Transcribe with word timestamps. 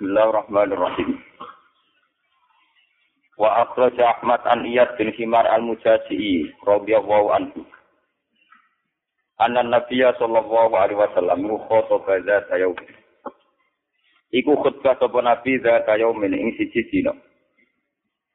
Bismillahirrahmanirrahim. 0.00 1.20
Wa 3.36 3.68
akhraja 3.68 4.16
Ahmad 4.16 4.40
an 4.48 4.64
Iyad 4.64 4.96
bin 4.96 5.12
Himar 5.12 5.44
al-Mujazi'i 5.44 6.56
radhiyallahu 6.64 7.28
anhu. 7.36 7.60
Anna 9.36 9.60
Nabiya 9.60 10.16
sallallahu 10.16 10.72
alaihi 10.72 10.96
wasallam 10.96 11.44
khotbah 11.68 12.16
zat 12.24 12.48
yaum. 12.56 12.80
Iku 14.32 14.56
khutbah 14.64 14.96
sapa 14.96 15.20
Nabi 15.20 15.60
zat 15.60 15.84
yaumin 15.84 16.32
ing 16.32 16.56
siji 16.56 16.80
dina. 16.88 17.12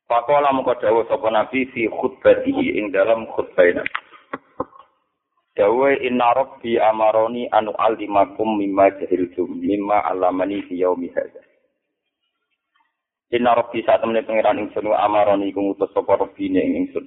Pakola 0.06 0.54
mengko 0.54 0.78
dawuh 0.78 1.10
sapa 1.10 1.34
Nabi 1.34 1.66
fi 1.74 1.90
khutbatihi 1.90 2.78
ing 2.78 2.94
dalam 2.94 3.26
khutbahnya. 3.34 3.82
Dawe 5.58 5.90
inna 5.98 6.30
rabbi 6.30 6.78
amaroni 6.78 7.50
anu 7.50 7.74
alimakum 7.74 8.54
mimma 8.62 9.02
jahiltum 9.02 9.50
mimma 9.66 10.06
alamani 10.14 10.62
fi 10.70 10.78
yaumi 10.86 11.10
hadza. 11.10 11.45
Inna 13.34 13.58
rabbi 13.58 13.82
saat 13.82 14.06
temene 14.06 14.22
pangeran 14.22 14.62
ingsun 14.62 14.94
amaroni 14.94 15.50
iku 15.50 15.58
ngutus 15.58 15.90
sapa 15.98 16.14
rabbine 16.14 16.62
ing 16.62 16.74
ingsun. 16.86 17.06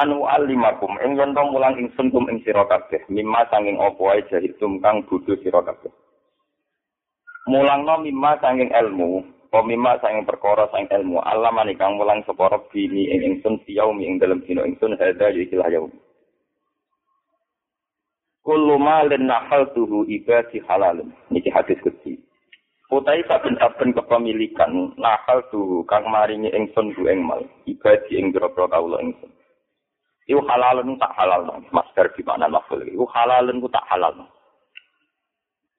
Anu 0.00 0.24
alimakum 0.24 0.96
ing 1.04 1.20
yen 1.20 1.36
mulang 1.36 1.76
ingsun 1.76 2.08
kum 2.08 2.24
ing 2.32 2.40
sira 2.40 2.64
kabeh 2.64 3.04
mimma 3.12 3.44
sanging 3.52 3.76
apa 3.76 4.00
wae 4.00 4.24
jahiltum 4.32 4.80
kang 4.80 5.04
bodho 5.04 5.36
sira 5.44 5.60
kabeh. 5.60 5.92
Mulangno 7.52 8.00
mimma 8.00 8.40
sanging 8.40 8.72
ilmu, 8.72 9.20
apa 9.52 9.60
mimma 9.60 10.00
sanging 10.00 10.24
perkara 10.24 10.72
sanging 10.72 10.88
ilmu, 10.88 11.20
alamani 11.20 11.76
kang 11.76 12.00
mulang 12.00 12.24
sapa 12.24 12.48
rabbine 12.48 13.12
ing 13.12 13.20
ingsun 13.28 13.60
fi 13.68 13.76
yaumi 13.76 14.08
ing 14.08 14.16
dalem 14.16 14.40
dina 14.48 14.64
ingsun 14.64 14.96
hadza 14.96 15.28
ya 15.28 15.42
ikilah 15.44 15.68
yaumi. 15.68 16.00
kullu 18.42 18.74
malin 18.78 19.30
tuhu 19.72 20.04
ibadi 20.10 20.58
halalun. 20.66 21.14
Niki 21.30 21.48
hadis 21.48 21.78
kecil. 21.80 22.18
Utai 22.92 23.24
saben-saben 23.24 23.96
kepemilikan 23.96 24.92
nahal 25.00 25.40
tuhu 25.48 25.80
kang 25.88 26.04
maringi 26.12 26.52
ingsun 26.52 26.92
ku 26.92 27.08
ing 27.08 27.24
mal 27.24 27.40
ibadi 27.64 28.20
ing 28.20 28.36
grobro 28.36 28.68
kawula 28.68 29.00
ingsun. 29.00 29.32
Iku 30.28 30.44
halalun 30.44 31.00
tak 31.00 31.16
halal 31.16 31.40
no. 31.48 31.56
Masker 31.72 32.12
di 32.12 32.20
mana 32.20 32.52
lafal 32.52 32.84
iku 32.84 33.08
halalun 33.08 33.64
ku 33.64 33.72
tak 33.72 33.88
halal 33.88 34.12
no. 34.12 34.28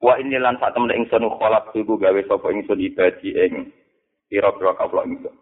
Wa 0.02 0.18
ini 0.18 0.42
lan 0.42 0.58
sak 0.58 0.74
temen 0.74 0.90
ingsun 0.90 1.30
kholak 1.38 1.70
iku 1.70 1.94
gawe 1.94 2.18
sapa 2.26 2.50
ingsun 2.50 2.82
ibadi 2.82 3.30
ing 3.30 3.70
pira-pira 4.26 4.74
kawula 4.74 5.06
ingsun. 5.06 5.38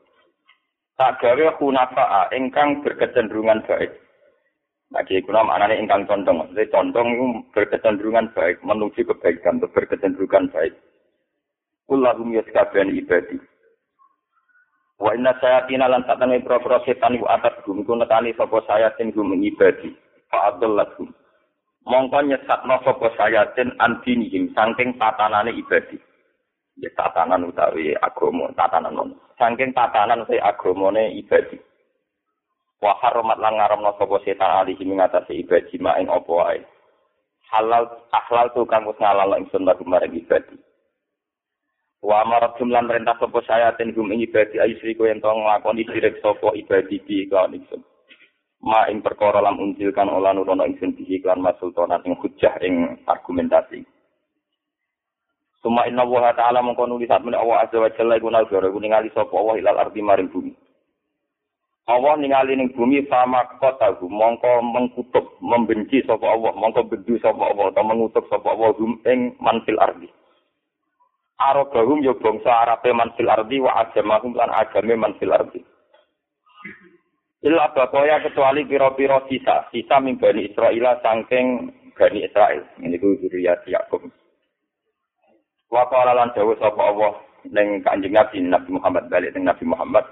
Tak 1.00 1.24
gawe 1.24 1.56
hunafa 1.56 2.28
ingkang 2.36 2.84
berkecenderungan 2.84 3.64
baik. 3.64 3.96
Nah, 4.92 5.00
kiai 5.08 5.24
kuna 5.24 5.40
maknanya 5.40 5.80
ingkang 5.80 6.04
condong. 6.04 6.36
Maksudnya 6.36 6.68
condong 6.68 7.08
itu 7.16 7.24
berkecenderungan 7.56 8.28
baik, 8.36 8.60
menuju 8.60 9.08
kebaikan, 9.08 9.56
berkecenderungan 9.56 10.52
baik. 10.52 10.76
Kullahum 11.88 12.34
yaskabian 12.36 12.94
ibadi. 12.94 13.36
Wa 15.02 15.14
inna 15.18 15.34
sayatina 15.42 15.90
lan 15.90 16.06
satane 16.06 16.38
pro-pro 16.40 16.78
setan 16.86 17.18
iku 17.18 17.26
atas 17.26 17.58
gum 17.66 17.82
iku 17.82 17.98
nekani 17.98 18.32
sapa 18.38 18.62
sayatin 18.66 19.10
gum 19.10 19.34
ibadi. 19.34 19.90
Fa 20.30 20.54
adallahum. 20.54 21.10
Mongko 21.82 22.18
nyesatno 22.22 22.78
sapa 22.86 23.06
saking 23.18 24.88
tatanane 25.00 25.50
ibadi. 25.58 25.98
Ya 26.80 26.88
tatanan 26.96 27.44
utawi 27.52 27.92
agama, 28.00 28.48
tatanan 28.56 28.96
non. 28.96 29.10
Saking 29.36 29.76
tatanan 29.76 30.24
se 30.24 30.40
agamane 30.40 31.12
ibadi. 31.20 31.60
wa 32.82 32.98
haramat 32.98 33.38
lan 33.38 33.54
ngaramno 33.62 33.94
sapa 33.94 34.18
setan 34.26 34.66
ali 34.66 34.74
sing 34.74 34.90
ngatasi 34.90 35.46
ibadah 35.46 35.78
mak 35.78 35.98
ing 36.02 36.10
apa 36.10 36.66
halal 37.54 37.84
akhlal 38.10 38.50
tu 38.50 38.66
kang 38.66 38.82
wis 38.90 38.98
ngalal 38.98 39.38
ingsun 39.38 39.62
lagu 39.62 39.86
marang 39.86 40.10
ibadah 40.10 40.58
wa 42.02 42.26
amarat 42.26 42.58
jumlan 42.58 42.90
perintah 42.90 43.14
sapa 43.14 43.38
saya 43.46 43.70
ten 43.78 43.94
gum 43.94 44.10
ing 44.10 44.26
ibadah 44.26 44.66
ayu 44.66 44.74
sri 44.82 44.98
yen 44.98 45.22
tong 45.22 45.46
nglakoni 45.46 45.86
sirik 45.86 46.18
sapa 46.18 46.50
ibadah 46.58 46.90
di 46.90 47.30
kan 47.30 47.54
ingsun. 47.54 47.78
Ma 48.62 48.90
ing 48.90 49.02
perkara 49.02 49.38
lam 49.42 49.58
unjilkan 49.58 50.10
olah 50.10 50.34
nurono 50.34 50.66
ingsun 50.66 50.98
di 50.98 51.06
iklan 51.18 51.38
masultanan 51.38 52.02
ing 52.02 52.18
hujah 52.18 52.58
ing 52.62 52.98
argumentasi. 53.06 53.86
Suma 55.62 55.86
inna 55.86 56.02
wa 56.02 56.34
ta'ala 56.34 56.58
mengko 56.58 56.90
nulis 56.90 57.06
saat 57.06 57.22
menawa 57.22 57.62
Allah 57.62 57.70
azza 57.70 57.78
wa 57.78 57.90
jalla 57.94 58.18
iku 58.18 58.34
nalgara 58.34 58.66
iku 58.66 58.82
ningali 58.82 59.14
sapa 59.14 59.30
Allah 59.38 59.62
ilal 59.62 59.78
ardi 59.78 60.02
maring 60.02 60.26
bumi. 60.26 60.50
Allah 61.86 62.18
ningali 62.18 62.58
ning 62.58 62.74
bumi 62.74 63.06
sama 63.06 63.46
kota 63.62 63.94
mongko 64.02 64.58
mengkutuk 64.58 65.38
membenci 65.38 66.02
sapa 66.02 66.26
Allah 66.26 66.50
mongko 66.58 66.82
bendu 66.90 67.14
sapa 67.22 67.54
Allah 67.54 67.70
atau 67.70 67.86
mengutuk 67.86 68.26
sapa 68.26 68.58
Allah 68.58 68.74
ing 69.06 69.38
manfil 69.38 69.78
ardi 69.78 70.10
Arabahum 71.50 72.04
yo 72.06 72.14
bangsa 72.22 72.62
Arabe 72.62 72.94
manfil 72.94 73.26
ardi 73.26 73.58
wa 73.58 73.82
agamahum 73.82 74.38
lan 74.38 74.50
agame 74.54 74.94
manfil 74.94 75.34
ardi. 75.34 75.60
Illa 77.42 77.74
bakoya 77.74 78.22
kecuali 78.22 78.62
piro-piro 78.62 79.26
sisa. 79.26 79.66
Sisa 79.74 79.98
min 79.98 80.14
Bani 80.14 80.46
Israel 80.46 81.02
sangking 81.02 81.74
Bani 81.98 82.22
Israel 82.22 82.62
ini 82.78 82.96
ku 83.02 83.18
zuriyat 83.18 83.66
Yakub. 83.66 84.06
Wa 85.66 85.90
qala 85.90 86.14
lan 86.14 86.30
dawuh 86.36 86.54
sapa 86.62 86.78
Allah 86.78 87.18
ning 87.50 87.82
Kanjeng 87.82 88.14
Nabi 88.14 88.38
Nabi 88.46 88.70
Muhammad 88.78 89.10
balik 89.10 89.34
ning 89.34 89.50
Nabi 89.50 89.64
Muhammad. 89.66 90.06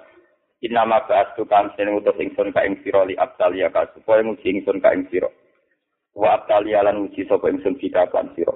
Inama 0.60 1.00
ba'astu 1.08 1.48
kan 1.48 1.72
sing 1.78 1.88
utus 1.88 2.18
ingsun 2.20 2.52
ka 2.52 2.66
ing 2.66 2.76
sira 2.84 3.08
li 3.08 3.16
abtalia 3.16 3.72
ka 3.72 3.88
supaya 3.96 4.20
nguji 4.20 4.60
ingsun 4.60 4.82
ka 4.82 4.92
ing 4.92 5.08
sira. 5.08 5.30
Wa 6.12 6.36
abtalia 6.36 6.84
lan 6.84 7.00
nguji 7.00 7.24
sapa 7.30 7.48
ingsun 7.48 7.78
kita 7.78 8.10
kan 8.10 8.28
sira. 8.36 8.52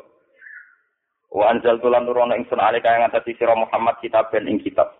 Wa 1.34 1.50
anzal 1.50 1.82
tulan 1.82 2.06
nurono 2.06 2.38
ingsun 2.38 2.62
ale 2.62 2.78
kaya 2.78 3.02
ngatasi 3.02 3.34
sira 3.34 3.58
Muhammad 3.58 3.98
kitaben 3.98 4.46
ing 4.46 4.62
kitab. 4.62 4.94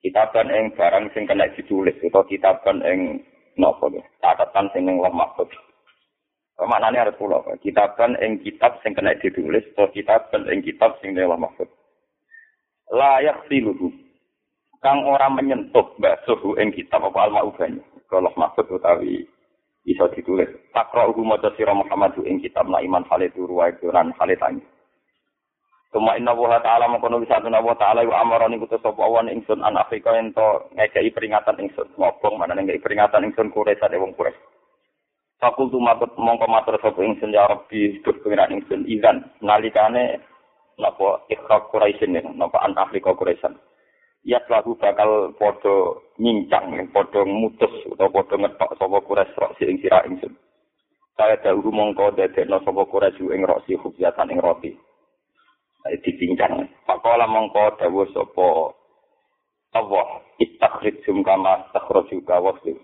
Kitaban 0.00 0.48
ing 0.48 0.72
barang 0.72 1.12
sing 1.12 1.28
kena 1.28 1.52
ditulis 1.52 1.92
utawa 2.00 2.24
kitaban 2.24 2.80
ing 2.88 3.20
napa 3.60 3.92
ya? 3.92 4.00
Catatan 4.24 4.72
sing 4.72 4.88
ing 4.88 4.96
lemah 4.96 5.28
Maknanya 6.56 7.04
harus 7.04 7.20
pulau. 7.20 7.44
Kitaban 7.60 8.16
ing 8.24 8.40
kitab 8.40 8.80
sing 8.80 8.96
kena 8.96 9.12
ditulis 9.20 9.60
atau 9.76 9.92
kitaban 9.92 10.48
ing 10.48 10.64
kitab 10.64 10.96
sing 11.04 11.12
ing 11.12 11.28
lemah 11.28 11.52
Layak 12.96 13.44
siluhu 13.52 13.92
kang 14.80 15.04
ora 15.04 15.28
menyentuh 15.28 15.98
basuh 16.00 16.38
ing 16.62 16.72
kitab 16.72 17.02
apa 17.02 17.26
al 17.26 17.34
maubani 17.34 17.82
kalau 18.06 18.30
maksud 18.38 18.70
utawi 18.70 19.26
bisa 19.82 20.06
ditulis 20.14 20.46
takra'uhu 20.70 21.26
maca 21.26 21.50
sira 21.58 21.74
Muhammad 21.74 22.14
ing 22.22 22.38
kitab 22.38 22.70
la 22.70 22.78
iman 22.86 23.02
hale 23.10 23.26
turu 23.34 23.58
wae 23.58 23.74
lan 23.90 24.14
hale 24.14 24.38
tangi 24.38 24.62
Tuma 25.96 26.12
inna 26.12 26.36
wa 26.36 26.60
ta'ala 26.60 26.92
mengkono 26.92 27.24
bisa 27.24 27.40
tuna 27.40 27.56
wa 27.56 27.72
ta'ala 27.72 28.04
wa 28.04 28.20
amarani 28.20 28.60
kutu 28.60 28.76
sapa 28.84 29.00
awan 29.00 29.32
ingsun 29.32 29.64
an 29.64 29.80
Afrika 29.80 30.12
ento 30.12 30.68
ngekei 30.76 31.08
peringatan 31.08 31.56
ingsun 31.56 31.88
ngobong 31.96 32.36
mana 32.36 32.52
ngekei 32.52 32.84
peringatan 32.84 33.24
ingsun 33.24 33.48
kuresa 33.48 33.88
de 33.88 33.96
wong 33.96 34.12
kures 34.12 34.36
Fakultu 35.40 35.80
matut 35.80 36.12
mongko 36.20 36.52
matur 36.52 36.76
sapa 36.84 37.00
ingsun 37.00 37.32
ya 37.32 37.48
Rabbi 37.48 38.04
duh 38.04 38.12
pengiran 38.20 38.52
ingsun 38.52 38.84
izan 38.84 39.24
nalikane 39.40 40.20
napa 40.76 41.24
ikhra 41.32 41.64
Quraisyin 41.72 42.20
napa 42.36 42.60
an 42.60 42.76
Afrika 42.76 43.16
Quraisan 43.16 43.56
ya 44.20 44.44
lagu 44.52 44.76
bakal 44.76 45.32
podo 45.40 46.04
nyincang, 46.20 46.76
podo 46.92 47.24
mutus 47.24 47.72
atau 47.88 48.12
podo 48.12 48.36
ngetok 48.36 48.76
sapa 48.76 49.00
kures 49.00 49.32
rok 49.40 49.56
si 49.56 49.64
ing 49.64 49.80
sira 49.80 50.04
ingsun. 50.04 50.36
Saya 51.16 51.40
dahulu 51.40 51.72
mongko 51.72 52.20
dadekno 52.20 52.60
sapa 52.68 52.84
kures 52.84 53.16
ing 53.16 53.48
rok 53.48 53.64
si 53.64 53.80
hubjatan 53.80 54.28
ing 54.28 54.44
roti. 54.44 54.76
Saya 55.86 56.02
dicincang. 56.02 56.66
Pakola 56.82 57.30
mongko 57.30 57.78
dawuh 57.78 58.10
sapa? 58.10 58.74
Allah 59.70 60.18
istakhrijum 60.42 61.22
kama 61.22 61.62
takhraju 61.70 62.26
ka 62.26 62.42
wasli. 62.42 62.74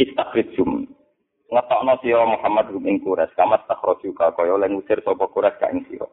Istakhrijum 0.00 0.88
ngetokno 1.52 1.94
sira 2.00 2.24
Muhammad 2.24 2.72
ing 2.72 3.04
kures 3.04 3.28
kama 3.36 3.60
takhraju 3.68 4.08
ka 4.16 4.32
kaya 4.32 4.56
lan 4.56 4.80
usir 4.80 4.96
sapa 5.04 5.28
kures 5.28 5.60
ka 5.60 5.68
ing 5.68 5.84
sira. 5.92 6.08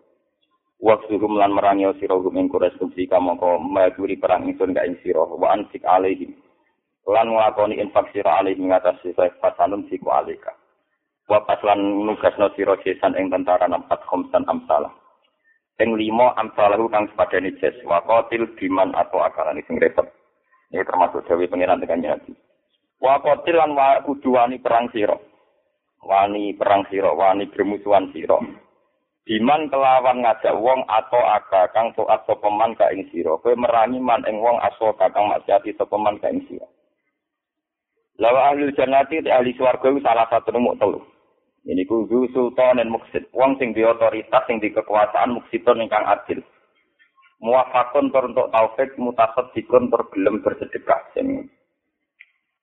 Waksuhum 0.84 1.40
lan 1.40 1.56
merangi 1.56 1.88
sira 2.04 2.20
hum 2.20 2.36
ing 2.36 2.52
kures 2.52 2.76
kumsi 2.76 3.08
kamangka 3.08 3.56
maduri 3.64 4.20
perang 4.20 4.44
ingsun 4.44 4.76
ka 4.76 4.84
ing 4.84 5.00
sira. 5.08 5.24
Wa 5.24 5.56
ansik 5.56 5.88
alaihim. 5.88 6.36
Lan 7.08 7.32
nglakoni 7.32 7.80
infak 7.80 8.12
sira 8.12 8.44
alaihim 8.44 8.76
ngatas 8.76 9.00
sisa 9.08 9.32
fasanun 9.40 9.88
siku 9.88 10.12
alika. 10.12 10.52
Wa 11.32 11.48
paslan 11.48 11.80
nugasno 12.04 12.52
sira 12.60 12.76
jesan 12.84 13.16
ing 13.16 13.32
tentara 13.32 13.72
nampat 13.72 14.04
khomsan 14.04 14.44
amsalah 14.52 14.92
ing 15.82 15.98
lima 15.98 16.36
amsalahu 16.38 16.86
kang 16.92 17.10
sepadane 17.10 17.56
jes 17.58 17.74
wa 17.88 18.04
qatil 18.06 18.46
biman 18.60 18.94
atau 18.94 19.24
akalan 19.26 19.58
sing 19.66 19.82
repot 19.82 20.06
ini 20.70 20.86
termasuk 20.86 21.26
dewi 21.26 21.50
pengiran 21.50 21.82
dengan 21.82 22.14
nyati 22.14 22.34
wa 23.02 23.18
qatil 23.24 23.58
lan 23.58 23.74
wa 23.74 24.02
kudu 24.06 24.38
wani 24.38 24.62
perang 24.62 24.92
sira 24.94 25.18
wani 26.06 26.54
perang 26.54 26.86
sira 26.92 27.10
wani 27.10 27.50
bermusuhan 27.50 28.12
sira 28.14 28.38
Diman 29.24 29.72
kelawan 29.72 30.20
ngajak 30.20 30.52
wong 30.60 30.84
atau 30.84 31.24
aga 31.24 31.72
kang 31.72 31.96
taat 31.96 32.28
sapa 32.28 32.44
man 32.52 32.76
ka 32.76 32.92
ing 32.92 33.08
sira. 33.08 33.40
Kowe 33.40 33.56
merangi 33.56 33.96
man 33.96 34.20
ing 34.28 34.44
wong 34.44 34.60
aso 34.60 34.92
kang 35.00 35.16
maksiati 35.16 35.72
sapa 35.80 35.96
man 35.96 36.20
ka 36.20 36.28
ing 36.28 36.44
sira. 36.52 36.68
Lawa 38.20 38.52
ahli 38.52 38.68
jannati 38.76 39.24
ahli 39.24 39.56
swarga 39.56 39.88
salah 40.04 40.28
satu 40.28 40.52
nomor 40.52 40.76
telu. 40.76 41.00
Ini 41.64 41.88
ku 41.88 42.04
sultan 42.36 42.84
dan 42.84 42.92
muksid. 42.92 43.32
Wong 43.32 43.56
sing 43.56 43.72
di 43.72 43.88
otoritas, 43.88 44.44
sing 44.48 44.60
di 44.60 44.68
kekuasaan 44.72 45.40
muksidon 45.40 45.80
ingkang 45.80 46.04
adil. 46.04 46.44
muwafaqun 47.44 48.08
tur 48.16 48.32
untuk 48.32 48.48
taufik 48.56 48.96
mutasaddiqun 48.96 49.92
tur 49.92 50.08
gelem 50.16 50.40
bersedekah 50.40 51.12
sing 51.12 51.52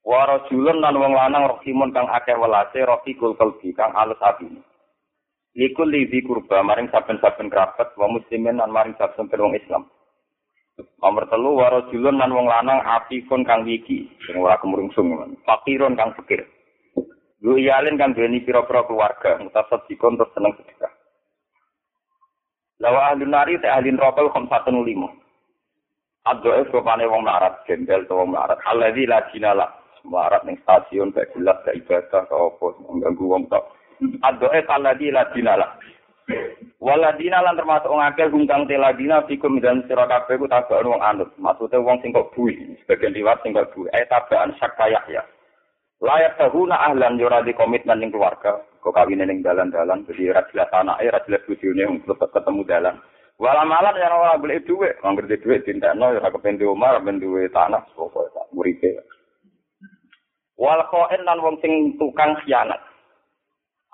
wa 0.00 0.24
rajulun 0.24 0.80
lan 0.80 0.96
wong 0.96 1.12
lanang 1.12 1.44
rahimun 1.52 1.92
kang 1.92 2.08
akeh 2.08 2.32
welase 2.32 2.80
rafiqul 2.80 3.36
qalbi 3.36 3.76
kang 3.76 3.92
alus 3.92 4.18
ati 4.24 4.48
Iku 5.50 5.82
libi 5.82 6.22
kurba 6.22 6.62
maring 6.62 6.88
saben-saben 6.94 7.50
kerabat 7.50 7.92
wa 7.98 8.06
muslimin 8.06 8.62
lan 8.62 8.70
maring 8.70 8.94
saben 8.94 9.26
wong 9.26 9.58
Islam. 9.58 9.82
Nomor 11.02 11.26
telu 11.26 11.58
wa 11.58 11.74
rajulun 11.74 12.22
lan 12.22 12.30
wong 12.30 12.46
lanang 12.46 12.78
apikun 12.86 13.42
kang 13.42 13.66
wiki 13.66 14.06
sing 14.24 14.38
ora 14.38 14.62
kemrungsung 14.62 15.10
fakirun 15.42 15.98
kang 15.98 16.14
fakir. 16.14 16.46
Yu 17.40 17.56
iyalin 17.56 17.96
kang 17.96 18.12
duweni 18.12 18.44
pira-pira 18.44 18.84
keluarga 18.84 19.40
mutasaddiqun 19.40 20.20
tur 20.20 20.28
seneng 20.36 20.52
sedekah. 20.60 20.92
Lawa 22.84 23.12
ahli 23.12 23.24
nari 23.24 23.56
te 23.60 23.68
ahli 23.68 23.92
neraka 23.92 24.28
khamsatun 24.28 24.84
lima. 24.84 25.08
Addoe 26.28 26.68
sopane 26.68 27.08
wong 27.08 27.24
larat, 27.24 27.64
gembel 27.64 28.04
to 28.04 28.12
wong 28.12 28.36
larat. 28.36 28.60
Alladzi 28.68 29.08
la 29.08 29.24
dinala. 29.32 29.66
Larat 30.04 30.44
ning 30.44 30.60
stasiun 30.64 31.16
gak 31.16 31.32
jelas 31.32 31.56
gak 31.64 31.76
ibadah 31.80 32.28
gak 32.28 32.32
apa 32.32 32.66
mengganggu 32.88 33.24
wong 33.24 33.42
tok. 33.48 33.64
Addoe 34.20 34.60
alladzi 34.68 35.08
la 35.08 35.24
dinala. 35.32 35.66
Waladina 36.80 37.44
lan 37.44 37.60
termasuk 37.60 37.92
wong 37.92 38.00
akeh 38.00 38.32
gungkang 38.32 38.64
teladina 38.64 39.20
fikum 39.28 39.60
dan 39.60 39.84
sira 39.84 40.08
kabeh 40.08 40.40
ku 40.40 40.48
tabaan 40.48 40.88
wong 40.88 41.02
anut. 41.04 41.28
Maksude 41.36 41.76
wong 41.76 42.00
sing 42.00 42.12
kok 42.12 42.32
bui, 42.32 42.56
sebagian 42.84 43.12
liwat 43.12 43.40
sing 43.44 43.52
kok 43.52 43.68
bui. 43.76 43.88
Eh 43.92 44.08
tabaan 44.08 44.56
sakaya 44.56 45.00
ya. 45.08 45.20
Layak 46.00 46.40
tahuna 46.40 46.80
ahlan 46.80 47.20
yo 47.20 47.28
di 47.44 47.52
komitmen 47.52 48.00
ning 48.00 48.08
keluarga. 48.08 48.64
Kok 48.80 48.96
kawin 48.96 49.20
ning 49.20 49.44
dalan-dalan 49.44 50.08
jadi 50.08 50.32
ra 50.32 50.42
jelas 50.48 50.72
anake, 50.72 51.12
ra 51.12 51.20
jelas 51.28 51.44
bojone 51.44 51.84
ketemu 52.08 52.62
dalan. 52.64 52.96
Wala 53.40 53.64
malah 53.64 53.96
ya 53.96 54.12
ora 54.12 54.36
golek 54.36 54.68
dhuwit, 54.68 55.00
wong 55.00 55.16
ngerti 55.16 55.40
dhuwit 55.40 55.64
tindak 55.64 55.96
ya 55.96 56.28
kepen 56.28 56.60
di 56.60 56.68
omah, 56.68 57.00
ben 57.00 57.16
duwe 57.16 57.48
tanah 57.48 57.80
pokoke 57.96 58.28
tak 58.36 58.48
muripe. 58.52 59.00
Wal 60.60 60.84
qain 60.92 61.24
lan 61.24 61.40
wong 61.40 61.56
sing 61.64 61.96
tukang 61.96 62.36
khianat. 62.44 62.76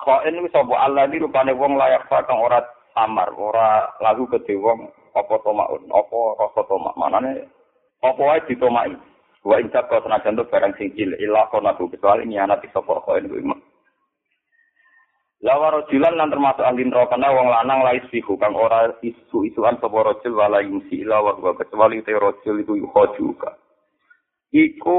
Qain 0.02 0.42
wis 0.42 0.50
sapa 0.50 0.74
Allah 0.74 1.06
di 1.06 1.22
rupane 1.22 1.54
wong 1.54 1.78
layak 1.78 2.10
kang 2.10 2.42
ora 2.42 2.58
samar, 2.90 3.30
ora 3.38 3.86
lagu 4.02 4.26
ke 4.26 4.42
wong 4.50 4.90
apa 5.14 5.34
to 5.38 5.50
maun, 5.54 5.82
apa 5.94 6.18
rasa 6.42 6.60
to 6.66 6.76
mak. 6.82 6.98
Manane 6.98 7.46
apa 8.02 8.18
wae 8.18 8.42
ditomaki. 8.50 8.98
Wa 9.46 9.62
injak 9.62 9.86
kau 9.86 10.02
senajan 10.02 10.34
tuh 10.34 10.50
barang 10.50 10.74
sing 10.74 10.90
cilik 10.98 11.22
ilah 11.22 11.46
kono 11.54 11.70
kecuali 11.78 12.26
nyanati 12.26 12.66
sapa 12.74 12.98
qain 13.06 13.30
kuwi 13.30 13.46
Lawa 15.46 15.70
rojulan 15.70 16.18
lan 16.18 16.32
termasuk 16.32 16.66
ahli 16.66 16.82
neraka 16.82 17.14
wong 17.14 17.46
lanang 17.46 17.86
lais 17.86 18.02
fihu 18.10 18.34
kang 18.40 18.58
ora 18.58 18.90
isu-isuan 19.06 19.78
sapa 19.78 19.94
rojul 20.02 20.34
wala 20.34 20.58
yumsi 20.64 21.06
ila 21.06 21.22
wa 21.22 21.54
kecuali 21.54 22.02
te 22.02 22.10
rojul 22.18 22.58
iku 22.66 22.74
yuhojuka. 22.74 23.54
Iku 24.50 24.98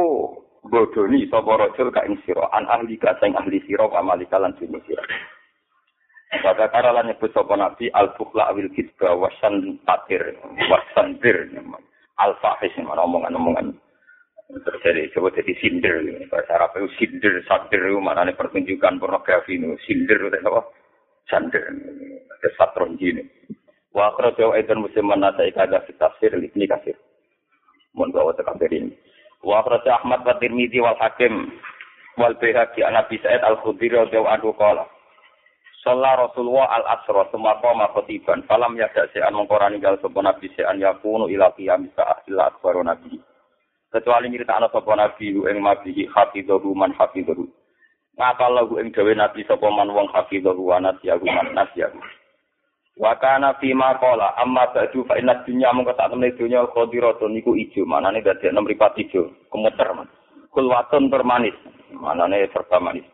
bodoni 0.64 1.28
sapa 1.28 1.68
rojul 1.68 1.92
ka 1.92 2.08
ing 2.08 2.16
sira 2.24 2.48
an 2.56 2.70
ahli 2.72 2.96
ka 2.96 3.20
sing 3.20 3.36
ahli 3.36 3.60
sira 3.68 3.84
wa 3.84 4.00
malika 4.00 4.40
lan 4.40 4.56
sing 4.56 4.72
sira. 4.88 5.04
Pada 6.40 6.72
kara 6.72 6.96
lan 6.96 7.12
nyebut 7.12 7.36
sapa 7.36 7.52
nabi 7.60 7.92
al 7.92 8.16
bukhla 8.16 8.48
awil 8.54 8.72
kitba 8.72 9.12
wasan 9.12 9.82
tatir 9.84 10.38
wasandir 10.72 11.52
al 12.22 12.32
fahish 12.40 12.78
omongan-omongan 12.80 13.76
terus 14.48 14.80
jadi 14.80 15.12
jadi 15.12 15.54
sinder. 15.60 15.96
Bahasa 16.32 16.52
Arab 16.56 16.80
itu 16.80 16.88
sinder 17.04 17.44
sadir 17.48 17.84
itu 17.84 18.00
nih 18.00 18.36
pertunjukan 18.36 18.96
pornografi 19.00 19.60
itu 19.60 19.76
sinder 19.84 20.32
itu 20.32 20.40
apa? 20.48 20.62
Sander. 21.28 21.64
Ada 22.38 22.50
satron 22.56 22.96
gini 22.96 23.28
wa 23.98 24.14
akhrajahu 24.14 24.54
aidan 24.54 24.86
musliman 24.86 25.26
nasa 25.26 25.42
ikada 25.50 25.82
fi 25.84 25.92
tafsir 25.98 26.30
ini 26.38 26.70
kasir. 26.70 26.94
Mohon 27.98 28.14
bawa 28.14 28.32
tekabir 28.38 28.70
ini. 28.70 28.94
Wa 29.42 29.66
akhrajahu 29.66 30.06
Ahmad 30.06 30.22
wa 30.22 30.38
Tirmidzi 30.38 30.78
wal 30.78 30.96
Hakim 31.02 31.50
wal 32.16 32.38
Baihaqi 32.38 32.86
an 32.86 32.94
Abi 33.02 33.18
Sa'id 33.26 33.42
al-Khudri 33.42 33.90
radhiyallahu 33.90 34.34
anhu 34.38 34.54
qala 34.54 34.86
Salah 35.86 36.20
Rasulullah 36.20 36.68
al 36.74 36.86
asra 37.00 37.30
semua 37.32 37.62
koma 37.64 37.88
khotiban 37.94 38.44
falam 38.50 38.76
yada 38.76 39.08
se'an 39.14 39.32
mengkorani 39.32 39.80
gal 39.80 39.96
sapa 40.02 40.20
nabi 40.20 40.50
se'an 40.58 40.82
yakunu 40.82 41.32
ila 41.32 41.54
sa'ah 41.54 42.28
illa 42.28 42.50
akbaru 42.52 42.82
nabi 42.84 43.22
kecuali 43.92 44.28
nyerita 44.30 44.60
anak 44.60 44.76
sapa 44.76 44.92
nabi 44.96 45.32
ing 45.32 45.58
mabihi 45.64 46.08
hafidhahu 46.12 46.76
man 46.76 46.92
hafidhahu. 46.96 47.48
Ngakal 48.18 48.52
lahu 48.54 48.82
ing 48.82 48.92
gawe 48.92 49.12
nabi 49.16 49.46
sapa 49.48 49.68
man 49.72 49.92
wong 49.94 50.08
hafidhahu 50.12 50.62
wa 50.74 50.78
nasiyahu 50.84 51.24
man 51.24 51.54
nasiyahu. 51.56 52.00
Wa 52.98 53.14
kana 53.22 53.54
fi 53.62 53.78
ma 53.78 53.94
qala 54.02 54.34
amma 54.42 54.74
ba'du 54.74 55.06
fa 55.06 55.22
inna 55.22 55.46
dunya 55.46 55.70
mung 55.70 55.86
sak 55.86 56.02
temne 56.10 56.34
dunya 56.34 56.66
khadiratun 56.74 57.30
niku 57.38 57.54
ijo 57.54 57.86
manane 57.86 58.26
dadi 58.26 58.50
enem 58.50 58.66
ripat 58.66 58.98
ijo 58.98 59.30
kemuter 59.54 59.94
man. 59.94 60.10
Kulwatun 60.50 61.14
termanis 61.14 61.54
manane 61.94 62.50
serba 62.50 62.82
manis. 62.82 63.06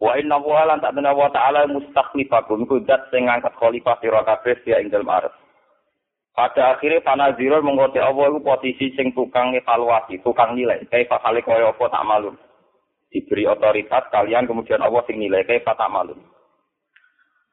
Wa 0.00 0.20
inna 0.20 0.36
wa 0.36 0.68
lan 0.68 0.84
tak 0.84 0.96
wa 0.96 1.28
ta'ala 1.32 1.64
mustakhlifakum 1.72 2.68
iku 2.68 2.84
zat 2.84 3.08
sing 3.08 3.24
ngangkat 3.24 3.56
khalifah 3.56 3.96
sira 4.04 4.20
kabeh 4.24 4.56
ya 4.68 4.80
ing 4.80 4.92
dalem 4.92 5.08
arep 5.08 5.32
Pada 6.30 6.78
akhirnya 6.78 7.02
panaziro 7.02 7.58
mengkoti 7.58 7.98
Allah 7.98 8.30
itu 8.30 8.38
posisi 8.40 8.86
sing 8.94 9.10
tukang 9.12 9.50
evaluasi, 9.52 10.22
tukang 10.22 10.54
nilai. 10.54 10.86
Kayak 10.86 11.10
fakale 11.10 11.42
kaya 11.42 11.74
apa 11.74 11.84
tak 11.90 12.06
malum. 12.06 12.34
Diberi 13.10 13.50
otoritas 13.50 14.06
kalian 14.14 14.46
kemudian 14.46 14.78
Allah 14.78 15.02
sing 15.10 15.18
nilai 15.18 15.42
kayak 15.42 15.66
tak 15.66 15.90
malum. 15.90 16.16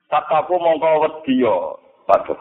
Tataku 0.07 0.55
mongko 0.55 1.03
wedya. 1.03 1.55
Waduh. 2.07 2.39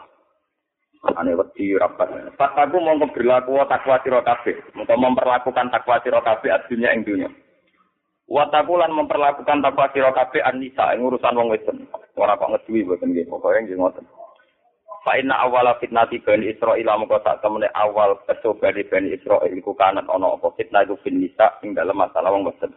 Ane 1.17 1.35
wedi 1.35 1.75
rapat. 1.75 2.37
Tataku 2.39 2.79
mongko 2.79 3.11
berlaku 3.11 3.57
takwa 3.67 3.97
sira 4.05 4.21
kabeh. 4.23 4.55
Mongko 4.77 4.93
memperlakukan 4.93 5.67
takwa 5.73 5.99
sira 6.05 6.21
kabeh 6.21 6.53
adunya 6.53 6.93
ing 6.95 7.01
dunya. 7.03 7.29
Wataku 8.27 8.75
lan 8.77 8.95
memperlakukan 8.95 9.59
takwa 9.59 9.89
sira 9.91 10.13
kabeh 10.13 10.45
anisa 10.45 10.95
ing 10.95 11.01
urusan 11.03 11.35
wong 11.35 11.51
wedon. 11.51 11.83
Ora 12.15 12.39
kok 12.39 12.55
ngeduwi 12.55 12.87
mboten 12.87 13.11
nggih. 13.11 13.27
Pokoke 13.27 13.59
nggih 13.65 13.77
ngoten. 13.81 14.05
Fa 15.03 15.15
inna 15.15 15.39
awala 15.39 15.77
fitnati 15.79 16.19
Bani 16.19 16.51
Israil 16.51 16.87
mongko 16.87 17.21
sak 17.23 17.39
temene 17.39 17.69
awal 17.71 18.17
percobaan 18.25 18.75
Bani 18.91 19.13
Israil 19.13 19.53
iku 19.55 19.71
kanan 19.77 20.09
ana 20.09 20.35
apa 20.35 20.51
fitnah 20.57 20.83
iku 20.83 20.99
bin 20.99 21.21
nisa 21.21 21.59
ing 21.63 21.77
dalem 21.77 21.95
masalah 21.95 22.33
wong 22.33 22.47
boten. 22.49 22.73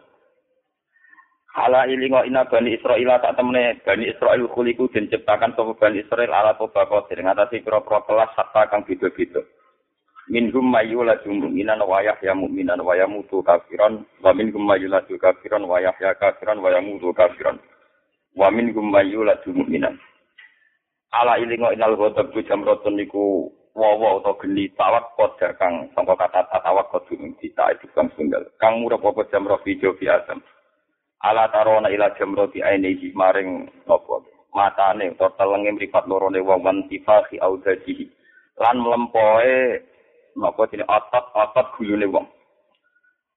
Hala 1.51 1.83
ilingo 1.91 2.23
ina 2.23 2.47
Bani 2.47 2.79
Israil 2.79 3.11
tak 3.19 3.35
temene 3.35 3.83
Bani 3.83 4.07
Israil 4.07 4.47
kuliku 4.47 4.87
den 4.87 5.11
ciptakan 5.11 5.51
sapa 5.57 5.75
Bani 5.75 5.99
Israil 6.07 6.31
ala 6.31 6.55
toba 6.55 6.87
kotir 6.87 7.19
ngatasi 7.19 7.59
pira-pira 7.59 7.99
kelas 8.07 8.31
hatta 8.39 8.71
kang 8.71 8.87
beda-beda. 8.87 9.43
Minhum 10.31 10.71
mayyula 10.71 11.19
jumu'minan 11.27 11.83
wa 11.83 11.99
yahya 11.99 12.31
mu'minan 12.31 12.79
wa 12.79 12.95
yamutu 12.95 13.43
kafiran 13.43 14.07
wa 14.23 14.31
minhum 14.31 14.63
mayyula 14.63 15.03
kafiran 15.03 15.67
wa 15.67 15.83
yahya 15.83 16.15
kafiran 16.15 16.63
wa 16.63 16.71
yamutu 16.71 17.11
kafiran. 17.11 17.59
Wa 18.31 18.47
minhum 18.47 18.87
mayyula 18.87 19.35
jumu'minan. 19.43 19.99
Ala 21.11 21.39
ilingo 21.39 21.71
inal 21.75 21.95
ghadab 21.99 22.31
ku 22.31 22.39
jamrotun 22.47 22.95
niku 22.95 23.51
wawa 23.75 24.19
utawa 24.19 24.35
geni 24.43 24.67
tawak 24.75 25.15
koda 25.15 25.55
kang 25.55 25.87
sangka 25.95 26.15
kata 26.15 26.47
tawak 26.59 26.91
kodu 26.91 27.15
dita 27.39 27.71
itu 27.71 27.87
kang 27.95 28.11
sunggal 28.15 28.43
kang 28.59 28.83
murah 28.83 28.99
apa 28.99 29.27
jamro 29.31 29.59
video 29.63 29.95
biasa 29.95 30.35
ala 31.21 31.47
tarona 31.53 31.87
ila 31.93 32.11
jamro 32.17 32.49
di 32.49 32.61
maring 33.13 33.69
nopo? 33.85 34.25
Matane 34.51 35.15
utawa 35.15 35.31
telenge 35.39 35.71
mripat 35.71 36.07
loro 36.11 36.27
ne 36.27 36.43
wong 36.43 36.59
wan 36.59 36.83
tifahi 36.91 37.39
audajihi 37.39 38.03
lan 38.59 38.83
mlempoe 38.83 39.79
nopo 40.35 40.67
dene 40.67 40.83
otot-otot 40.83 41.67
gulune 41.79 42.07
wong. 42.11 42.27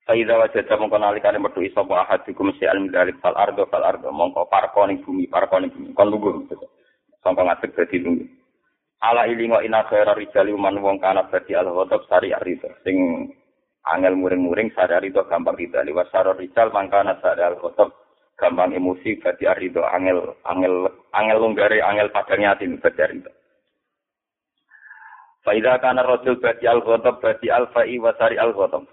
Faiza 0.05 0.35
wa 0.37 0.51
jajah 0.51 0.77
mongko 0.77 0.99
nalikane 0.99 1.39
metu 1.39 1.63
iso 1.63 1.87
wa 1.87 2.03
ahadikum 2.03 2.51
si 2.59 2.67
al 2.67 2.83
midalik 2.83 3.23
fal 3.23 3.39
ardo 3.39 3.65
fal 3.71 3.87
ardo. 3.87 4.11
Mongko 4.11 4.51
parko 4.51 4.91
ning 4.91 5.07
bumi 5.07 5.31
parko 5.31 5.63
ning 5.63 5.71
bumi. 5.71 5.95
Kon 5.95 6.11
lugu 6.11 6.45
sangka 7.25 7.43
ngadeg 7.43 7.73
dadi 7.73 7.97
lungi. 8.05 8.27
Ala 9.01 9.25
ilingo 9.25 9.65
ina 9.65 9.89
khaira 9.89 10.13
rijali 10.13 10.53
man 10.53 10.77
wong 10.79 11.01
kana 11.01 11.25
dadi 11.33 11.57
al 11.57 11.73
ghadab 11.73 12.05
sari 12.07 12.37
arida 12.37 12.69
sing 12.85 13.33
angel 13.89 14.15
muring-muring 14.17 14.71
sari 14.77 14.93
arida 14.95 15.25
gampang 15.29 15.57
rida 15.57 15.81
liwat 15.85 16.13
saro 16.13 16.37
rijal 16.37 16.69
mangkana 16.71 17.17
sari 17.25 17.41
al 17.41 17.57
ghadab 17.57 17.93
gampang 18.37 18.77
emosi 18.77 19.19
dadi 19.21 19.49
arida 19.49 19.89
angel 19.97 20.37
angel 20.45 20.93
angel 21.17 21.39
lunggare 21.41 21.81
angel 21.81 22.13
padang 22.13 22.45
yatim 22.45 22.77
dadi 22.81 23.01
arida. 23.01 23.33
Faida 25.45 25.77
kana 25.81 26.01
rajul 26.05 26.41
badi 26.41 26.65
al 26.65 26.81
ghadab 26.81 27.21
badi 27.21 27.49
al 27.53 27.69
fa'i 27.73 28.01
wa 28.01 28.13
sari 28.17 28.37
al 28.41 28.53
ghadab. 28.57 28.85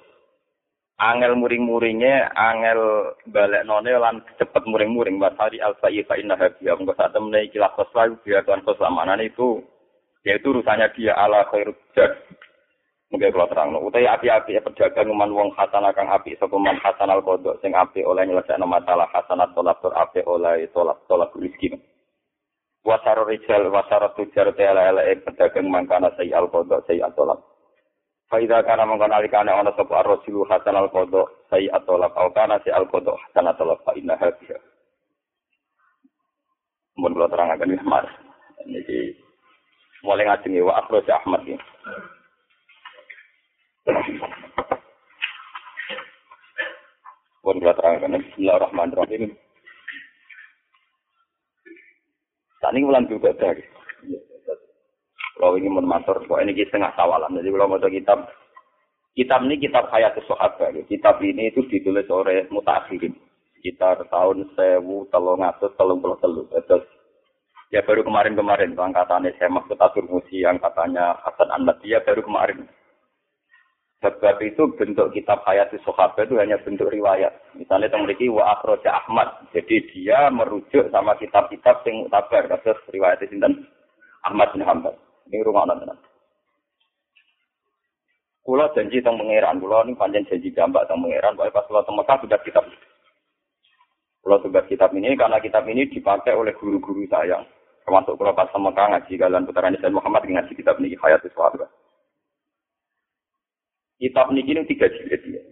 Angel 1.01 1.33
muring-muringnya 1.33 2.29
angel 2.37 3.13
balik 3.33 3.65
none 3.65 3.89
lan 3.89 4.21
cepet 4.37 4.63
muring-muring. 4.69 5.17
Wasari 5.17 5.57
alfa 5.57 5.89
fa 5.89 6.15
inna 6.15 6.37
habiyah 6.37 6.77
mengko 6.77 6.93
saat 6.93 7.17
temne 7.17 7.49
iki 7.49 7.57
lakos 7.57 7.89
lalu 7.97 8.21
dia 8.21 8.45
tuan 8.45 8.61
keselamanan 8.61 9.17
itu 9.25 9.65
yaitu 10.21 10.53
urusannya 10.53 10.93
dia 10.93 11.17
ala 11.17 11.49
khairul 11.49 11.73
jad. 11.97 12.13
Mungkin 13.11 13.27
kalau 13.35 13.49
terang 13.51 13.75
utai 13.75 14.07
api-api 14.07 14.55
pedagang 14.63 15.11
man 15.11 15.35
wong 15.35 15.51
hasan 15.57 15.83
akan 15.83 16.07
api. 16.15 16.39
Sapa 16.39 16.55
man 16.55 16.79
hasan 16.79 17.11
al 17.11 17.19
kodok 17.19 17.59
sing 17.59 17.75
api 17.75 18.07
oleh 18.07 18.23
nyelesaikan 18.23 18.63
masalah 18.63 19.09
hasanat 19.11 19.51
tolak 19.51 19.83
tur 19.83 19.91
api 19.91 20.23
oleh 20.23 20.63
tolak 20.71 20.95
tolak 21.11 21.33
rezeki 21.35 21.75
Wasaro 22.81 23.29
rijal 23.29 23.69
wasaro 23.69 24.15
tujar 24.17 24.55
tela 24.57 24.89
ele 24.89 25.21
pedagang 25.21 25.69
mangkana 25.69 26.15
sayi 26.15 26.31
al 26.31 26.47
kodok 26.47 26.87
sayi 26.87 27.03
atolak. 27.03 27.50
Faida 28.31 28.63
kana 28.63 28.87
mengkon 28.87 29.11
alikane 29.11 29.51
ana 29.51 29.75
sapa 29.75 29.99
ar-rasilu 29.99 30.47
hasan 30.47 30.79
al 30.79 30.87
kodok 30.87 31.43
sayi 31.51 31.67
atolak 31.67 32.15
au 32.15 32.31
kana 32.31 32.63
si 32.63 32.71
al 32.71 32.87
kodok 32.87 33.19
hasan 33.27 33.51
atolak 33.51 33.83
fa 33.83 33.91
inna 33.91 34.15
hadiya. 34.15 34.55
Mun 36.95 37.11
kula 37.11 37.27
terangaken 37.27 37.75
iki 37.75 37.83
Mas. 37.83 38.07
Niki 38.63 39.19
mulai 40.07 40.31
ngajeng 40.31 40.63
wa 40.63 40.79
akhraj 40.79 41.11
Ahmad 41.11 41.43
iki. 41.43 41.59
Pun 47.43 47.59
kula 47.59 47.75
terangaken 47.75 48.15
Bismillahirrahmanirrahim. 48.31 49.35
Saat 52.63 52.79
ini 52.79 52.87
bulan 52.87 53.11
juga 53.11 53.35
dari. 53.35 53.67
Kalau 55.41 55.57
ini 55.57 55.73
menmatur, 55.73 56.21
kok 56.21 56.37
ini 56.37 56.53
setengah 56.53 56.93
tawalan. 56.93 57.33
Jadi 57.41 57.49
kalau 57.49 57.65
mau 57.65 57.81
kitab, 57.81 58.29
kitab 59.17 59.41
ini 59.49 59.57
kitab 59.57 59.89
hayat 59.89 60.13
sahabat. 60.29 60.77
Kitab 60.85 61.17
ini 61.25 61.49
itu 61.49 61.65
ditulis 61.65 62.05
oleh 62.13 62.45
mutakhirin. 62.53 63.17
Sekitar 63.57 64.05
tahun 64.13 64.53
sewu 64.53 65.09
telung 65.09 65.41
atus 65.41 65.73
telung 65.81 65.97
puluh 65.97 66.21
telu. 66.21 66.45
Terus 66.45 66.85
ya 67.73 67.81
baru 67.81 68.05
kemarin-kemarin 68.05 68.77
angkatannya 68.77 69.33
saya 69.41 69.49
maksud 69.49 69.81
Atur 69.81 70.05
Musi, 70.05 70.45
angkatannya 70.45 71.17
Hasan 71.25 71.49
Anad, 71.49 71.81
dia 71.81 72.05
baru 72.05 72.21
kemarin. 72.21 72.69
Sebab 74.05 74.45
itu 74.45 74.65
bentuk 74.77 75.09
kitab 75.13 75.41
hayat 75.45 75.73
sahabat 75.73 76.29
itu 76.29 76.37
hanya 76.37 76.61
bentuk 76.61 76.89
riwayat. 76.89 77.33
Misalnya 77.57 77.89
yang 77.89 78.05
memiliki 78.05 78.29
wa 78.29 78.57
akhroja 78.57 78.93
Ahmad. 78.93 79.41
Jadi 79.57 79.89
dia 79.89 80.29
merujuk 80.29 80.89
sama 80.93 81.17
kitab-kitab 81.17 81.81
yang 81.89 82.05
mutabar. 82.05 82.45
Kasus 82.45 82.77
riwayat 82.93 83.25
sinten 83.25 83.65
Ahmad 84.21 84.53
bin 84.53 84.65
Hanbal. 84.65 84.93
Ini 85.31 85.47
rumah 85.47 85.63
tenan. 85.63 85.95
Kulo 88.41 88.67
janji 88.75 88.99
tentang 88.99 89.21
pangeran, 89.21 89.63
kulo 89.63 89.79
ini 89.87 89.95
panjang 89.95 90.27
janji 90.27 90.51
gambar 90.51 90.83
tentang 90.83 91.07
pangeran. 91.07 91.39
Pokoknya 91.39 91.55
pas 91.55 91.65
kulo 91.71 91.79
tentang 91.85 91.97
Mekah 92.03 92.17
sudah 92.19 92.39
kitab. 92.43 92.65
Kulo 94.19 94.35
tugas 94.43 94.65
kitab 94.67 94.91
ini 94.91 95.15
karena 95.15 95.39
kitab 95.39 95.63
ini 95.71 95.87
dipakai 95.87 96.35
oleh 96.35 96.51
guru-guru 96.59 97.07
saya. 97.07 97.39
Termasuk 97.87 98.19
kulo 98.19 98.35
pas 98.35 98.51
Mekah 98.51 98.85
ngaji 98.91 99.13
kalian 99.15 99.47
putaran 99.47 99.77
Islam 99.77 100.03
Muhammad 100.03 100.27
ngaji 100.27 100.51
kitab 100.51 100.75
ini 100.83 100.99
hayat 100.99 101.23
sahabat. 101.31 101.71
Kitab 104.01 104.33
ini 104.35 104.41
ini 104.43 104.67
tiga 104.67 104.89
jilid 104.89 105.21
ya. 105.31 105.43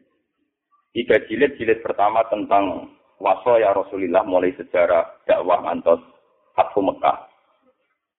Tiga 0.90 1.22
jilid, 1.30 1.56
jilid 1.62 1.80
pertama 1.86 2.26
tentang 2.28 2.90
waso 3.22 3.62
ya 3.62 3.72
Rasulullah 3.72 4.26
mulai 4.26 4.52
sejarah 4.58 5.24
dakwah 5.30 5.62
antos 5.70 6.02
Fathu 6.58 6.82
Mekah. 6.82 7.29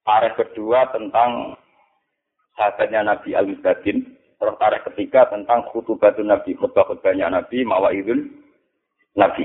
Tarikh 0.05 0.35
kedua 0.37 0.89
tentang 0.91 1.55
sahabatnya 2.57 3.05
Nabi 3.05 3.37
Al-Mustadin. 3.37 4.05
Terus 4.41 4.57
tarikh 4.57 4.89
ketiga 4.89 5.29
tentang 5.29 5.69
khutubatun 5.69 6.33
Nabi, 6.33 6.57
khutbah-khutbahnya 6.57 7.29
Nabi, 7.29 7.61
mawaidul 7.61 8.25
Nabi. 9.17 9.45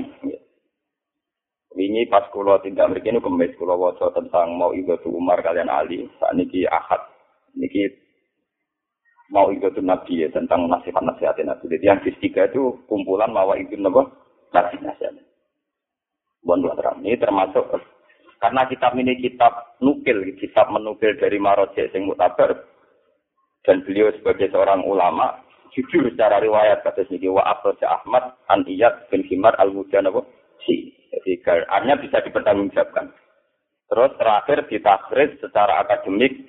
Ini 1.76 2.08
pas 2.08 2.24
kulo 2.32 2.56
tidak 2.64 2.96
begini 2.96 3.20
kemis 3.20 3.52
kulo 3.60 3.76
waco 3.76 4.08
tentang 4.16 4.56
mau 4.56 4.72
ibadah 4.72 5.12
Umar 5.12 5.44
kalian 5.44 5.68
Ali. 5.68 6.08
Saat 6.16 6.32
ini 6.32 6.64
ahad. 6.64 7.04
Niki 7.52 7.92
mau 9.28 9.52
ikut 9.52 9.76
nabi 9.84 10.24
ya 10.24 10.28
tentang 10.32 10.72
nasihat-nasihat 10.72 11.36
nabi. 11.44 11.68
Jadi 11.68 11.84
yang 11.84 12.00
ketiga 12.00 12.48
itu 12.48 12.80
kumpulan 12.88 13.28
mawa 13.28 13.60
itu 13.60 13.76
nabi 13.76 14.76
nasihat. 14.80 15.20
Bon 16.40 16.64
terang 16.64 17.04
ini 17.04 17.20
termasuk 17.20 17.68
karena 18.42 18.68
kitab 18.68 18.92
ini 18.98 19.16
kitab 19.20 19.76
nukil, 19.80 20.22
kitab 20.36 20.68
menukil 20.68 21.16
dari 21.16 21.40
Maroje 21.40 21.88
sing 21.90 22.04
mutabar 22.04 22.52
dan 23.64 23.82
beliau 23.82 24.12
sebagai 24.14 24.52
seorang 24.52 24.84
ulama 24.86 25.42
jujur 25.74 26.06
secara 26.12 26.40
riwayat 26.40 26.84
kata 26.86 27.04
sini 27.08 27.28
wa 27.28 27.42
Abdul 27.44 27.76
Ahmad 27.82 28.36
an 28.48 28.64
Iyad 28.64 29.10
bin 29.10 29.26
Himar 29.26 29.56
al 29.58 29.72
Mujanab 29.72 30.24
si. 30.64 30.92
Jadi 31.16 31.40
artinya 31.48 31.96
bisa 31.96 32.20
dipertanggungjawabkan. 32.20 33.08
Terus 33.86 34.12
terakhir 34.20 34.68
ditakris 34.68 35.38
secara 35.40 35.80
akademik 35.80 36.44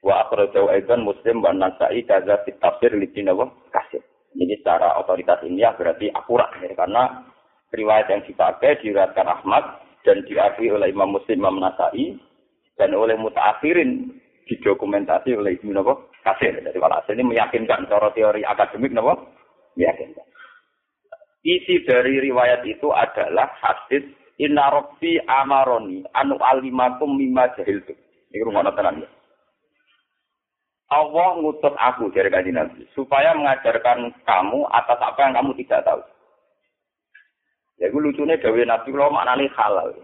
Wa 0.00 0.24
akhrajahu 0.26 0.72
aidan 0.72 1.04
Muslim 1.04 1.44
wa 1.44 1.52
Nasa'i 1.52 2.08
kaza 2.08 2.40
fit 2.48 2.56
tafsir 2.56 2.96
li 2.96 3.08
kasih. 3.12 4.00
Ini 4.32 4.56
secara 4.62 4.96
otoritas 4.96 5.44
ilmiah 5.44 5.76
berarti 5.76 6.08
akurat 6.08 6.48
ya, 6.62 6.72
karena 6.72 7.28
riwayat 7.74 8.08
yang 8.08 8.22
dipakai 8.24 8.80
diriwayatkan 8.80 9.28
Ahmad 9.28 9.64
dan 10.06 10.24
diakui 10.24 10.72
oleh 10.72 10.88
Imam 10.90 11.14
Muslim 11.14 11.44
Imam 11.44 11.60
Nasa'i 11.60 12.16
dan 12.80 12.96
oleh 12.96 13.16
mutaakhirin 13.20 14.08
didokumentasi 14.48 15.36
oleh 15.36 15.60
Ibnu 15.60 15.76
Nawawi 15.76 16.08
Kasir. 16.20 16.56
Jadi 16.60 16.76
walhasil 16.76 17.16
ini 17.16 17.36
meyakinkan 17.36 17.88
cara 17.88 18.10
teori 18.12 18.42
akademik 18.44 18.92
Nawawi 18.92 19.24
meyakinkan. 19.76 20.26
Isi 21.40 21.84
dari 21.88 22.20
riwayat 22.20 22.68
itu 22.68 22.92
adalah 22.92 23.48
hadis 23.64 24.04
Inna 24.40 24.68
Rabbi 24.72 25.20
amaroni 25.24 26.04
anu 26.16 26.36
alimakum 26.40 27.16
mimma 27.16 27.52
jahiltu. 27.56 27.96
Ini 28.32 28.44
rumah 28.44 28.64
tenan 28.72 29.04
ya. 29.04 29.10
Allah 30.90 31.38
ngutus 31.38 31.74
aku 31.78 32.10
dari 32.10 32.34
kajian 32.34 32.58
Nabi 32.58 32.82
supaya 32.98 33.30
mengajarkan 33.38 34.10
kamu 34.26 34.60
atas 34.74 34.98
apa 34.98 35.18
yang 35.22 35.38
kamu 35.38 35.54
tidak 35.62 35.86
tahu. 35.86 36.02
Ya 37.80 37.88
gue 37.88 38.04
lucunya 38.04 38.36
Dewi 38.36 38.68
Nabi 38.68 38.92
lo 38.92 39.08
maknanya 39.08 39.48
halal. 39.56 39.96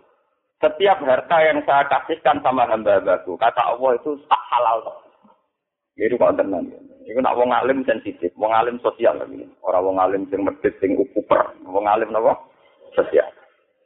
Setiap 0.57 1.05
harta 1.05 1.37
yang 1.45 1.61
saya 1.69 1.85
kasihkan 1.93 2.41
sama 2.41 2.65
hamba-hambaku, 2.65 3.37
kata 3.37 3.61
Allah 3.61 3.93
itu 4.01 4.17
tak 4.25 4.43
halal. 4.49 4.81
Jadi 6.01 6.17
kok 6.17 6.41
tenang. 6.41 6.65
Itu 7.05 7.21
nak 7.21 7.37
wong 7.37 7.53
alim 7.53 7.85
sensitif, 7.85 8.33
wong 8.41 8.57
alim 8.57 8.81
sosial 8.81 9.21
lagi. 9.21 9.45
Orang 9.61 9.93
wong 9.93 9.97
alim 10.01 10.25
sing 10.33 10.41
medit, 10.41 10.73
sing 10.81 10.97
ukuper, 10.97 11.53
wong 11.69 11.85
alim 11.85 12.09
napa? 12.09 12.33
Sosial. 12.97 13.29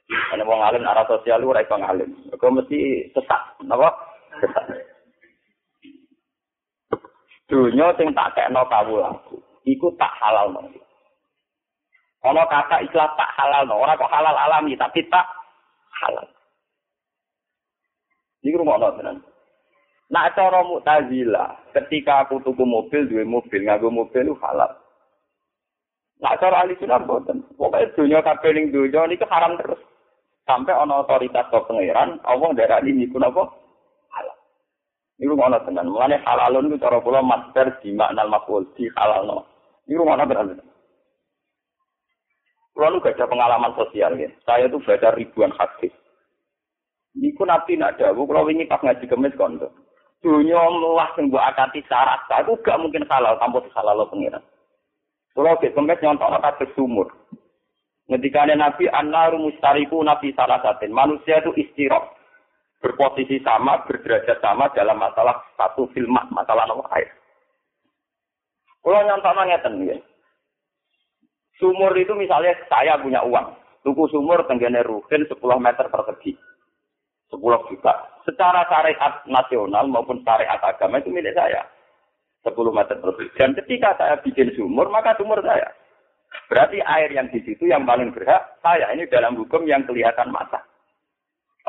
Karena 0.07 0.47
wong 0.47 0.63
alim 0.63 0.87
arah 0.87 1.07
sosial 1.11 1.43
ora 1.43 1.63
iso 1.63 1.75
ngalim. 1.75 2.11
Kok 2.31 2.55
mesti 2.55 3.11
sesat, 3.11 3.43
napa? 3.67 3.91
Sesat. 4.39 4.67
Dunia 7.51 7.91
sing 7.99 8.15
tak 8.15 8.39
kekno 8.39 8.63
kawulaku, 8.71 9.43
iku 9.67 9.91
tak 9.99 10.15
halal 10.23 10.55
no. 10.55 10.63
Kalau 12.21 12.45
kata 12.45 12.85
istilah 12.85 13.09
tak 13.17 13.33
halal 13.41 13.65
no, 13.65 13.81
orang 13.81 13.97
kok 13.97 14.13
halal 14.13 14.37
alami, 14.37 14.77
tapi 14.77 15.01
tak 15.09 15.25
halal. 16.05 16.29
Ini 18.45 18.57
rumah 18.61 18.77
no 18.77 18.93
tenan. 18.97 19.17
Nak 20.11 20.35
cara 20.37 20.61
mutazila, 20.67 21.55
ketika 21.73 22.27
aku 22.27 22.43
tuku 22.45 22.67
mobil, 22.67 23.07
dua 23.07 23.25
mobil, 23.25 23.61
ngaku 23.63 23.89
mobil 23.89 24.27
itu 24.27 24.35
halal. 24.43 24.69
Nak 26.21 26.37
cara 26.37 26.67
ahli 26.67 26.77
sunnah 26.77 27.01
boten. 27.01 27.41
Pokoknya 27.57 27.95
dunia 27.97 28.21
kabeh 28.21 28.51
ning 28.53 28.69
dunia 28.69 29.09
ini 29.09 29.17
haram 29.25 29.57
terus. 29.57 29.81
Sampai 30.45 30.77
ono 30.77 31.07
otoritas 31.07 31.49
ke 31.49 31.59
pangeran, 31.63 32.21
Allah 32.27 32.49
daerah 32.53 32.83
ini 32.85 33.09
pun 33.09 33.25
apa? 33.25 33.49
Ini 35.21 35.37
mana 35.37 35.61
tenan. 35.61 35.93
Mulane 35.93 36.17
halalun 36.25 36.73
itu 36.73 36.81
cara 36.81 36.97
kula 37.05 37.21
master 37.21 37.77
di 37.85 37.93
makna 37.93 38.25
maf'ul 38.25 38.65
di 38.73 38.89
halalno. 38.97 39.45
Ini 39.85 40.01
mana 40.01 40.25
berarti. 40.25 40.70
Kalau 42.75 43.03
gak 43.03 43.19
ada 43.19 43.27
pengalaman 43.27 43.75
sosial 43.77 44.17
ya. 44.17 44.31
Saya 44.47 44.71
tuh 44.71 44.81
baca 44.81 45.13
ribuan 45.13 45.53
hadis. 45.53 45.93
Niku 47.19 47.43
nabi 47.43 47.75
nak 47.75 47.99
dawu 47.99 48.23
kalau 48.25 48.47
ini 48.47 48.71
pas 48.71 48.79
ngaji 48.81 49.05
kemis 49.11 49.35
kondo. 49.35 49.69
Dunia 50.23 50.61
melah 50.71 51.11
sing 51.19 51.29
mbok 51.29 51.43
akati 51.43 51.83
syarat. 51.91 52.25
Itu 52.31 52.57
gak 52.63 52.79
mungkin 52.79 53.05
halal 53.11 53.37
tanpa 53.43 53.65
halal 53.75 54.05
lo 54.05 54.07
pengiran. 54.09 54.43
Kalau 55.35 55.59
ke 55.59 55.75
kemis 55.75 56.01
nyontok 56.01 56.31
kata 56.41 56.67
sumur. 56.79 57.09
Ketika 58.11 58.43
Nabi 58.43 58.91
An-Naru 58.91 59.39
Mustariku 59.39 60.03
Nabi 60.03 60.35
Salasatin. 60.35 60.91
Manusia 60.91 61.39
itu 61.39 61.55
istirok 61.55 62.11
berposisi 62.83 63.39
sama, 63.45 63.87
berderajat 63.87 64.41
sama 64.43 64.73
dalam 64.75 64.99
masalah 64.99 65.39
satu 65.55 65.87
filmat, 65.95 66.27
masalah 66.33 66.67
nomor 66.67 66.89
air. 66.97 67.13
Kalau 68.81 69.05
nyontok 69.05 69.37
ngeten 69.37 69.75
ya. 69.87 69.97
Sumur 71.61 71.93
itu 72.01 72.17
misalnya 72.17 72.57
saya 72.73 72.97
punya 72.97 73.21
uang, 73.21 73.53
tuku 73.85 74.09
sumur 74.09 74.41
tenggene 74.49 74.81
ruhin 74.81 75.29
10 75.29 75.37
meter 75.61 75.87
persegi. 75.93 76.33
10 77.29 77.69
juta. 77.69 77.95
Secara 78.25 78.65
syariat 78.67 79.21
nasional 79.29 79.85
maupun 79.87 80.25
syariat 80.25 80.59
agama 80.65 80.99
itu 80.99 81.13
milik 81.13 81.37
saya. 81.37 81.61
10 82.43 82.57
meter 82.73 82.97
persegi. 82.97 83.37
Dan 83.37 83.53
ketika 83.53 83.93
saya 84.01 84.17
bikin 84.25 84.57
sumur, 84.57 84.89
maka 84.89 85.13
sumur 85.21 85.39
saya. 85.45 85.69
Berarti 86.49 86.81
air 86.81 87.13
yang 87.13 87.29
di 87.29 87.45
situ 87.45 87.69
yang 87.69 87.85
paling 87.85 88.11
berhak 88.17 88.57
saya. 88.65 88.89
Ini 88.97 89.07
dalam 89.13 89.37
hukum 89.37 89.69
yang 89.69 89.85
kelihatan 89.85 90.33
mata. 90.33 90.65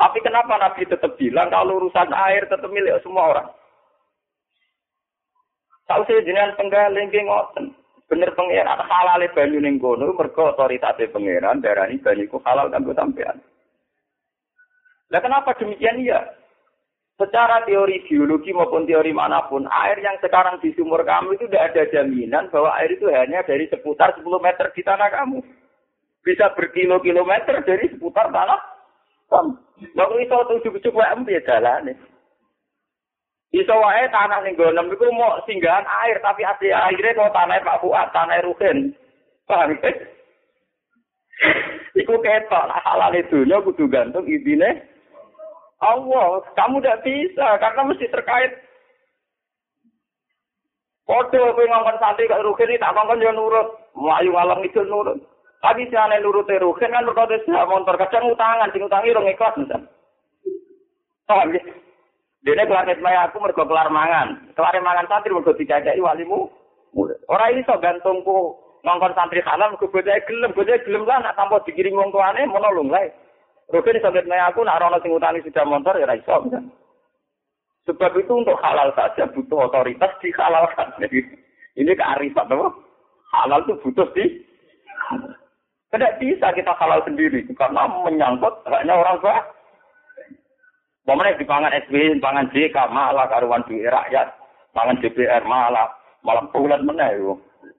Tapi 0.00 0.18
kenapa 0.24 0.56
Nabi 0.56 0.88
tetap 0.88 1.14
bilang 1.20 1.52
kalau 1.52 1.84
urusan 1.84 2.10
air 2.16 2.48
tetap 2.48 2.66
milik 2.72 2.96
semua 3.04 3.36
orang? 3.36 3.48
Tahu 5.84 6.02
saya 6.08 6.24
jenengan 6.24 6.56
penggaling 6.56 7.12
ngoten. 7.12 7.81
Bener 8.12 8.28
pangeran 8.36 8.76
halal 8.76 9.24
banyu 9.32 9.56
ning 9.56 9.80
kono 9.80 10.12
mergo 10.12 10.52
otoritas 10.52 11.00
pangeran 11.00 11.64
darani 11.64 11.96
banyu 11.96 12.28
ku 12.28 12.44
halal 12.44 12.68
kanggo 12.68 12.92
sampean. 12.92 13.40
Lah 15.08 15.20
kenapa 15.24 15.56
demikian 15.56 16.04
ya? 16.04 16.20
Secara 17.16 17.64
teori 17.64 18.04
biologi 18.04 18.52
maupun 18.52 18.84
teori 18.84 19.16
mana 19.16 19.48
pun, 19.48 19.64
air 19.64 19.96
yang 20.04 20.20
sekarang 20.20 20.60
di 20.60 20.76
sumur 20.76 21.00
kamu 21.08 21.40
itu 21.40 21.48
tidak 21.48 21.72
ada 21.72 21.82
jaminan 21.88 22.52
bahwa 22.52 22.76
air 22.76 22.92
itu 22.92 23.08
hanya 23.08 23.40
dari 23.48 23.64
seputar 23.72 24.12
10 24.16 24.24
meter 24.44 24.68
di 24.76 24.82
tanah 24.84 25.08
kamu. 25.08 25.40
Bisa 26.20 26.52
berkilo-kilometer 26.52 27.64
dari 27.64 27.88
seputar 27.96 28.28
tanah 28.28 28.60
kamu. 29.32 29.52
Lalu 29.96 30.14
itu 30.28 30.36
tujuh-tujuh 30.36 30.92
WM 30.92 31.24
ya 31.32 31.40
jalan. 31.48 31.96
Iso 33.52 33.76
wae 33.76 34.08
tanah 34.08 34.40
ning 34.40 34.56
gonem 34.56 34.88
iku 34.88 35.12
mau 35.12 35.36
singgahan 35.44 35.84
air 35.84 36.16
tapi 36.24 36.40
asli 36.40 36.72
airnya 36.72 37.12
kok 37.12 37.36
tanah 37.36 37.60
Pak 37.60 37.84
Fuad, 37.84 38.08
tanah 38.16 38.40
Ruhin. 38.48 38.96
Paham? 39.44 39.76
Iku 42.00 42.16
ketok 42.24 42.72
halal 42.72 43.12
itu 43.12 43.44
nya 43.44 43.60
kudu 43.60 43.84
gantung 43.92 44.24
ibine 44.24 44.88
Allah, 45.82 46.38
kamu 46.54 46.78
tidak 46.78 47.02
bisa 47.02 47.58
karena 47.58 47.82
mesti 47.82 48.06
terkait. 48.06 48.54
Podo 51.02 51.58
kowe 51.58 51.64
ngomong 51.66 51.98
santri 51.98 52.30
kok 52.30 52.40
rugen 52.46 52.70
iki 52.70 52.78
tak 52.78 52.94
kongkon 52.94 53.20
yo 53.20 53.34
nurut, 53.34 53.74
mlayu 53.98 54.30
ngalam 54.30 54.62
itu 54.62 54.78
nurut. 54.86 55.18
Tapi 55.58 55.90
si 55.90 55.98
aneh 55.98 56.22
nurut 56.22 56.46
rugen 56.46 56.94
kan 56.94 57.02
mergo 57.02 57.26
wis 57.26 57.42
motor 57.50 57.98
kadang 57.98 58.30
utangan, 58.30 58.70
sing 58.70 58.86
utangi 58.86 59.10
rong 59.10 59.26
ikhlas. 59.26 59.58
Paham 61.26 61.50
ya? 61.50 61.62
Dene 62.42 62.66
planet 62.66 62.98
maya 62.98 63.30
aku 63.30 63.38
mergo 63.38 63.62
kelar 63.62 63.86
mangan. 63.86 64.50
Kelar 64.58 64.74
mangan 64.82 65.06
santri 65.06 65.30
mergo 65.30 65.54
dicacai 65.54 66.02
walimu. 66.02 66.50
Ora 67.30 67.48
ini 67.54 67.62
so 67.62 67.78
gantungku 67.78 68.58
ngongkon 68.82 69.14
santri 69.14 69.38
halal 69.46 69.78
mergo 69.78 69.86
bocah 69.86 70.18
gelem, 70.26 70.50
bocah 70.50 70.78
gelem 70.82 71.06
lah 71.06 71.22
nak 71.22 71.38
tanpa 71.38 71.62
dikirim 71.62 71.94
wong 71.94 72.10
tuane 72.10 72.42
monolong 72.50 72.90
lah. 72.90 73.06
Rugen 73.70 74.02
sampai 74.02 74.26
nanya 74.26 74.50
aku 74.50 74.66
nak 74.66 74.82
rono 74.82 74.98
sing 75.00 75.14
utani 75.14 75.38
sudah 75.46 75.64
motor 75.64 75.94
ya 75.96 76.10
iso. 76.18 76.50
Sebab 77.86 78.14
itu 78.18 78.32
untuk 78.34 78.58
halal 78.62 78.90
saja 78.94 79.26
butuh 79.30 79.70
otoritas 79.70 80.10
dihalalkan. 80.18 80.92
Jadi 80.98 81.18
ini 81.80 81.94
kearifan 81.94 82.50
apa? 82.50 82.68
Halal 83.32 83.64
itu 83.64 83.74
butuh 83.86 84.06
di 84.12 84.44
tidak 85.92 86.16
bisa 86.18 86.48
kita 86.56 86.72
halal 86.76 87.04
sendiri 87.04 87.44
karena 87.54 87.84
menyangkut 88.02 88.54
hanya 88.66 88.98
orang 88.98 89.16
tua. 89.22 89.38
Pemenang 91.02 91.34
di 91.34 91.42
pangan 91.42 91.74
SB, 91.74 92.22
pangan 92.22 92.46
JK 92.54 92.76
malah 92.94 93.26
karuan 93.26 93.66
duit 93.66 93.90
rakyat, 93.90 94.30
pangan 94.70 95.02
DPR 95.02 95.42
malah 95.42 95.90
malah 96.22 96.46
bulan 96.54 96.86
mana 96.86 97.10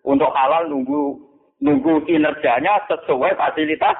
Untuk 0.04 0.36
halal 0.36 0.68
nunggu 0.68 1.16
nunggu 1.64 2.04
kinerjanya 2.04 2.84
sesuai 2.92 3.40
fasilitas 3.40 3.96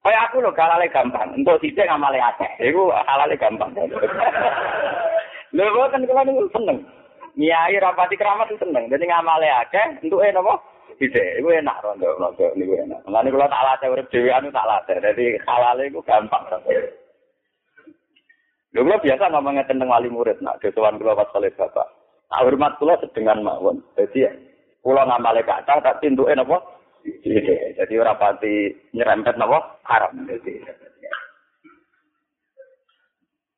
Kayak 0.00 0.32
aku 0.32 0.40
loh 0.40 0.56
halale 0.56 0.88
gampang. 0.88 1.28
Untuk 1.36 1.60
sithik 1.60 1.84
ngamale 1.84 2.16
akeh. 2.16 2.72
Iku 2.72 2.88
halale 2.88 3.36
gampang. 3.36 3.68
Lho 5.52 5.84
kan 5.92 6.08
kula 6.08 6.24
seneng. 6.24 6.78
Nyai 7.36 7.76
rapati 7.76 8.16
keramat 8.16 8.48
itu 8.48 8.64
seneng. 8.64 8.88
Jadi 8.88 9.04
ngamale 9.04 9.44
akeh 9.60 10.00
entuke 10.00 10.32
napa? 10.32 10.56
Sithik. 10.96 11.44
Iku 11.44 11.52
enak 11.52 11.84
rondo-rondo 11.84 12.48
niku 12.56 12.80
enak. 12.80 13.04
Lan 13.12 13.28
kula 13.28 13.44
tak 13.52 13.60
latih 13.60 13.92
urip 13.92 14.08
dhewean 14.08 14.48
tak 14.48 14.64
latih. 14.64 14.96
Dadi 15.04 15.36
halale 15.44 15.92
iku 15.92 16.00
gampang. 16.00 16.48
Lho 18.70 18.86
kula 18.86 19.02
biasa 19.02 19.34
ngomongnya 19.34 19.66
tentang 19.66 19.90
wali 19.90 20.06
murid 20.06 20.38
nak 20.38 20.62
desawan 20.62 20.94
kula 20.94 21.18
pas 21.18 21.26
saleh 21.34 21.50
bapak. 21.58 21.90
Tak 22.30 22.42
hormat 22.46 22.78
kula 22.78 22.94
sedengan 23.02 23.42
mawon. 23.42 23.82
Jadi 23.98 24.30
kula 24.78 25.02
ngamale 25.10 25.42
kata 25.42 25.82
tak 25.82 25.98
tintuke 25.98 26.30
napa? 26.38 26.62
Jadi 27.02 27.94
ora 27.98 28.14
pati 28.14 28.70
nyerempet 28.94 29.34
napa 29.34 29.82
haram. 29.90 30.14
Jadi 30.22 30.62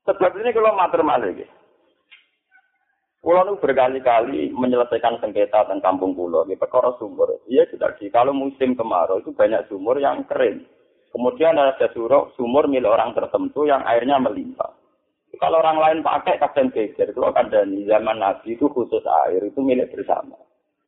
Sebab 0.03 0.35
ini 0.41 0.51
kalau 0.51 0.75
matur 0.75 1.05
iki. 1.31 1.47
Pulau 3.23 3.47
itu 3.47 3.63
berkali-kali 3.63 4.51
menyelesaikan 4.51 5.23
sengketa 5.23 5.63
tentang 5.71 5.95
kampung 5.95 6.11
pulau, 6.19 6.43
di 6.43 6.59
perkara 6.59 6.91
sumur. 6.99 7.39
Iya 7.47 7.71
di 7.71 8.11
kalau 8.11 8.35
musim 8.35 8.75
kemarau 8.75 9.23
itu 9.23 9.31
banyak 9.31 9.71
sumur 9.71 9.95
yang 10.03 10.27
kering. 10.27 10.67
Kemudian 11.15 11.55
ada 11.55 11.87
sumur, 11.95 12.35
sumur 12.35 12.67
milik 12.67 12.91
orang 12.91 13.15
tertentu 13.15 13.63
yang 13.63 13.87
airnya 13.87 14.19
melimpah. 14.19 14.82
Kalau 15.41 15.65
orang 15.65 15.79
lain 15.81 15.99
pakai 16.05 16.37
kadang 16.37 16.69
geger, 16.73 17.09
itu 17.09 17.23
akan 17.25 17.49
dari 17.49 17.89
zaman 17.89 18.21
Nabi 18.21 18.53
itu 18.53 18.69
khusus 18.69 19.01
air 19.25 19.41
itu 19.41 19.61
milik 19.65 19.89
bersama 19.93 20.37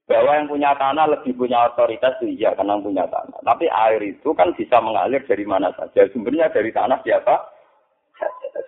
bahwa 0.05 0.37
yang 0.37 0.49
punya 0.49 0.71
tanah 0.77 1.07
lebih 1.17 1.33
punya 1.33 1.65
otoritas 1.73 2.21
itu 2.21 2.37
iya 2.37 2.53
karena 2.53 2.77
punya 2.77 3.09
tanah. 3.09 3.41
Tapi 3.41 3.67
air 3.73 4.01
itu 4.05 4.37
kan 4.37 4.53
bisa 4.53 4.77
mengalir 4.85 5.25
dari 5.25 5.49
mana 5.49 5.73
saja. 5.73 6.05
Sumbernya 6.13 6.53
dari 6.53 6.69
tanah 6.69 7.01
siapa? 7.01 7.41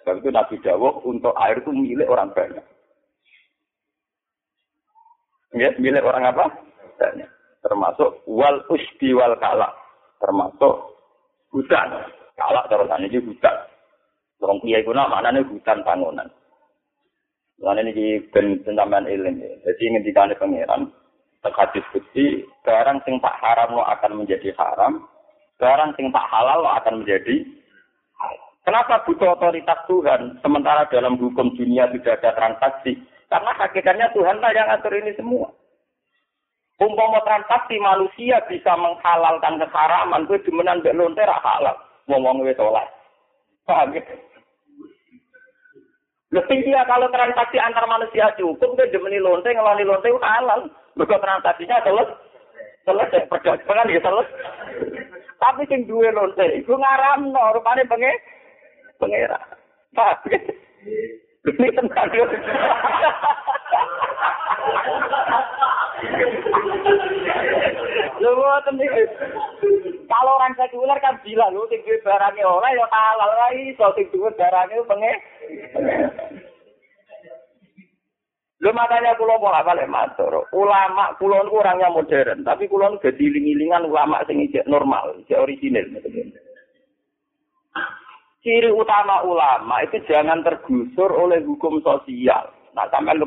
Sebab 0.03 0.25
itu 0.25 0.29
Nabi 0.33 0.57
Dawuh 0.65 1.05
untuk 1.05 1.37
air 1.37 1.61
itu 1.61 1.71
milik 1.71 2.09
orang 2.09 2.33
banyak. 2.33 2.65
Ya, 5.57 5.71
milik 5.77 6.05
orang 6.05 6.25
apa? 6.25 6.45
Banyak. 6.97 7.29
Termasuk 7.61 8.25
wal 8.25 8.65
usbi 8.73 9.13
wal 9.13 9.37
kalak. 9.37 9.77
Termasuk 10.17 10.75
hutan. 11.53 11.89
Kalak 12.37 12.65
terus 12.73 12.89
ini 13.05 13.21
hutan. 13.21 13.57
Orang 14.41 14.61
kiai 14.61 14.85
kuna 14.85 15.09
mana 15.09 15.41
hutan 15.41 15.81
bangunan. 15.81 16.29
Lalu 17.57 17.89
ini 17.89 18.21
ben 18.29 18.61
pencaman 18.61 19.09
ilmu. 19.09 19.49
Jadi 19.65 19.83
ngendikane 19.89 20.37
pangeran, 20.37 20.93
hadis 21.41 21.85
kutsi, 21.89 22.45
barang 22.67 23.01
sing 23.09 23.17
tak 23.25 23.39
haram 23.41 23.73
lo 23.73 23.85
akan 23.87 24.21
menjadi 24.21 24.53
haram, 24.61 25.09
barang 25.57 25.97
sing 25.97 26.13
tak 26.13 26.29
halal 26.29 26.67
lo 26.67 26.71
akan 26.77 27.01
menjadi. 27.01 27.49
Kenapa 28.67 29.07
butuh 29.07 29.39
otoritas 29.39 29.79
Tuhan, 29.87 30.43
sementara 30.43 30.91
dalam 30.91 31.15
hukum 31.23 31.55
dunia 31.55 31.87
tidak 31.95 32.19
ada 32.19 32.35
transaksi? 32.35 32.99
Karena 33.31 33.55
hakikatnya 33.55 34.11
Tuhan 34.11 34.43
lah 34.43 34.51
yang 34.51 34.69
atur 34.75 34.91
ini 34.91 35.15
semua. 35.15 35.47
Umpama 36.77 37.23
transaksi 37.23 37.79
manusia 37.79 38.43
bisa 38.51 38.75
menghalalkan 38.75 39.63
keharaman, 39.63 40.27
gue 40.29 40.43
demenan 40.45 40.83
mbek 40.83 40.99
lonte 40.99 41.23
halal. 41.25 41.79
Wis 42.11 42.59
oleh. 42.59 42.87
Paham 43.67 43.99
ya? 43.99 44.03
Lebih 46.35 46.59
dia 46.67 46.83
kalau 46.87 47.11
transaksi 47.11 47.59
antar 47.59 47.87
manusia 47.87 48.35
cukup, 48.35 48.79
gue 48.79 48.91
demeni 48.91 49.23
lonte, 49.23 49.51
ngeloni 49.51 49.87
lonte 49.87 50.11
halal. 50.23 50.71
Mereka 50.99 51.23
transaksinya 51.23 51.83
selesai. 51.83 52.19
Selesai 52.87 53.27
perdagangan 53.27 53.91
ya 53.91 54.01
selesai. 54.03 54.37
Tapi 55.37 55.63
sing 55.69 55.85
duwe 55.91 56.09
lonte 56.15 56.47
iku 56.57 56.79
ngaramno 56.79 57.59
rupane 57.59 57.83
penge 57.85 58.13
pengera. 58.97 59.39
Pak. 59.93 60.25
Ini 61.47 61.69
tentang 61.79 62.11
Lho 68.21 68.33
Kalau 70.07 70.33
orang 70.39 70.55
sekuler 70.55 70.99
kan 71.01 71.17
bilang 71.25 71.53
lu 71.57 71.67
sing 71.69 71.83
duwe 71.83 71.99
barangnya 72.05 72.47
ora 72.47 72.69
ya 72.73 72.87
halal 72.89 73.33
wae 73.33 73.73
iso 73.73 73.87
sing 73.97 74.07
duwe 74.13 74.31
barangnya 74.37 74.85
penge. 74.87 75.13
Lho 78.61 78.71
makanya 78.73 79.17
kula 79.21 79.37
pola 79.37 79.61
balik 79.65 79.89
matur. 79.89 80.49
Ulama 80.53 81.13
kula 81.21 81.45
niku 81.45 81.61
orangnya 81.61 81.93
modern, 81.93 82.41
tapi 82.45 82.69
kula 82.69 82.93
niku 82.93 83.11
dadi 83.11 83.29
iling-ilingan 83.29 83.85
ulama 83.89 84.25
sing 84.25 84.41
normal, 84.69 85.17
ijek 85.25 85.41
orisinil. 85.41 85.87
Ciri 88.47 88.71
utama 88.71 89.27
ulama 89.27 89.83
itu 89.83 89.99
jangan 90.07 90.47
tergusur 90.47 91.11
oleh 91.11 91.43
hukum 91.43 91.83
sosial. 91.83 92.47
Nah, 92.77 92.85
sampai 92.93 93.17
lu 93.17 93.25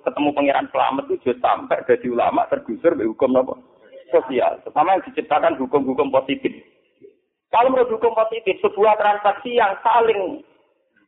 ketemu 0.00 0.32
pangeran 0.32 0.72
selamat 0.72 1.04
itu 1.12 1.36
sampai 1.36 1.84
jadi 1.84 2.08
ulama 2.08 2.48
tergusur 2.48 2.96
oleh 2.96 3.04
hukum 3.12 3.36
apa? 3.36 3.52
Sosial. 4.08 4.56
Terutama 4.64 4.96
yang 4.96 5.04
diciptakan 5.04 5.60
hukum-hukum 5.60 6.08
positif. 6.08 6.56
Kalau 7.52 7.68
menurut 7.68 7.92
hukum 7.92 8.16
positif, 8.16 8.56
sebuah 8.64 8.96
transaksi 8.96 9.60
yang 9.60 9.76
saling 9.84 10.40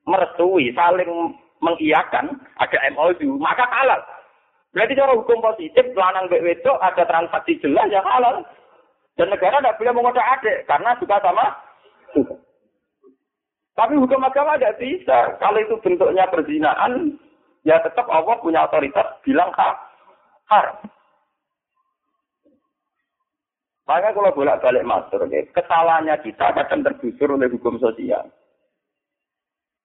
merestui, 0.04 0.68
saling 0.76 1.32
mengiyakan 1.64 2.36
ada 2.60 2.78
MOU, 2.92 3.40
maka 3.40 3.64
halal. 3.72 4.04
Berarti 4.76 4.92
cara 4.92 5.16
hukum 5.16 5.40
positif, 5.40 5.88
lanang 5.96 6.28
mbek 6.28 6.44
wedok 6.44 6.76
ada 6.84 7.08
transaksi 7.08 7.56
jelas 7.64 7.88
yang 7.88 8.04
halal. 8.04 8.44
Dan 9.16 9.32
negara 9.32 9.58
tidak 9.58 9.80
boleh 9.80 9.92
mengotak 9.96 10.28
adik, 10.38 10.62
karena 10.68 10.94
juga 11.00 11.18
sama 11.18 11.50
Tapi 13.74 13.94
hukum 13.98 14.22
agama 14.22 14.54
tidak 14.58 14.78
bisa. 14.78 15.38
Kalau 15.42 15.58
itu 15.58 15.74
bentuknya 15.82 16.26
perzinaan, 16.30 17.18
ya 17.68 17.76
tetap 17.84 18.08
Allah 18.08 18.40
punya 18.40 18.64
otoritas 18.64 19.20
bilang 19.20 19.52
ha, 19.52 19.76
haram. 20.48 20.80
Maka 23.84 24.12
kalau 24.12 24.36
bolak-balik 24.36 24.84
masuk, 24.84 25.28
kesalahannya 25.56 26.20
kita 26.20 26.52
akan 26.52 26.84
tergusur 26.84 27.36
oleh 27.36 27.48
hukum 27.48 27.80
sosial. 27.80 28.28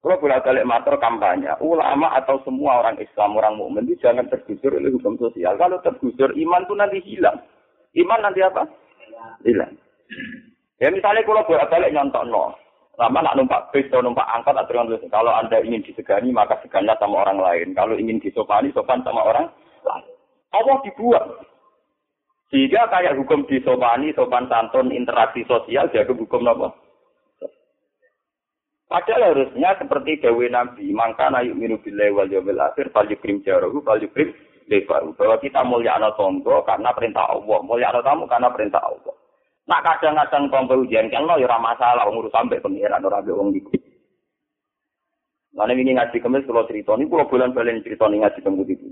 Kalau 0.03 0.19
bolak 0.19 0.43
balik 0.43 0.67
matur 0.67 0.99
kampanye, 0.99 1.55
ulama 1.63 2.11
atau 2.19 2.43
semua 2.43 2.83
orang 2.83 2.99
Islam, 2.99 3.39
orang 3.39 3.55
mukmin 3.55 3.87
itu 3.87 4.03
jangan 4.03 4.27
tergusur 4.27 4.75
oleh 4.75 4.91
hukum 4.91 5.15
sosial. 5.15 5.55
Kalau 5.55 5.79
tergusur, 5.79 6.35
iman 6.35 6.67
itu 6.67 6.73
nanti 6.75 6.99
hilang. 7.07 7.39
Iman 7.95 8.19
nanti 8.19 8.43
apa? 8.43 8.67
Hilang. 9.47 9.71
Ya 10.83 10.91
misalnya 10.91 11.23
kalau 11.23 11.47
bolak 11.47 11.71
balik 11.71 11.95
nyontok 11.95 12.27
no, 12.27 12.51
Sama 12.93 13.25
nak 13.25 13.33
numpak 13.33 13.73
bis 13.73 13.89
atau 13.89 14.05
numpak 14.05 14.29
angkot 14.29 14.53
aturan 14.53 14.85
tulis. 14.85 15.01
Kalau 15.09 15.33
anda 15.33 15.57
ingin 15.65 15.81
disegani 15.81 16.29
maka 16.29 16.61
seganlah 16.61 16.93
sama 17.01 17.25
orang 17.25 17.41
lain. 17.41 17.73
Kalau 17.73 17.97
ingin 17.97 18.21
disopani 18.21 18.69
sopan 18.69 19.01
sama 19.01 19.25
orang 19.25 19.49
lain. 19.81 20.05
Allah 20.53 20.77
dibuat. 20.85 21.25
Sehingga 22.53 22.85
kayak 22.85 23.17
hukum 23.17 23.49
disopani, 23.49 24.13
sopan 24.13 24.45
santun, 24.45 24.93
interaksi 24.93 25.41
sosial, 25.49 25.89
jadi 25.89 26.13
hukum 26.13 26.45
apa? 26.45 26.69
Padahal 28.85 29.33
harusnya 29.33 29.73
seperti 29.81 30.21
Dewi 30.21 30.53
Nabi, 30.53 30.93
maka 30.93 31.33
naik 31.33 31.57
minu 31.57 31.81
bilai 31.81 32.13
wal 32.13 32.29
yawmil 32.29 32.61
akhir, 32.61 32.93
fal 32.93 33.09
yukrim 33.09 33.41
jarohu, 33.41 33.81
fal 33.81 33.97
yukrim 33.97 34.29
lebaru. 34.69 35.17
Bahwa 35.17 35.41
kita 35.41 35.65
mulia 35.65 35.97
anak 35.97 36.13
tonggo 36.13 36.61
karena 36.61 36.93
perintah 36.93 37.25
Allah, 37.25 37.57
mulia 37.65 37.89
anak 37.89 38.05
tamu 38.05 38.29
karena 38.29 38.53
perintah 38.53 38.85
Allah. 38.85 39.17
Nak 39.63 39.83
kadang-kadang 39.87 40.51
tonggo 40.51 40.83
ujian 40.83 41.07
kan 41.07 41.23
lo 41.23 41.39
ya 41.39 41.55
masalah, 41.55 42.03
ngurus 42.11 42.35
sampai 42.35 42.59
pengiran 42.59 42.99
orang 42.99 43.23
wong 43.31 43.55
iku. 43.55 43.71
Mana 45.53 45.71
ini 45.77 45.95
ngaji 45.95 46.17
kemis 46.19 46.43
kalau 46.49 46.65
cerita 46.65 46.97
ini, 46.97 47.05
kalau 47.07 47.29
bulan 47.29 47.53
bulan 47.53 47.79
cerita 47.85 48.09
ini 48.09 48.25
ngaji 48.25 48.39
kemis 48.41 48.73
itu. 48.73 48.89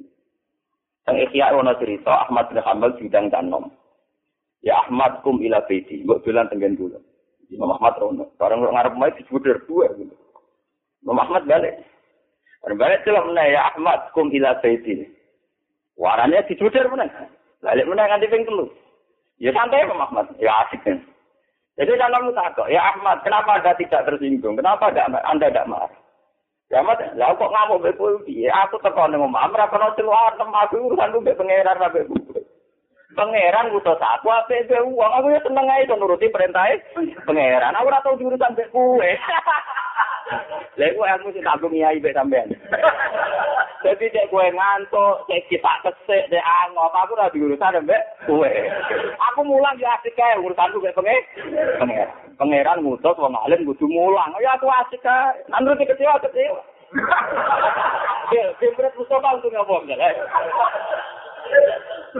Yang 1.10 1.18
ikhya 1.28 1.58
ono 1.58 1.74
cerita 1.76 2.24
Ahmad 2.24 2.54
bin 2.54 2.62
Hanbal 2.62 2.96
bidang 2.96 3.34
tanom. 3.34 3.74
Ya 4.62 4.78
Ahmad 4.86 5.26
kum 5.26 5.42
ila 5.42 5.60
baiti, 5.66 6.06
mbok 6.06 6.22
dolan 6.22 6.48
tenggen 6.54 6.78
dulu. 6.78 7.02
Imam 7.50 7.74
Ahmad 7.76 7.98
rono. 7.98 8.30
Barang 8.38 8.62
ngarep 8.64 8.94
mai 8.96 9.12
disebut 9.18 9.44
dua 9.66 9.90
gitu. 9.98 10.16
Imam 11.04 11.20
Ahmad 11.20 11.50
balik. 11.50 11.82
Barang 12.62 12.78
balik 12.78 13.02
celah 13.04 13.26
meneh 13.26 13.58
ya 13.58 13.74
Ahmad 13.74 14.14
kum 14.14 14.30
ila 14.30 14.56
baiti. 14.62 15.04
Warane 15.98 16.46
disebut 16.46 16.78
meneh. 16.94 17.10
Balik 17.60 17.90
meneh 17.90 18.06
nganti 18.06 18.32
ping. 18.32 18.46
Ya 19.42 19.50
santai 19.58 19.82
Imam 19.82 20.06
Ahmad, 20.06 20.30
ya 20.38 20.54
asik 20.62 20.86
kan. 20.86 21.02
Jadi 21.74 21.98
dalam 21.98 22.30
takok, 22.30 22.70
ya 22.70 22.94
Ahmad, 22.94 23.26
kenapa 23.26 23.58
Anda 23.58 23.74
tidak 23.74 24.06
tersinggung? 24.06 24.54
Kenapa 24.54 24.94
Anda 24.94 25.50
tidak 25.50 25.66
marah? 25.66 25.90
Ya 26.70 26.86
Ahmad, 26.86 27.02
lah 27.18 27.34
kok 27.34 27.50
ngamuk 27.50 27.82
mbek 27.82 27.98
Ya 28.30 28.54
Aku 28.70 28.78
teko 28.86 29.10
ning 29.10 29.18
omah, 29.18 29.50
ora 29.50 29.66
kono 29.66 29.98
celuan 29.98 30.38
aku 30.38 30.78
urusan 30.78 31.10
mbek 31.26 31.42
pangeran 31.42 31.74
mbek 31.74 32.06
Pangeran 33.18 33.74
ngutus 33.74 33.98
aku 33.98 34.30
apik 34.30 34.70
mbek 34.70 34.86
uang, 34.86 35.10
aku 35.10 35.34
ya 35.34 35.42
seneng 35.42 35.66
ae 35.74 35.90
nuruti 35.90 36.30
perintahe 36.30 36.78
pangeran. 37.26 37.74
Aku 37.82 37.90
ora 37.90 38.06
tau 38.06 38.14
diurusan 38.22 38.54
mbek 38.54 38.70
kowe. 38.70 39.02
Lha 40.78 40.86
iku 40.86 41.02
aku 41.02 41.34
sing 41.34 41.42
tak 41.42 41.60
ngiyai 41.66 41.98
mbek 41.98 42.14
sampean. 42.14 42.46
Jadi 43.82 44.14
cek 44.14 44.30
kowe 44.30 44.46
ngantuk, 44.46 45.26
cek 45.26 45.50
kita 45.50 45.74
kesek, 45.82 46.30
cek 46.30 46.46
angop, 46.46 46.94
aku 46.94 47.18
ora 47.18 47.34
diurusan 47.34 47.82
mbek 47.82 48.02
kowe. 48.30 48.52
Aku 49.32 49.42
mulang 49.42 49.74
ya 49.82 49.98
asik 49.98 50.14
kae 50.14 50.38
urusanku 50.38 50.78
mbek 50.78 50.96
pangeran. 51.82 52.10
Pangeran 52.38 52.82
ngutus 52.86 53.18
wong 53.18 53.34
alim 53.34 53.66
kudu 53.66 53.90
mulang. 53.90 54.38
Ya 54.38 54.54
aku 54.54 54.70
asik 54.70 55.02
kae. 55.02 55.34
Nandru 55.50 55.74
kecewa 55.82 56.22
kecewa. 56.22 56.62
Ya, 58.32 58.48
Bimret 58.60 58.96
Mustafa 58.96 59.36
untuk 59.36 59.52
ngomong, 59.52 59.88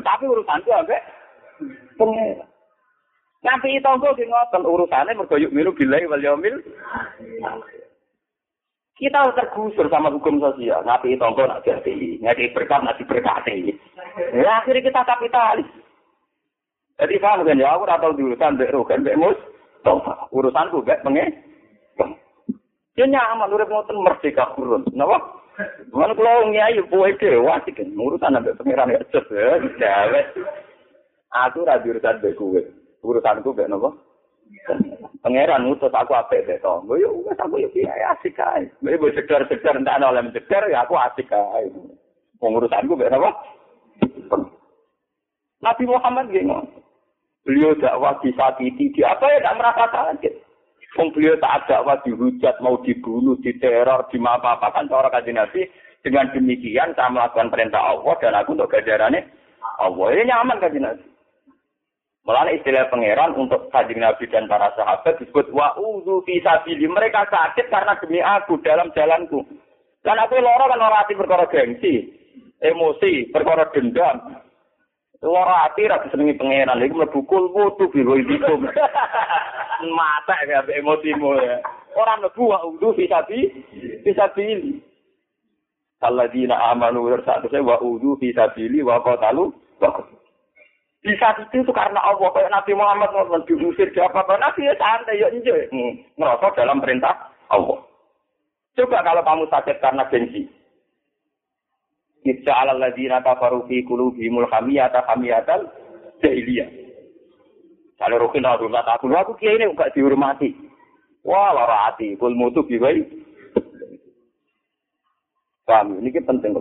Tapi 0.02 0.24
urusanku 0.26 0.70
ambek 0.74 1.02
pengen. 1.96 2.42
Ngampi 3.42 3.82
tonggo 3.82 4.14
ki 4.14 4.30
ngoten 4.30 4.70
urusane 4.70 5.18
mergo 5.18 5.34
yuk 5.42 5.50
milu 5.50 5.74
bilai 5.74 6.06
wal 6.06 6.22
yaumil. 6.22 6.62
Kita 9.02 9.34
tergusur 9.34 9.90
sama 9.90 10.14
hukum 10.14 10.38
sosial. 10.38 10.86
Ngapi 10.86 11.18
tonggo 11.18 11.50
nak 11.50 11.66
jadi, 11.66 12.22
ngadi 12.22 12.54
berkat 12.54 12.86
nak 12.86 13.02
diberkati. 13.02 13.74
Ya 14.30 14.62
akhirnya 14.62 14.86
kita 14.86 15.02
kapitalis. 15.02 15.66
Jadi 17.02 17.18
paham 17.18 17.42
kan 17.42 17.58
ya, 17.58 17.74
aku 17.74 17.90
atau 17.90 18.14
diurusan 18.14 18.62
mbek 18.62 18.70
rogan 18.70 19.02
mbek 19.02 19.18
mus. 19.18 19.40
Urusanku 20.30 20.86
mbek 20.86 21.02
pengen. 21.02 21.34
Dia 22.94 23.10
nyaman 23.10 23.50
urip 23.50 23.74
ngoten 23.74 23.98
merdeka 24.06 24.54
kurun. 24.54 24.86
Napa? 24.94 25.18
Mana 25.90 26.14
kalau 26.14 26.54
nyai 26.54 26.78
buat 26.86 27.18
dewa 27.18 27.58
sih 27.66 27.74
kan 27.74 27.90
urusan 27.98 28.38
sampai 28.38 28.54
pengiran 28.54 28.94
ya 28.94 29.02
cepet 29.10 29.82
ya. 29.82 30.22
Aku 31.50 31.66
rada 31.66 31.82
urusan 31.82 32.22
beku, 32.22 32.54
urusanku 33.02 33.50
be 33.50 33.66
nopo. 33.66 34.11
Pangeran 35.22 35.70
utus 35.70 35.94
aku 35.94 36.18
apik 36.18 36.50
deh 36.50 36.58
toh. 36.66 36.82
Yo 36.98 37.22
wis 37.22 37.38
aku 37.38 37.62
yo 37.62 37.70
piye 37.70 37.86
asik 37.86 38.42
ae. 38.42 38.66
Mbek 38.82 38.98
mbok 38.98 39.14
sekedar-sekedar 39.14 39.78
entek 39.78 39.94
ana 39.94 40.10
oleh 40.10 40.26
ya 40.72 40.82
aku 40.82 40.98
asik 40.98 41.30
ae. 41.30 41.70
Wong 42.42 42.58
urusanku 42.58 42.98
be 42.98 43.06
napa? 43.06 43.30
Nabi 45.62 45.84
Muhammad 45.86 46.34
gini. 46.34 46.58
Beliau 47.42 47.74
dakwah 47.78 48.18
disakiti, 48.22 48.94
di 48.94 49.02
apa 49.02 49.26
ya 49.30 49.42
tidak 49.42 49.58
merasa 49.58 49.86
kaget. 49.90 50.34
Wong 50.98 51.10
beliau 51.14 51.38
tak 51.38 51.70
dakwah 51.70 51.98
dihujat, 52.02 52.58
mau 52.62 52.82
dibunuh, 52.82 53.38
diteror, 53.42 54.10
dimapa-apakan 54.10 54.90
cara 54.90 55.10
kajian 55.10 55.38
Nabi. 55.38 55.70
Dengan 56.02 56.34
demikian 56.34 56.98
saya 56.98 57.14
melakukan 57.14 57.54
perintah 57.54 57.78
Allah 57.78 58.18
dan 58.18 58.34
aku 58.34 58.58
untuk 58.58 58.74
gajarannya 58.74 59.22
Allah. 59.78 60.08
Ini 60.18 60.34
nyaman 60.34 60.58
kajian 60.58 60.86
Nabi. 60.90 61.06
Malah 62.22 62.54
istilah 62.54 62.86
pangeran 62.94 63.34
untuk 63.34 63.74
kajian 63.74 64.06
Nabi 64.06 64.30
dan 64.30 64.46
para 64.46 64.70
sahabat 64.78 65.18
disebut 65.18 65.50
wa'udhu 65.50 66.22
fisabili. 66.22 66.86
Mereka 66.86 67.26
sakit 67.26 67.74
karena 67.74 67.98
demi 67.98 68.22
aku 68.22 68.62
dalam 68.62 68.94
jalanku. 68.94 69.42
Dan 70.06 70.22
aku 70.22 70.38
loro 70.38 70.70
kan 70.70 70.82
orang 70.82 71.02
hati 71.02 71.18
perkara 71.18 71.50
gengsi, 71.50 72.14
emosi, 72.62 73.26
perkara 73.34 73.74
dendam. 73.74 74.38
Loro 75.26 75.50
hati 75.50 75.90
ra 75.90 75.98
disenengi 76.06 76.38
pangeran. 76.38 76.86
Iku 76.86 76.94
mlebu 77.02 77.20
kulmu 77.26 77.74
tu 77.82 77.90
biro 77.90 78.14
iku. 78.14 78.54
Mata 79.98 80.38
ya 80.46 80.62
emosimu 80.62 81.42
ya. 81.42 81.58
Ora 81.98 82.22
mlebu 82.22 82.54
wa 82.54 82.62
udu 82.70 82.94
bisa 82.94 83.26
bi 83.26 83.50
bisa 84.06 84.30
pilih. 84.38 84.78
Alladzina 86.06 86.70
amanu 86.70 87.10
wa 87.10 87.18
saya 87.26 87.66
wa 87.66 87.82
udu 87.82 88.14
bisa 88.22 88.54
pilih 88.54 88.86
wa 88.86 89.02
qatalu 89.02 89.50
wa 89.82 89.90
bisa 91.02 91.34
itu 91.42 91.66
itu 91.66 91.72
karena 91.74 91.98
Allah 91.98 92.30
kayak 92.30 92.54
Nabi 92.54 92.78
Muhammad 92.78 93.10
ngomong 93.10 93.42
diusir 93.50 93.90
siapa 93.90 94.22
Nabi 94.22 94.70
ya 94.70 94.78
santai 94.78 95.18
ya 95.18 95.34
enjoy 95.34 95.66
ngerasa 96.18 96.48
dalam 96.54 96.78
perintah 96.78 97.34
Allah. 97.50 97.82
Coba 98.78 99.04
kalau 99.04 99.26
kamu 99.26 99.44
sakit 99.52 99.78
karena 99.84 100.08
gengsi, 100.08 100.48
Ibsa 102.22 102.54
ala 102.54 102.78
ladina 102.78 103.20
kafaru 103.26 103.66
fi 103.66 103.82
qulubihimul 103.82 104.48
hamiyata 104.48 105.04
hamiyatal 105.10 105.68
jahiliyah. 106.22 106.70
Kalau 107.98 108.18
rukin 108.18 108.46
aku 108.46 108.66
nggak 108.70 108.86
takut, 108.86 109.14
aku 109.14 109.38
kiai 109.38 109.58
ini 109.62 109.70
enggak 109.70 109.94
dihormati. 109.94 110.54
Wah, 111.22 111.54
lara 111.54 111.90
hati, 111.90 112.18
kul 112.18 112.34
mutu 112.34 112.66
biwai. 112.66 113.06
Paham, 115.70 116.02
ini 116.02 116.10
penting. 116.10 116.58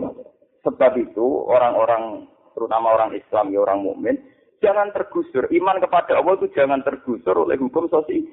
Sebab 0.61 0.93
itu 1.01 1.25
orang-orang, 1.49 2.29
terutama 2.53 2.95
orang 2.95 3.15
Islam, 3.15 3.51
ya 3.51 3.59
orang 3.63 3.83
mukmin, 3.83 4.15
jangan 4.61 4.93
tergusur. 4.93 5.49
Iman 5.51 5.81
kepada 5.81 6.19
Allah 6.21 6.37
itu 6.39 6.47
jangan 6.53 6.85
tergusur 6.85 7.35
oleh 7.35 7.57
hukum 7.57 7.89
sosial. 7.89 8.23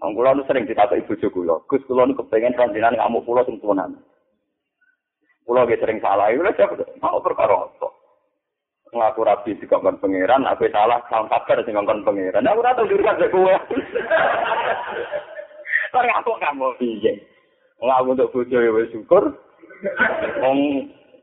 Wong 0.00 0.16
kula 0.16 0.32
sering 0.48 0.64
ditakoki 0.64 1.04
bojo 1.04 1.28
kula, 1.28 1.56
Gus 1.68 1.84
kula 1.84 2.08
nu 2.08 2.16
kepengin 2.16 2.56
panjenengan 2.56 2.96
ngamuk 2.96 3.20
kula 3.28 3.44
sing 3.44 3.60
tuanan. 3.60 4.00
Kula 5.44 5.68
sering 5.68 6.00
salah, 6.00 6.32
lha 6.32 6.56
siapa 6.56 6.80
mau 7.04 7.20
perkara 7.20 7.68
apa? 7.68 7.88
Ngaku 8.90 9.20
rapi 9.22 9.54
di 9.54 9.70
kapan 9.70 10.02
pangeran, 10.02 10.48
aku 10.50 10.66
salah 10.72 10.98
sang 11.06 11.30
kabar 11.30 11.62
sing 11.62 11.78
ngongkon 11.78 12.02
pangeran. 12.02 12.42
Aku 12.42 12.58
ora 12.58 12.74
tau 12.74 12.90
jurusan 12.90 13.22
sak 13.22 13.30
kowe. 13.30 13.54
Kok 15.94 16.06
ngaku 16.10 16.32
kamu 16.42 16.68
piye? 16.80 17.12
Ngaku 17.78 18.08
untuk 18.18 18.30
bojo 18.34 18.58
ya 18.58 18.72
syukur. 18.90 19.24
Wong 20.42 20.58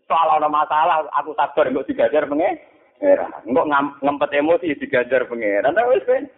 soal 0.08 0.40
ana 0.40 0.48
masalah, 0.48 1.04
aku 1.12 1.36
sabar 1.36 1.68
engko 1.68 1.84
digajar 1.84 2.26
pangeran. 2.26 3.30
Engko 3.44 3.62
ngempet 4.02 4.34
emosi 4.34 4.80
digajar 4.80 5.28
pangeran. 5.28 5.76
Wis 5.92 6.08
ben. 6.08 6.32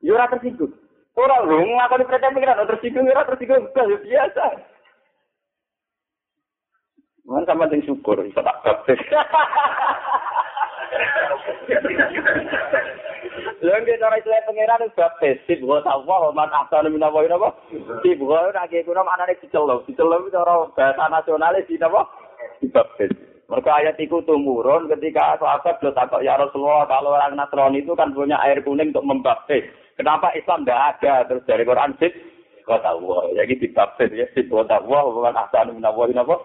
Yo 0.00 0.16
ora 0.16 0.26
tersinggung. 0.32 0.72
Ora 1.14 1.38
lho, 1.46 1.62
ngakoni 1.62 2.08
percaya 2.10 2.34
pikiran 2.34 2.66
tersinggung 2.66 3.06
ora 3.06 3.28
tersinggung 3.28 3.70
biasa. 3.76 4.44
Mana 7.24 7.48
sama 7.48 7.70
sing 7.72 7.80
syukur 7.86 8.20
iso 8.24 8.40
tak 8.42 8.60
baptis. 8.64 9.00
Lha 13.64 13.80
nek 13.80 13.96
cara 13.96 14.20
istilah 14.20 14.44
pangeran 14.44 14.84
wis 14.84 14.96
baptis, 14.98 15.40
sip 15.48 15.60
wa 15.64 15.80
tawwa 15.80 16.32
man 16.36 16.52
ahsanu 16.52 16.92
min 16.92 17.00
wa 17.00 17.22
napa? 17.24 17.48
Sip 18.04 18.20
wa 18.20 18.48
ora 18.48 18.68
ge 18.68 18.84
kuno 18.84 19.04
manane 19.04 19.36
dicelo. 19.40 19.84
Dicelo 19.88 20.20
itu 20.20 20.34
cara 20.36 20.68
bahasa 20.72 21.04
nasional 21.08 21.56
di 21.64 21.80
napa? 21.80 22.23
Dibaptis. 22.62 23.10
Mereka 23.44 23.70
ayat 23.70 23.96
itu 24.00 24.18
tumurun 24.24 24.88
ketika 24.88 25.36
sahabat 25.36 25.76
lo 25.84 25.92
takut 25.92 26.24
ya 26.24 26.34
Rasulullah 26.40 26.88
kalau 26.88 27.12
orang 27.12 27.36
Nasrani 27.36 27.84
itu 27.84 27.92
kan 27.92 28.10
punya 28.16 28.40
air 28.40 28.64
kuning 28.64 28.90
untuk 28.90 29.04
membaptis. 29.04 29.68
Kenapa 29.94 30.32
Islam 30.34 30.64
tidak 30.64 30.98
ada? 30.98 31.14
Terus 31.28 31.46
dari 31.46 31.62
Quran 31.62 31.92
sih, 32.00 32.10
kata 32.66 32.98
Allah. 32.98 33.20
Jadi 33.36 33.52
dibaptis 33.60 34.10
ya, 34.10 34.26
sih 34.32 34.48
kata 34.48 34.80
Allah, 34.82 35.02
bukan 35.12 35.38
ahsan 35.38 35.76
minawahin 35.76 36.18
apa? 36.18 36.36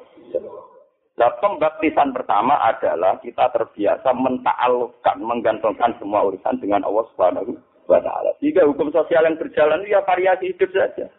Nah, 1.19 1.35
pembaptisan 1.43 2.15
pertama 2.15 2.55
adalah 2.63 3.19
kita 3.19 3.51
terbiasa 3.51 4.07
mentaalufkan, 4.15 5.19
menggantungkan 5.19 5.91
semua 5.99 6.23
urusan 6.29 6.63
dengan 6.63 6.85
Allah 6.87 7.03
Subhanahu 7.11 7.59
wa 7.91 7.99
taala. 7.99 8.31
Jika 8.39 8.63
hukum 8.63 8.87
sosial 8.93 9.27
yang 9.27 9.35
berjalan 9.35 9.83
ya 9.83 9.99
variasi 10.07 10.55
hidup 10.55 10.71
saja. 10.71 11.11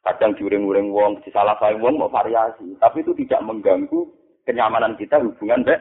Kadang 0.00 0.32
diuring-uring 0.40 0.88
wong, 0.96 1.20
disalah 1.22 1.60
salah 1.60 1.76
wong 1.76 2.00
mau 2.00 2.08
variasi, 2.08 2.72
tapi 2.80 3.04
itu 3.04 3.12
tidak 3.20 3.44
mengganggu 3.44 4.08
kenyamanan 4.48 4.96
kita 4.96 5.20
hubungan 5.20 5.60
deh. 5.60 5.80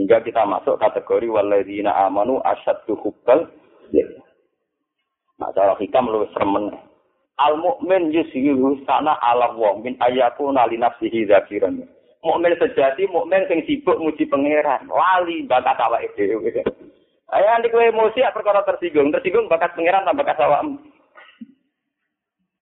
Hingga 0.00 0.24
kita 0.24 0.48
masuk 0.48 0.80
kategori 0.80 1.28
waladina 1.28 1.92
amanu 2.08 2.40
asyaddu 2.44 2.96
hubbal 2.96 3.48
Nah, 5.40 5.48
cara 5.56 5.72
hikam 5.80 6.12
lu 6.12 6.28
sermen. 6.36 6.68
Al 7.40 7.56
mukmin 7.56 8.12
yusiru 8.12 8.76
sana 8.84 9.16
ala 9.24 9.56
wong 9.56 9.80
min 9.80 9.96
ayakuna 9.96 10.68
li 10.68 10.76
nafsihi 10.76 11.24
dzakiran. 11.24 11.80
Mukmin 12.20 12.52
sejati 12.60 13.08
mukmin 13.08 13.48
sing 13.48 13.64
sibuk 13.64 13.96
muji 13.96 14.28
pangeran, 14.28 14.84
wali 14.92 15.48
bakat 15.48 15.80
awake 15.80 16.12
dhewe. 16.20 16.52
Ayo 17.32 17.46
nanti 17.48 17.72
kowe 17.72 17.80
emosi 17.80 18.20
perkara 18.36 18.60
tersinggung, 18.68 19.08
tersinggung 19.08 19.48
bakat 19.48 19.72
pangeran 19.72 20.04
tambah 20.04 20.20
bakat 20.20 20.44
awakmu. 20.44 20.76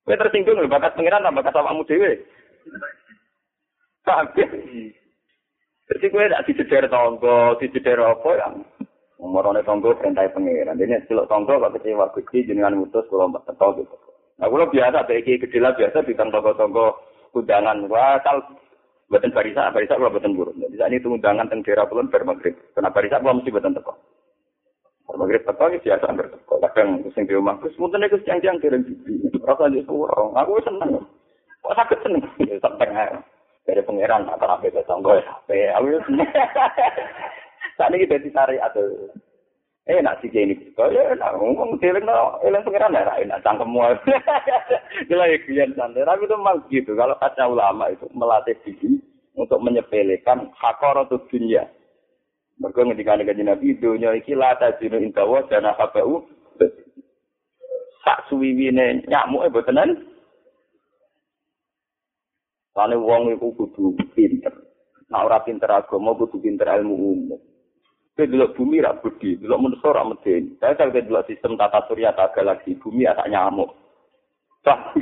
Kowe 0.09 0.17
tersinggung 0.17 0.65
bakat 0.73 0.97
pangeran 0.97 1.21
tambah 1.21 1.45
bakat 1.45 1.61
awakmu 1.61 1.85
dhewe. 1.85 2.17
Paham? 4.09 4.25
Jadi 4.33 6.07
kowe 6.09 6.25
tidak 6.25 6.45
diceder 6.49 6.89
tonggo, 6.89 7.61
diceder 7.61 8.01
apa 8.01 8.31
yang 8.41 8.65
Umurane 9.21 9.61
tonggo 9.69 9.93
perintah 10.01 10.25
pangeran. 10.33 10.81
Ini 10.81 11.05
celok 11.13 11.29
tonggo 11.29 11.61
kok 11.61 11.77
kecewa 11.77 12.09
gusti 12.17 12.49
jenengan 12.49 12.81
mutus 12.81 13.05
kula 13.13 13.29
mbak 13.29 13.45
teko 13.53 13.77
gitu. 13.85 13.97
Nah 14.41 14.49
kula 14.49 14.65
biasa 14.73 15.05
iki 15.13 15.45
gede 15.45 15.61
lah 15.61 15.77
biasa 15.77 16.09
di 16.09 16.17
tonggo-tonggo 16.17 16.87
undangan 17.37 17.85
wah 17.93 18.17
kal 18.25 18.41
Buatan 19.09 19.33
barisa, 19.33 19.73
barisa 19.73 19.97
kalau 19.97 20.13
buatan 20.13 20.37
burung. 20.37 20.61
Jadi 20.61 20.77
saat 20.77 20.93
itu 20.93 21.09
undangan 21.09 21.49
teng 21.49 21.65
daerah 21.65 21.89
pulau 21.89 22.05
ber 22.13 22.29
maghrib. 22.29 22.53
Karena 22.77 22.93
mesti 22.93 23.49
buatan 23.49 23.73
teko. 23.73 23.97
Maghrib 25.17 25.41
teko 25.49 25.73
ini 25.73 25.81
biasa 25.81 26.05
hampir 26.05 26.29
teko. 26.29 26.61
Kadang 26.61 27.01
kucing 27.07 27.25
di 27.25 27.33
rumah, 27.33 27.57
itu 27.65 28.19
siang-siang 28.25 28.61
kirim 28.61 28.85
bibi. 28.85 29.33
Rasa 29.41 29.73
di 29.73 29.81
surong. 29.89 30.37
Aku 30.37 30.61
seneng. 30.61 31.01
Kok 31.65 31.77
sakit 31.77 31.99
seneng? 32.05 32.23
Sampai 32.61 32.93
dari 33.65 33.81
pangeran 33.85 34.29
atau 34.29 34.49
apa 34.49 34.69
itu 34.69 34.85
tonggo 34.85 35.17
ya. 35.17 35.25
Aku 35.81 35.97
seneng. 36.05 36.29
Saat 37.81 37.95
ini 37.95 38.11
jadi 38.11 38.29
syariat 38.35 38.69
atau 38.69 38.85
eh 39.89 40.05
nak 40.05 40.21
sih 40.21 40.29
ini 40.29 40.53
gitu 40.53 40.85
ya 40.93 41.17
nak 41.17 41.41
ngomong 41.41 41.81
dhewe 41.81 41.97
no 42.05 42.37
eling 42.45 42.61
pengiran 42.61 42.93
ya 42.93 43.09
enak 43.25 43.41
cangkemmu 43.41 43.81
gila 45.09 45.25
ya 45.25 45.37
kian 45.49 45.73
santai 45.73 46.05
tapi 46.05 46.29
itu 46.29 46.37
memang 46.37 46.61
gitu 46.69 46.93
kalau 46.93 47.17
kata 47.17 47.49
ulama 47.49 47.89
itu 47.89 48.05
melatih 48.13 48.53
diri 48.69 49.01
untuk 49.33 49.57
menyepelekan 49.65 50.53
hakaratul 50.61 51.25
dunia 51.33 51.65
mereka 52.59 52.81
ngendika 52.83 53.19
dengan 53.19 53.55
Nabi 53.55 53.79
dunia 53.79 54.15
iki 54.19 54.35
la 54.35 54.59
tajinu 54.59 54.99
intawa 54.99 55.47
dan 55.47 55.71
habau 55.71 56.27
sak 58.03 58.19
suwiwine 58.27 59.07
nyamuk 59.07 59.47
e 59.47 59.49
botenan 59.51 59.91
Sane 62.79 62.95
wong 62.95 63.35
iku 63.35 63.51
kudu 63.59 63.99
pinter. 64.15 64.55
Nah 65.11 65.27
ora 65.27 65.43
pinter 65.43 65.67
agama 65.67 66.15
kudu 66.15 66.39
pinter 66.39 66.71
ilmu 66.79 66.95
umum. 66.95 67.43
Kowe 68.15 68.23
delok 68.23 68.55
bumi 68.55 68.79
ra 68.79 68.95
budi, 68.95 69.35
delok 69.35 69.59
manusa 69.59 69.91
ra 69.91 70.07
medeni. 70.07 70.55
Saya 70.63 70.79
kalau 70.79 70.95
delok 70.95 71.27
sistem 71.27 71.59
tata 71.59 71.83
surya 71.91 72.15
tak 72.15 72.39
galaksi 72.39 72.79
bumi 72.79 73.03
asak 73.03 73.27
nyamuk. 73.27 73.75
Wah, 74.63 74.95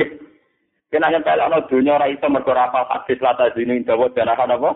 kena 0.88 1.12
nyempel 1.12 1.36
ana 1.36 1.68
donya 1.68 2.00
ora 2.00 2.08
iso 2.08 2.24
mergo 2.32 2.56
ora 2.56 2.72
apa 2.72 2.88
hadis 2.88 3.20
lata 3.20 3.52
dene 3.52 3.84
dawa 3.84 4.08
danahan 4.08 4.56
apa? 4.56 4.70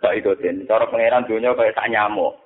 Tak 0.00 0.12
itu 0.16 0.32
den. 0.40 0.68
Cara 0.68 0.84
pangeran 0.88 1.24
donya 1.24 1.56
kaya 1.56 1.72
sak 1.72 1.88
nyamuk. 1.88 2.36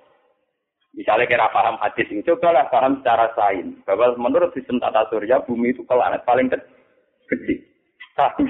Misalnya 0.90 1.30
kira 1.30 1.46
paham 1.54 1.78
hadis 1.78 2.10
ini, 2.10 2.26
cobalah 2.26 2.66
paham 2.66 2.98
secara 2.98 3.30
sains. 3.38 3.78
Bahwa 3.86 4.10
menurut 4.18 4.50
sistem 4.58 4.82
tata 4.82 5.06
surya, 5.06 5.38
bumi 5.46 5.70
itu 5.70 5.86
planet 5.86 6.26
paling 6.26 6.50
kecil. 6.50 7.58
Tapi, 8.18 8.42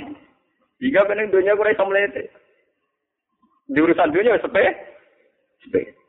jika 0.81 1.05
benar 1.05 1.29
dunia 1.29 1.53
kurang 1.53 1.77
bisa 1.77 1.85
melete. 1.85 2.23
Di 3.69 3.79
urusan 3.79 4.11
dunia, 4.11 4.41
sepe, 4.41 4.65
sepe. 5.69 6.01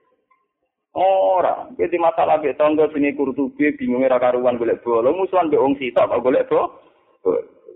Ora, 0.96 1.72
iki 1.80 1.96
masalah 2.00 2.40
mek 2.40 2.60
tangga 2.60 2.88
sini 2.92 3.16
bingung 3.16 4.04
ora 4.04 4.20
karuan 4.20 4.60
golek 4.60 4.84
bola, 4.84 5.12
musuhan 5.12 5.48
mbek 5.48 5.62
wong 5.62 5.76
sitok 5.80 6.04
kok 6.04 6.24
golek 6.24 6.48
bola. 6.52 6.68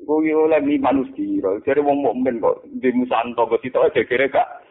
Kuwi 0.04 0.36
oleh 0.36 0.60
mi 0.60 0.76
manusia, 0.76 1.48
jare 1.64 1.80
wong 1.80 2.04
mukmin 2.04 2.44
kok 2.44 2.68
di 2.68 2.92
musuhan 2.92 3.32
tangga 3.36 3.56
sitok 3.64 3.92
gegere 3.96 4.28
gak. 4.28 4.65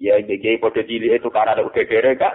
Ya 0.00 0.16
iki 0.16 0.56
padha 0.56 0.80
itu 0.80 1.28
karena 1.28 1.60
udah 1.60 1.68
gegere 1.76 2.16
gak. 2.16 2.32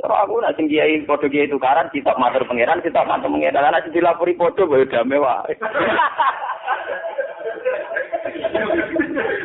Kalau 0.00 0.16
aku 0.16 0.40
nak 0.40 0.56
sing 0.56 0.64
kiai 0.64 1.04
padha 1.04 1.28
kiai 1.28 1.52
tukaran 1.52 1.92
sitok 1.92 2.16
matur 2.16 2.48
pangeran, 2.48 2.80
sitok 2.80 3.04
matur 3.04 3.28
pangeran, 3.28 3.68
ana 3.68 3.84
sing 3.84 3.92
dilapori 3.92 4.32
padha 4.32 4.64
wae 4.64 4.88
dame 4.88 5.20
wae. 5.20 5.52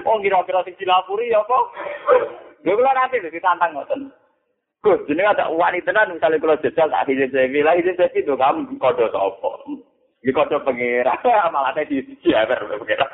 Oh 0.07 0.15
kira-kira 0.23 0.63
sing 0.63 0.79
dilapori 0.79 1.27
ya 1.27 1.43
apa? 1.43 1.57
Lha 2.63 2.71
kula 2.71 2.91
nanti 2.95 3.19
ditantang 3.19 3.75
ngoten. 3.75 4.07
Gus, 4.83 4.99
jenenge 5.07 5.31
ada 5.31 5.47
wanita 5.47 5.91
tenan 5.91 6.11
misalnya 6.11 6.43
kalau 6.43 6.59
jajal 6.59 6.87
tak 6.91 7.07
hijau 7.07 7.27
saya 7.31 7.47
bilang 7.47 7.79
hijau 7.79 7.95
saya 7.95 8.11
itu 8.15 8.35
kamu 8.35 8.79
kode 8.79 9.07
apa? 9.11 9.51
Di 10.23 10.31
kode 10.31 10.59
pengira, 10.63 11.15
malah 11.51 11.71
saya 11.71 11.87
di 11.87 12.03
siaper 12.19 12.67
pengira. 12.67 13.07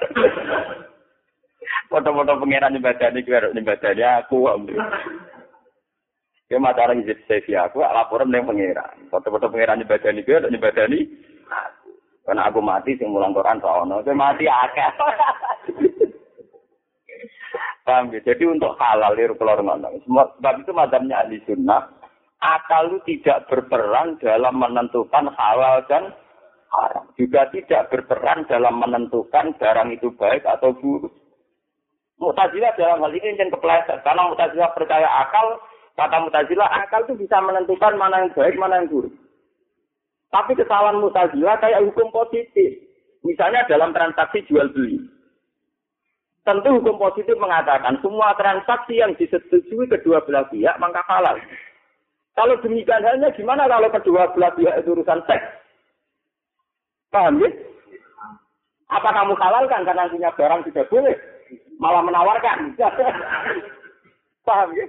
Foto-foto 1.89 2.39
pengiran 2.39 2.75
di 2.75 2.81
badan 2.81 3.19
ini, 3.19 3.27
di 3.27 3.61
badannya 3.65 4.07
aku. 4.23 4.37
Ya 6.49 6.57
masalah 6.57 6.97
hijau 6.97 7.13
saya 7.29 7.69
aku 7.69 7.83
laporan 7.83 8.31
dengan 8.33 8.49
pengiran. 8.53 8.95
Foto-foto 9.11 9.51
badan 9.51 9.83
ini, 9.83 9.85
di 9.85 10.59
badan 10.59 10.91
ini. 10.93 11.01
Karena 12.25 12.45
aku 12.45 12.61
mati, 12.61 12.93
sing 12.93 13.09
mulang 13.09 13.33
Quran 13.33 13.57
soalnya, 13.57 14.05
saya 14.05 14.13
mati 14.13 14.45
akeh. 14.45 14.89
Paham 17.89 18.13
ya? 18.13 18.21
Jadi 18.21 18.45
untuk 18.45 18.77
halal 18.77 19.17
itu 19.17 19.33
keluar 19.33 19.57
ngono. 19.65 19.89
Sebab 20.05 20.61
itu 20.61 20.71
madamnya 20.77 21.25
ahli 21.25 21.41
sunnah, 21.49 21.89
akal 22.37 22.93
itu 22.93 23.17
tidak 23.17 23.49
berperan 23.49 24.21
dalam 24.21 24.61
menentukan 24.61 25.25
halal 25.33 25.81
dan 25.89 26.13
haram. 26.69 27.09
Juga 27.17 27.49
tidak 27.49 27.89
berperan 27.89 28.45
dalam 28.45 28.77
menentukan 28.77 29.57
barang 29.57 29.89
itu 29.89 30.13
baik 30.13 30.45
atau 30.45 30.77
buruk. 30.77 31.09
Mutazilah 32.19 32.75
dalam 32.75 32.99
hal 32.99 33.15
ini 33.15 33.39
yang 33.39 33.47
kepleset. 33.47 34.03
Karena 34.03 34.27
Mutazilah 34.27 34.75
percaya 34.75 35.07
akal, 35.23 35.55
kata 35.95 36.19
Mutazilah 36.19 36.67
akal 36.83 37.07
itu 37.07 37.23
bisa 37.23 37.39
menentukan 37.39 37.95
mana 37.95 38.27
yang 38.27 38.31
baik, 38.35 38.59
mana 38.59 38.83
yang 38.83 38.91
buruk. 38.91 39.15
Tapi 40.29 40.51
kesalahan 40.59 40.99
Mutazilah 40.99 41.55
kayak 41.63 41.83
hukum 41.87 42.11
positif. 42.11 42.75
Misalnya 43.23 43.63
dalam 43.71 43.95
transaksi 43.95 44.43
jual 44.51 44.67
beli. 44.75 44.99
Tentu 46.43 46.69
hukum 46.79 46.99
positif 46.99 47.35
mengatakan 47.35 47.99
semua 47.99 48.31
transaksi 48.39 48.99
yang 48.99 49.11
disetujui 49.19 49.87
kedua 49.91 50.23
belah 50.23 50.47
pihak 50.47 50.75
maka 50.79 51.03
halal. 51.07 51.35
Kalau 52.35 52.55
demikian 52.63 53.03
halnya 53.03 53.27
gimana 53.35 53.67
kalau 53.67 53.91
kedua 53.91 54.31
belah 54.31 54.51
pihak 54.55 54.75
itu 54.79 54.95
urusan 54.95 55.19
seks? 55.27 55.45
Paham 57.11 57.43
ya? 57.43 57.51
Apa 58.89 59.09
kamu 59.11 59.35
halalkan 59.35 59.85
karena 59.85 60.09
punya 60.09 60.31
barang 60.33 60.61
tidak 60.71 60.87
boleh? 60.89 61.15
Malah 61.79 62.03
menawarkan. 62.03 62.75
Paham 64.47 64.69
ya? 64.75 64.85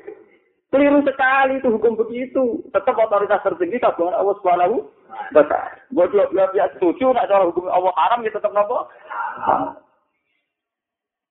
Keliru 0.70 1.03
sekali 1.03 1.59
itu 1.59 1.66
hukum 1.66 1.99
begitu. 1.99 2.62
Tetap 2.70 2.94
otoritas 2.94 3.42
tertinggi 3.42 3.83
tabungan 3.83 4.14
Allah 4.14 4.35
Subhanahu 4.38 4.87
wa 5.35 5.44
taala. 5.51 5.75
Buat 5.90 6.14
belah 6.14 6.49
pihak 6.55 6.79
setuju 6.79 7.11
nak 7.11 7.27
cara 7.27 7.42
hukum 7.51 7.66
Allah 7.66 7.90
haram 7.99 8.23
ya 8.23 8.31
tetap 8.31 8.55
nopo? 8.55 8.87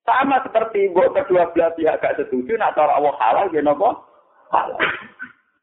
Sama 0.03 0.43
seperti 0.43 0.91
buat 0.91 1.15
kedua 1.15 1.55
belah 1.55 1.71
pihak 1.77 2.03
gak 2.03 2.17
setuju, 2.19 2.57
nah 2.59 2.75
cara 2.75 2.99
Allah 2.99 3.15
halal, 3.15 3.47
ya 3.55 3.63
nopo. 3.63 3.95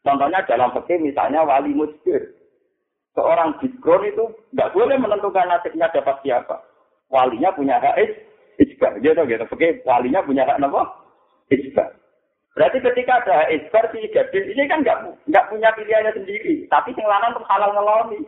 Contohnya 0.06 0.40
dalam 0.46 0.70
fikih 0.70 1.02
misalnya 1.02 1.42
wali 1.42 1.74
musbir. 1.74 2.32
Seorang 3.18 3.58
bikron 3.58 4.06
itu 4.06 4.24
nggak 4.54 4.70
boleh 4.76 4.96
menentukan 5.00 5.50
nasibnya 5.50 5.90
dapat 5.90 6.20
siapa. 6.22 6.62
Walinya 7.10 7.50
punya 7.52 7.80
hak 7.82 7.96
isbar. 8.60 8.98
Gitu, 9.00 9.20
gitu. 9.28 9.44
Fikih 9.52 9.82
walinya 9.84 10.24
punya 10.24 10.48
hak 10.48 10.60
nopo 10.60 10.84
isbar. 11.52 11.92
Berarti 12.56 12.80
ketika 12.80 13.20
ada 13.20 13.52
isbar 13.52 13.84
si 13.92 14.08
gadis 14.08 14.48
ini 14.48 14.64
kan 14.64 14.80
nggak 14.80 14.98
nggak 15.28 15.46
punya 15.52 15.68
pilihannya 15.76 16.12
sendiri, 16.16 16.64
tapi 16.72 16.96
yang 16.96 17.04
lanang 17.04 17.36
untuk 17.36 17.48
halal 17.52 17.70
ngeloni. 17.76 18.20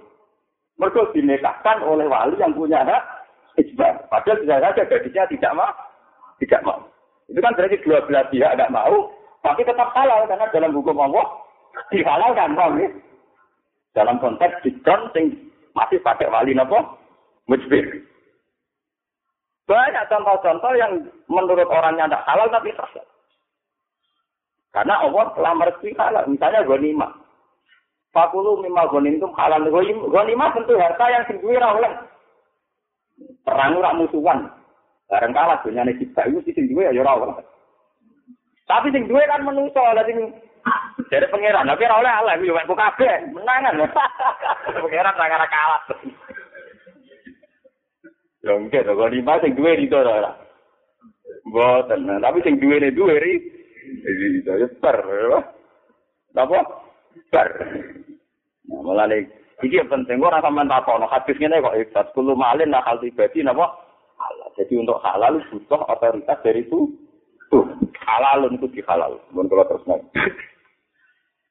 Mereka 0.79 1.11
dinikahkan 1.11 1.83
oleh 1.83 2.07
wali 2.07 2.37
yang 2.37 2.53
punya 2.53 2.85
hak 2.85 3.03
isbar. 3.57 4.05
Padahal 4.13 4.39
tidak 4.45 4.61
saja 4.63 4.83
gadisnya 4.85 5.25
tidak 5.33 5.57
mau 5.57 5.73
tidak 6.39 6.63
mau. 6.63 6.81
Itu 7.29 7.39
kan 7.45 7.53
berarti 7.55 7.77
dua 7.85 7.99
belah 8.07 8.25
pihak 8.31 8.57
tidak 8.57 8.73
mau, 8.73 9.13
tapi 9.45 9.67
tetap 9.67 9.91
halal 9.93 10.25
karena 10.25 10.47
dalam 10.55 10.73
hukum 10.73 10.97
Allah 10.97 11.27
dihalalkan, 11.93 12.57
mau 12.57 12.73
ya? 12.79 12.89
Dalam 13.93 14.17
konteks 14.23 14.63
dikron 14.65 15.11
sing 15.13 15.35
masih 15.75 15.99
pakai 16.01 16.31
wali 16.31 16.55
nopo 16.55 16.97
mujbir. 17.51 18.03
Banyak 19.69 20.09
contoh-contoh 20.09 20.73
yang 20.81 21.05
menurut 21.29 21.69
orangnya 21.69 22.09
tidak 22.09 22.25
halal 22.25 22.49
tapi 22.49 22.73
sah. 22.73 22.89
Karena 24.73 25.05
Allah 25.05 25.29
telah 25.37 25.53
merestui 25.53 25.93
halal. 25.93 26.25
Misalnya 26.25 26.65
ghanimah. 26.65 27.13
Fakulu 28.17 28.65
mimma 28.65 28.89
ghanimtum 28.89 29.37
halal 29.37 29.69
ghanimah 29.69 30.49
tentu 30.57 30.73
harta 30.81 31.05
yang 31.13 31.25
ora 31.45 31.69
oleh. 31.77 31.93
Perang 33.45 33.77
ora 33.77 33.93
musuhan. 33.93 34.49
Bareng 35.09 35.37
kalah 35.37 35.61
dunyane 35.61 35.93
kita 36.01 36.25
iku 36.33 36.41
sing 36.49 36.65
duwe 36.73 36.89
ya 36.89 37.05
ora 37.05 37.13
oleh. 37.21 37.37
Tapi 38.65 38.89
sing 38.89 39.05
duwe 39.05 39.21
kan 39.29 39.45
menungso 39.45 39.81
lah 39.81 40.05
sing 40.09 40.33
dari 41.09 41.25
pangeran, 41.33 41.65
tapi 41.65 41.89
ora 41.89 42.01
oleh 42.05 42.13
Allah 42.13 42.37
yo 42.41 42.53
wek 42.53 42.69
kabeh, 42.69 43.33
menangan. 43.33 43.89
pangeran 44.85 45.17
ra 45.17 45.49
kalah. 45.49 45.81
Ya 48.49 48.57
mungkin 48.57 48.81
to 48.81 48.97
kok 48.97 49.13
lima 49.13 49.37
sing 49.45 49.53
duwe 49.53 49.77
itu 49.77 49.93
ora. 49.93 50.33
Mboten, 51.45 52.09
tapi 52.17 52.41
sing 52.41 52.57
duwe 52.57 52.81
ne 52.81 52.89
duwe 52.97 53.21
ri. 53.21 53.35
Itu 54.41 54.49
ya 54.57 54.65
per. 54.81 54.97
Apa? 56.33 56.59
Per. 57.29 57.49
Nah, 58.73 58.81
mulane 58.81 59.29
iki 59.61 59.77
penting 59.85 60.25
ora 60.25 60.41
sampean 60.41 60.65
takono 60.65 61.05
hadis 61.13 61.37
ngene 61.37 61.61
kok 61.61 61.77
ikhlas 61.77 62.09
kulo 62.17 62.33
malin 62.33 62.73
nakal 62.73 62.97
pribadi 62.97 63.45
napa? 63.45 63.69
Halal. 64.17 64.49
Jadi 64.57 64.75
untuk 64.81 64.97
halal 65.05 65.45
butuh 65.53 65.85
otoritas 65.85 66.41
dari 66.41 66.65
itu. 66.65 66.89
Tuh, 67.53 67.65
halalun 68.01 68.57
itu 68.57 68.69
di 68.73 68.81
halal. 68.89 69.21
Mun 69.37 69.49
kula 69.49 69.69
terus 69.69 69.85
nang. 69.85 70.01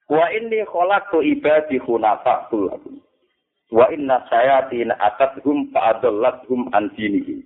Wa 0.09 0.33
inni 0.33 0.65
khalaqtu 0.65 1.21
ibadi 1.21 1.77
khunafa 1.77 2.49
kullakum. 2.49 2.97
Wa 3.67 3.91
inna 3.91 4.23
sayatina 4.31 4.95
atathum 4.95 5.67
fa'adallathum 5.75 6.71
an 6.71 6.87
dinihim. 6.95 7.43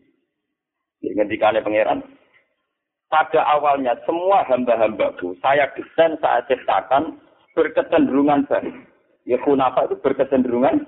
Ini 1.01 1.17
ngendikane 1.17 1.65
pangeran. 1.65 2.05
Pada 3.09 3.43
awalnya 3.57 3.97
semua 4.05 4.45
hamba-hambaku 4.47 5.35
saya 5.41 5.67
desain, 5.73 6.15
saya 6.21 6.45
ciptakan 6.47 7.17
berkecenderungan 7.57 8.45
baik. 8.47 8.71
Ya 9.25 9.41
kunapa 9.41 9.89
itu 9.89 9.97
berkecenderungan 9.99 10.85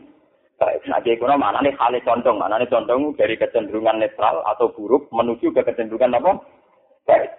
baik. 0.62 0.82
Nah, 0.88 1.02
jadi 1.02 1.18
kuna 1.18 1.36
mana 1.36 1.60
nih 1.66 1.74
hal 1.76 1.98
condong, 2.06 2.38
mana 2.40 2.62
nih 2.62 2.70
condong 2.70 3.18
dari 3.18 3.36
kecenderungan 3.36 4.00
netral 4.00 4.46
atau 4.48 4.70
buruk 4.72 5.10
menuju 5.12 5.50
ke 5.52 5.66
kecenderungan 5.66 6.16
apa? 6.16 6.32
Baik. 7.10 7.32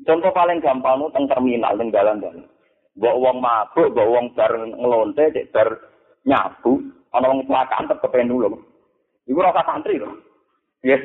Contoh 0.00 0.32
paling 0.32 0.64
gampang 0.64 0.96
itu 0.96 1.12
teng 1.12 1.28
terminal, 1.28 1.76
teng 1.76 1.92
jalan-jalan. 1.92 2.48
Bawa 2.96 3.16
uang 3.20 3.36
mabuk, 3.38 3.92
bawa 3.92 4.08
uang 4.16 4.26
bar 4.32 4.52
ngelonte, 4.56 5.28
bar 5.52 5.68
nyabu, 6.26 6.80
ana 7.12 7.28
wong 7.30 7.44
kecelakaan 7.44 7.88
tetep 7.88 8.02
kepen 8.04 8.28
nulung. 8.28 8.60
Iku 9.28 9.38
rasa 9.40 9.62
santri 9.64 10.00
loh. 10.00 10.16
Ya, 10.80 10.96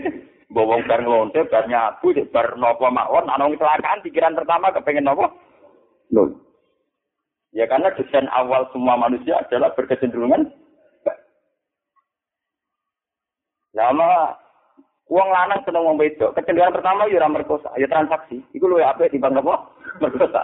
bawa 0.52 0.80
uang 0.80 0.88
bar 0.88 1.00
ngelonte, 1.04 1.40
bar 1.52 1.66
nyabu, 1.68 2.16
bar 2.32 2.56
nopo 2.56 2.88
mawon, 2.88 3.28
ana 3.28 3.46
wong 3.48 3.56
kecelakaan 3.60 4.04
pikiran 4.04 4.38
pertama 4.38 4.72
kepengen 4.72 5.08
nopo? 5.08 5.32
Nul. 6.12 6.36
Ya 7.56 7.68
karena 7.72 7.88
desain 7.96 8.28
awal 8.36 8.68
semua 8.76 9.00
manusia 9.00 9.40
adalah 9.40 9.72
berkecenderungan 9.80 10.52
Lama 13.76 14.32
uang 15.10 15.30
lanang 15.30 15.62
seneng 15.64 15.86
wong 15.86 15.98
wedok. 16.02 16.34
Kecenderungan 16.34 16.82
pertama 16.82 17.06
ya 17.06 17.22
ora 17.22 17.30
merkosa, 17.30 17.70
ya 17.78 17.86
transaksi. 17.86 18.42
Iku 18.58 18.66
luwih 18.66 18.86
apik 18.86 19.14
dibanding 19.14 19.46
apa? 19.46 19.70
Merkosa. 20.02 20.42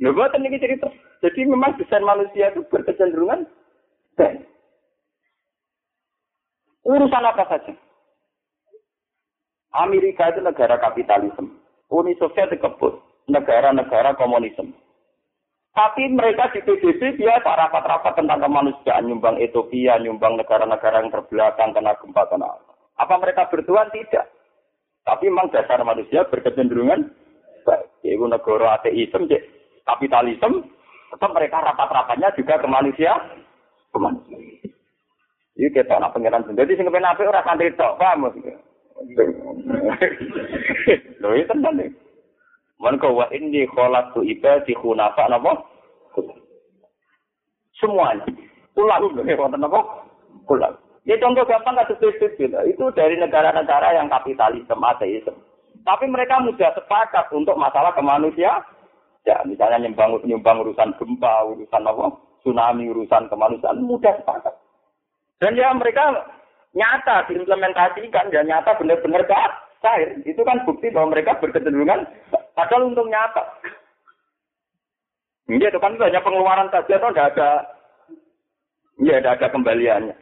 Lho 0.00 0.10
boten 0.16 0.46
iki 0.48 0.62
cerita. 0.62 0.88
Jadi 1.20 1.46
memang 1.46 1.76
desain 1.76 2.02
manusia 2.02 2.50
itu 2.50 2.64
berkecenderungan 2.66 3.44
baik. 4.16 4.42
Urusan 6.82 7.28
apa 7.28 7.44
saja. 7.46 7.72
Amerika 9.72 10.32
itu 10.34 10.40
negara 10.42 10.76
kapitalisme. 10.82 11.48
Uni 11.92 12.16
Soviet 12.18 12.50
dikebut. 12.50 12.98
Negara-negara 13.30 14.18
komunisme. 14.18 14.74
Tapi 15.72 16.04
mereka 16.12 16.52
di 16.52 16.60
PBB 16.60 17.16
biasa 17.16 17.48
rapat-rapat 17.48 18.12
tentang 18.12 18.44
kemanusiaan, 18.44 19.08
nyumbang 19.08 19.40
Ethiopia, 19.40 19.96
nyumbang 19.96 20.36
negara-negara 20.36 21.00
yang 21.00 21.08
terbelakang 21.08 21.72
kena 21.72 21.96
gempa 21.96 22.28
kena 22.28 22.52
mereka 22.98 23.48
bertuan 23.50 23.88
tidak? 23.92 24.28
Tapi 25.02 25.26
memang 25.26 25.50
dasar 25.50 25.82
manusia 25.82 26.22
berkecenderungan 26.30 27.10
baik. 27.66 27.86
Yaitu 28.02 28.26
negara 28.26 28.78
ateisme, 28.78 29.30
kapitalisme, 29.86 30.66
tetap 31.14 31.30
mereka 31.34 31.62
rapat-rapatnya 31.62 32.34
juga 32.34 32.58
ke 32.58 32.66
manusia, 32.66 33.12
ke 33.90 33.98
manusia. 33.98 34.38
Ini 35.52 35.68
kita 35.70 36.00
nak 36.00 36.16
pengiran 36.16 36.42
sendiri, 36.48 36.74
sing 36.74 36.88
kepen 36.88 37.04
apik 37.04 37.28
santri 37.28 37.70
tok, 37.76 38.00
paham. 38.00 38.26
Lho 41.22 41.28
itu 41.38 41.46
tenan 41.50 41.74
nih. 41.78 41.90
Man 42.82 42.98
wa 42.98 43.26
inni 43.30 43.68
khalaqtu 43.70 44.26
ibadi 44.26 44.74
khunafa? 44.74 45.30
Semuanya. 47.78 48.26
Pulang 48.74 49.02
lho 49.12 49.22
wonten 49.38 49.60
napa? 49.62 49.80
Pulang. 50.48 50.74
Ya 51.02 51.18
contoh 51.18 51.42
gampang 51.42 51.74
kasus 51.82 51.98
PSBB 51.98 52.54
itu 52.70 52.84
dari 52.94 53.18
negara-negara 53.18 53.98
yang 53.98 54.06
kapitalisme 54.06 54.86
ateisme. 54.86 55.34
Tapi 55.82 56.06
mereka 56.06 56.38
mudah 56.38 56.70
sepakat 56.78 57.26
untuk 57.34 57.58
masalah 57.58 57.90
kemanusiaan. 57.98 58.62
Ya, 59.26 59.38
misalnya 59.46 59.82
nyumbang, 59.86 60.18
nyumbang 60.26 60.62
urusan 60.62 60.94
gempa, 60.98 61.46
urusan 61.46 61.86
apa, 61.86 62.10
tsunami, 62.42 62.90
urusan 62.90 63.30
kemanusiaan, 63.30 63.82
mudah 63.82 64.14
sepakat. 64.18 64.54
Dan 65.38 65.58
ya 65.58 65.70
mereka 65.74 66.26
nyata 66.74 67.30
diimplementasikan, 67.30 68.30
dan 68.34 68.46
nyata 68.46 68.74
benar-benar 68.78 69.22
cair. 69.78 70.10
Itu 70.26 70.42
kan 70.42 70.62
bukti 70.66 70.90
bahwa 70.90 71.14
mereka 71.14 71.38
berkecenderungan, 71.38 72.02
padahal 72.54 72.90
untung 72.90 73.10
nyata. 73.10 73.42
Iya, 75.50 75.70
itu 75.70 75.78
kan 75.82 75.98
banyak 75.98 76.22
pengeluaran 76.22 76.70
saja, 76.70 76.94
atau 76.98 77.10
tidak 77.10 77.28
ada, 77.34 77.50
ya 79.02 79.18
tidak 79.18 79.34
ada 79.38 79.46
kembaliannya. 79.54 80.14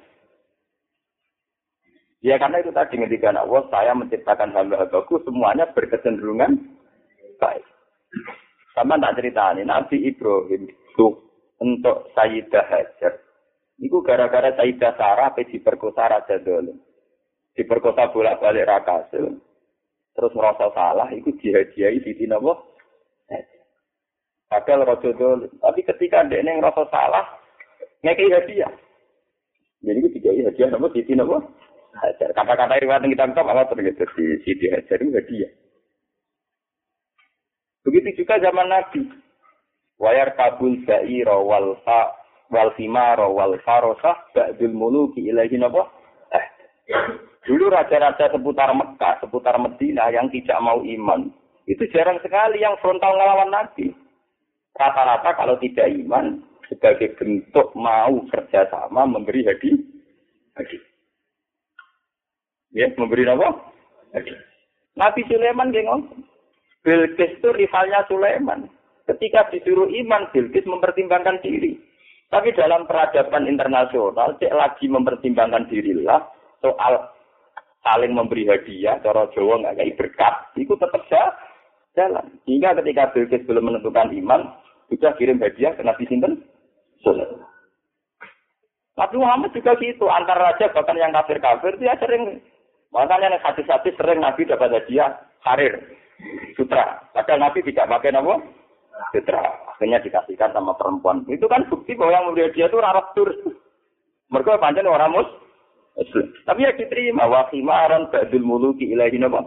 Ya 2.21 2.37
karena 2.37 2.61
itu 2.61 2.69
tadi 2.69 3.01
ketika 3.01 3.33
Allah 3.33 3.65
saya 3.73 3.97
menciptakan 3.97 4.53
hamba-hambaku 4.53 5.25
semuanya 5.25 5.65
berkecenderungan 5.73 6.53
baik. 7.41 7.65
Sama 8.77 9.01
tak 9.01 9.17
cerita 9.17 9.57
ini 9.57 9.65
Nabi 9.65 10.05
Ibrahim 10.05 10.69
itu 10.69 11.07
untuk 11.65 12.13
Sayyidah 12.13 12.65
Hajar. 12.69 13.25
Itu 13.81 14.05
gara-gara 14.05 14.53
Sayyidah 14.53 15.01
Sarah 15.01 15.33
apa 15.33 15.49
diperkosa 15.49 16.13
Raja 16.13 16.37
Dolim. 16.45 16.77
Diperkosa 17.57 18.13
bolak-balik 18.13 18.69
Rakasil. 18.69 19.41
Terus 20.11 20.33
merasa 20.37 20.69
salah, 20.77 21.09
itu 21.17 21.33
dihadiahi 21.41 22.05
di 22.05 22.27
Nabi 22.29 22.53
Padahal 24.51 24.85
Raja 24.85 25.11
Dolim. 25.17 25.51
Tapi 25.57 25.81
ketika 25.89 26.27
dia 26.29 26.45
merasa 26.45 26.85
salah, 26.93 27.25
ngekei 28.05 28.29
hadiah. 28.29 28.73
Jadi 29.81 29.97
itu 29.97 30.09
dikei 30.21 30.45
hadiah 30.45 30.69
nama 30.69 30.93
di 30.93 31.15
Nabi 31.17 31.60
Hajar. 31.91 32.31
Kata-kata 32.33 32.79
riwayat 32.79 33.03
yang 33.03 33.13
kita 33.13 33.25
anggap 33.27 33.47
apa 33.51 33.63
ternyata 33.75 34.07
di 34.15 34.25
Siti 34.47 34.67
Hajar 34.71 34.99
itu 35.03 35.21
dia. 35.27 35.49
Begitu 37.83 38.23
juga 38.23 38.39
zaman 38.39 38.71
Nabi. 38.71 39.03
Wayar 40.01 40.33
kabul 40.39 40.81
sa'ira 40.89 41.37
wal 41.37 41.77
fa 41.85 42.17
wal 42.49 42.73
simara 42.79 43.29
wal 43.29 43.59
farosah 43.67 44.33
ba'dul 44.33 44.73
muluki 44.73 45.29
ilahi 45.29 45.61
napa? 45.61 45.91
Eh. 46.33 46.47
Dulu 47.45 47.69
raja-raja 47.69 48.33
seputar 48.33 48.73
Mekah, 48.73 49.21
seputar 49.21 49.57
Medina 49.61 50.09
yang 50.09 50.33
tidak 50.33 50.57
mau 50.61 50.81
iman, 50.81 51.29
itu 51.69 51.85
jarang 51.93 52.21
sekali 52.25 52.61
yang 52.61 52.77
frontal 52.81 53.17
ngelawan 53.17 53.53
Nabi. 53.53 53.93
Rata-rata 54.77 55.37
kalau 55.37 55.57
tidak 55.61 55.89
iman, 55.89 56.41
sebagai 56.71 57.15
bentuk 57.19 57.75
mau 57.75 58.23
kerjasama 58.31 59.05
memberi 59.05 59.43
hadiah. 59.45 59.81
Hadiah. 60.57 60.90
Ya, 62.71 62.87
memberi 62.95 63.27
apa? 63.27 63.71
Nabi 64.95 65.21
Sulaiman 65.27 65.75
gengong. 65.75 66.07
Bilqis 66.81 67.37
itu 67.37 67.49
rivalnya 67.53 68.07
Sulaiman. 68.09 68.71
Ketika 69.05 69.51
disuruh 69.53 69.91
iman, 69.91 70.31
Bilqis 70.33 70.65
mempertimbangkan 70.65 71.43
diri. 71.45 71.77
Tapi 72.31 72.55
dalam 72.55 72.87
peradaban 72.87 73.51
internasional, 73.51 74.39
cek 74.39 74.55
lagi 74.55 74.87
mempertimbangkan 74.87 75.67
dirilah 75.67 76.31
soal 76.63 77.11
saling 77.83 78.15
memberi 78.15 78.47
hadiah, 78.47 79.03
cara 79.03 79.27
Jawa 79.35 79.61
nggak 79.61 79.77
kayak 79.83 79.97
berkat, 79.99 80.35
itu 80.55 80.73
tetap 80.79 81.03
jalan. 81.99 82.27
Hingga 82.47 82.79
ketika 82.81 83.11
Bilqis 83.11 83.43
belum 83.51 83.67
menentukan 83.67 84.15
iman, 84.15 84.47
sudah 84.87 85.11
kirim 85.19 85.43
hadiah 85.43 85.75
ke 85.75 85.83
Nabi 85.83 86.07
Sinten 86.07 86.47
Sulaiman. 87.03 87.51
Nabi 88.95 89.17
Muhammad 89.17 89.51
juga 89.57 89.75
gitu, 89.81 90.07
antar 90.07 90.39
raja 90.39 90.71
bahkan 90.71 90.99
yang 90.99 91.11
kafir-kafir 91.11 91.81
dia 91.81 91.97
sering 91.99 92.39
Makanya 92.91 93.39
nih 93.39 93.41
hati-hati 93.43 93.95
sering 93.95 94.19
Nabi 94.19 94.47
dapat 94.51 94.75
hadiah 94.75 95.15
karir 95.47 95.79
sutra. 96.59 97.07
Padahal 97.15 97.39
Nabi 97.39 97.63
tidak 97.63 97.87
pakai 97.87 98.11
nama 98.11 98.43
sutra. 99.15 99.43
Akhirnya 99.75 100.03
dikasihkan 100.03 100.51
sama 100.51 100.75
perempuan. 100.75 101.23
Itu 101.31 101.47
kan 101.47 101.71
bukti 101.71 101.95
bahwa 101.95 102.13
yang 102.13 102.25
memberi 102.29 102.51
hadiah 102.51 102.69
itu 102.69 102.79
rarat 102.83 103.07
tur. 103.15 103.31
Mereka 104.31 104.59
panjang 104.59 104.91
orang 104.91 105.15
mus. 105.15 105.29
Tapi 106.45 106.67
ya 106.67 106.75
diterima. 106.75 107.31
Wa 107.31 107.47
khimaran 107.49 108.11
ba'dul 108.11 108.43
muluki 108.43 108.91
ilahi 108.91 109.19
nama. 109.19 109.47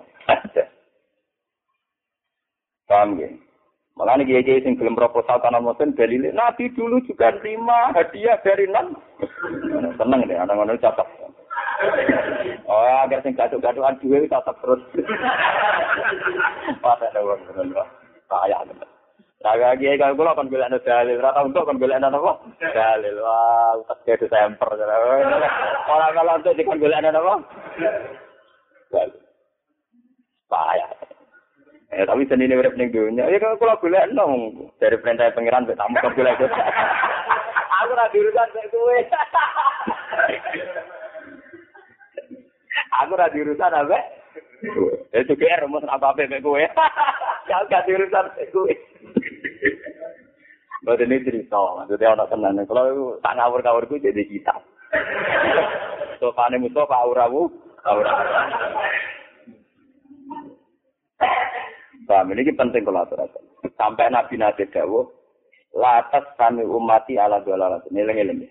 Paham 2.87 3.19
ya? 3.19 3.29
Malah 3.93 4.17
nih 4.17 4.41
kiai 4.41 4.65
sing 4.65 4.73
gelem 4.73 4.97
proposal 4.97 5.37
tanah 5.37 5.61
dalile 5.93 6.33
Nabi 6.33 6.73
dulu 6.73 6.97
juga 7.05 7.29
terima 7.37 7.93
hadiah 7.93 8.41
dari 8.41 8.65
non. 8.65 8.97
Seneng 10.01 10.25
deh, 10.25 10.33
anak 10.33 10.57
anak 10.57 10.81
catat. 10.81 11.05
Oh, 12.63 12.79
agar 13.05 13.19
sing 13.21 13.35
gaduh-gaduhan 13.35 13.99
duwe 13.99 14.25
catat 14.25 14.55
terus. 14.63 14.81
Wah, 16.83 16.95
ada 16.95 17.19
wong 17.21 17.39
ngono. 17.45 17.83
Kaya 18.31 18.65
tenan. 18.65 18.89
Raga 19.43 19.75
kiai 19.75 19.99
kalau 19.99 20.15
kula 20.15 20.39
kon 20.39 20.47
golek 20.47 20.71
dalil, 20.87 21.19
rata 21.19 21.43
untuk 21.43 21.67
kon 21.67 21.75
golek 21.75 21.99
apa? 21.99 22.31
Dalil. 22.63 23.15
Wah, 23.19 23.75
utak 23.83 23.99
kedu 24.07 24.31
semper. 24.31 24.71
Ora 24.73 26.07
kalau 26.15 26.39
untuk 26.39 26.55
dikon 26.55 26.79
golek 26.79 27.03
apa? 27.03 27.33
Dalil. 28.89 29.19
Kaya. 30.47 30.87
Eh, 31.93 32.07
tapi 32.07 32.25
seni 32.25 32.49
ini 32.49 32.57
urip 32.57 32.73
ning 32.73 32.89
dunya. 32.89 33.27
Ya 33.27 33.37
kalau 33.43 33.59
kula 33.59 33.75
golek 33.83 34.07
nang 34.15 34.55
dari 34.79 34.95
perintah 34.97 35.29
pangeran 35.35 35.67
tamu 35.67 35.99
kok 35.99 36.15
golek. 36.15 36.39
Aku 37.83 37.91
ora 37.91 38.07
diurusan 38.15 38.47
mek 38.55 38.65
kowe. 38.71 38.97
Aku 43.01 43.17
ora 43.17 43.31
diurusan 43.33 43.73
apa? 43.73 43.97
Eh 45.13 45.23
juga 45.25 45.45
er 45.49 45.65
rumus 45.65 45.83
apa 45.89 46.13
apa 46.13 46.29
mek 46.29 46.43
kowe. 46.45 46.59
Ya 47.49 47.59
gak 47.67 47.89
diurusan 47.89 48.29
mek 48.37 48.49
kowe. 48.53 48.73
Mbak 50.83 50.99
ini 50.99 51.23
cerita, 51.23 51.55
maksudnya 51.79 52.11
orang 52.11 52.27
tenan. 52.27 52.59
Kalau 52.67 53.15
tak 53.23 53.39
ngawur-ngawurku 53.39 54.03
jadi 54.03 54.19
kitab. 54.27 54.59
Sopane 56.19 56.59
Mustafa 56.59 56.91
auramu, 56.91 57.47
auramu. 57.87 58.27
Paham, 62.03 62.35
ini 62.35 62.51
penting 62.51 62.83
kalau 62.83 63.07
aturakan. 63.07 63.43
Sampai 63.79 64.11
Nabi 64.11 64.35
Nabi 64.35 64.67
Dawo, 64.75 65.07
latas 65.71 66.27
kami 66.35 66.67
umati 66.67 67.15
ala 67.15 67.39
dolalat. 67.39 67.79
Ini 67.87 68.03
lengi-lengi. 68.03 68.47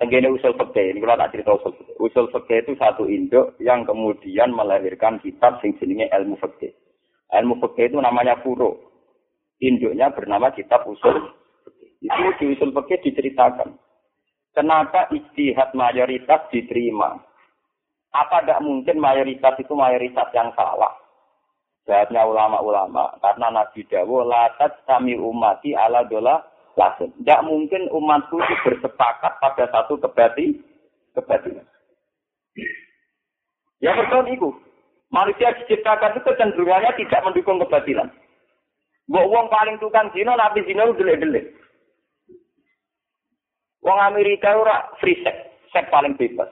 Tenggine 0.00 0.32
usul 0.32 0.56
fikih, 0.56 0.96
ini 0.96 1.04
kalau 1.04 1.20
tak 1.20 1.36
cerita 1.36 1.60
usul 1.60 1.76
fikih. 1.76 1.96
Usul 2.00 2.26
fikih 2.32 2.64
itu 2.64 2.72
satu 2.80 3.04
induk 3.04 3.52
yang 3.60 3.84
kemudian 3.84 4.48
melahirkan 4.48 5.20
kitab 5.20 5.60
sing 5.60 5.76
jenenge 5.76 6.08
ilmu 6.08 6.40
fikih. 6.40 6.72
Ilmu 7.36 7.60
fikih 7.60 7.92
itu 7.92 8.00
namanya 8.00 8.40
furo. 8.40 8.80
Induknya 9.60 10.08
bernama 10.08 10.56
kitab 10.56 10.88
usul 10.88 11.36
Itu 12.00 12.16
di 12.40 12.56
usul 12.56 12.72
fikih 12.72 13.12
diceritakan. 13.12 13.76
Kenapa 14.56 15.12
istihad 15.12 15.76
mayoritas 15.76 16.48
diterima? 16.48 17.20
Apa 18.16 18.40
tidak 18.40 18.64
mungkin 18.64 18.98
mayoritas 18.98 19.54
itu 19.60 19.76
mayoritas 19.76 20.32
yang 20.32 20.48
salah? 20.56 20.96
Jawabnya 21.84 22.24
ulama-ulama, 22.24 23.20
karena 23.20 23.46
Nabi 23.52 23.84
Dawo, 23.86 24.26
latat 24.26 24.80
kami 24.88 25.14
umati 25.20 25.76
ala 25.76 26.08
dola 26.08 26.49
lasun. 26.80 27.12
Tidak 27.20 27.44
mungkin 27.44 27.92
umatku 27.92 28.40
itu 28.40 28.54
bersepakat 28.64 29.36
pada 29.36 29.64
satu 29.68 30.00
kebati, 30.00 30.56
kebatinan. 31.12 31.68
Ya 33.84 33.92
betul 33.92 34.24
itu. 34.32 34.48
Manusia 35.12 35.52
diciptakan 35.60 36.16
itu 36.16 36.24
kecenderungannya 36.24 36.96
tidak 36.96 37.20
mendukung 37.28 37.60
kebatilan. 37.60 38.08
Mbok 39.10 39.26
wong 39.26 39.46
paling 39.50 39.76
tukang 39.82 40.06
zina, 40.14 40.38
nabi 40.38 40.62
zina 40.64 40.86
itu 40.86 41.02
delik-delik. 41.02 41.50
Wong 43.82 43.98
Amerika 43.98 44.54
ora 44.54 44.86
free 45.02 45.18
sex, 45.26 45.34
sex 45.74 45.90
paling 45.90 46.14
bebas. 46.14 46.46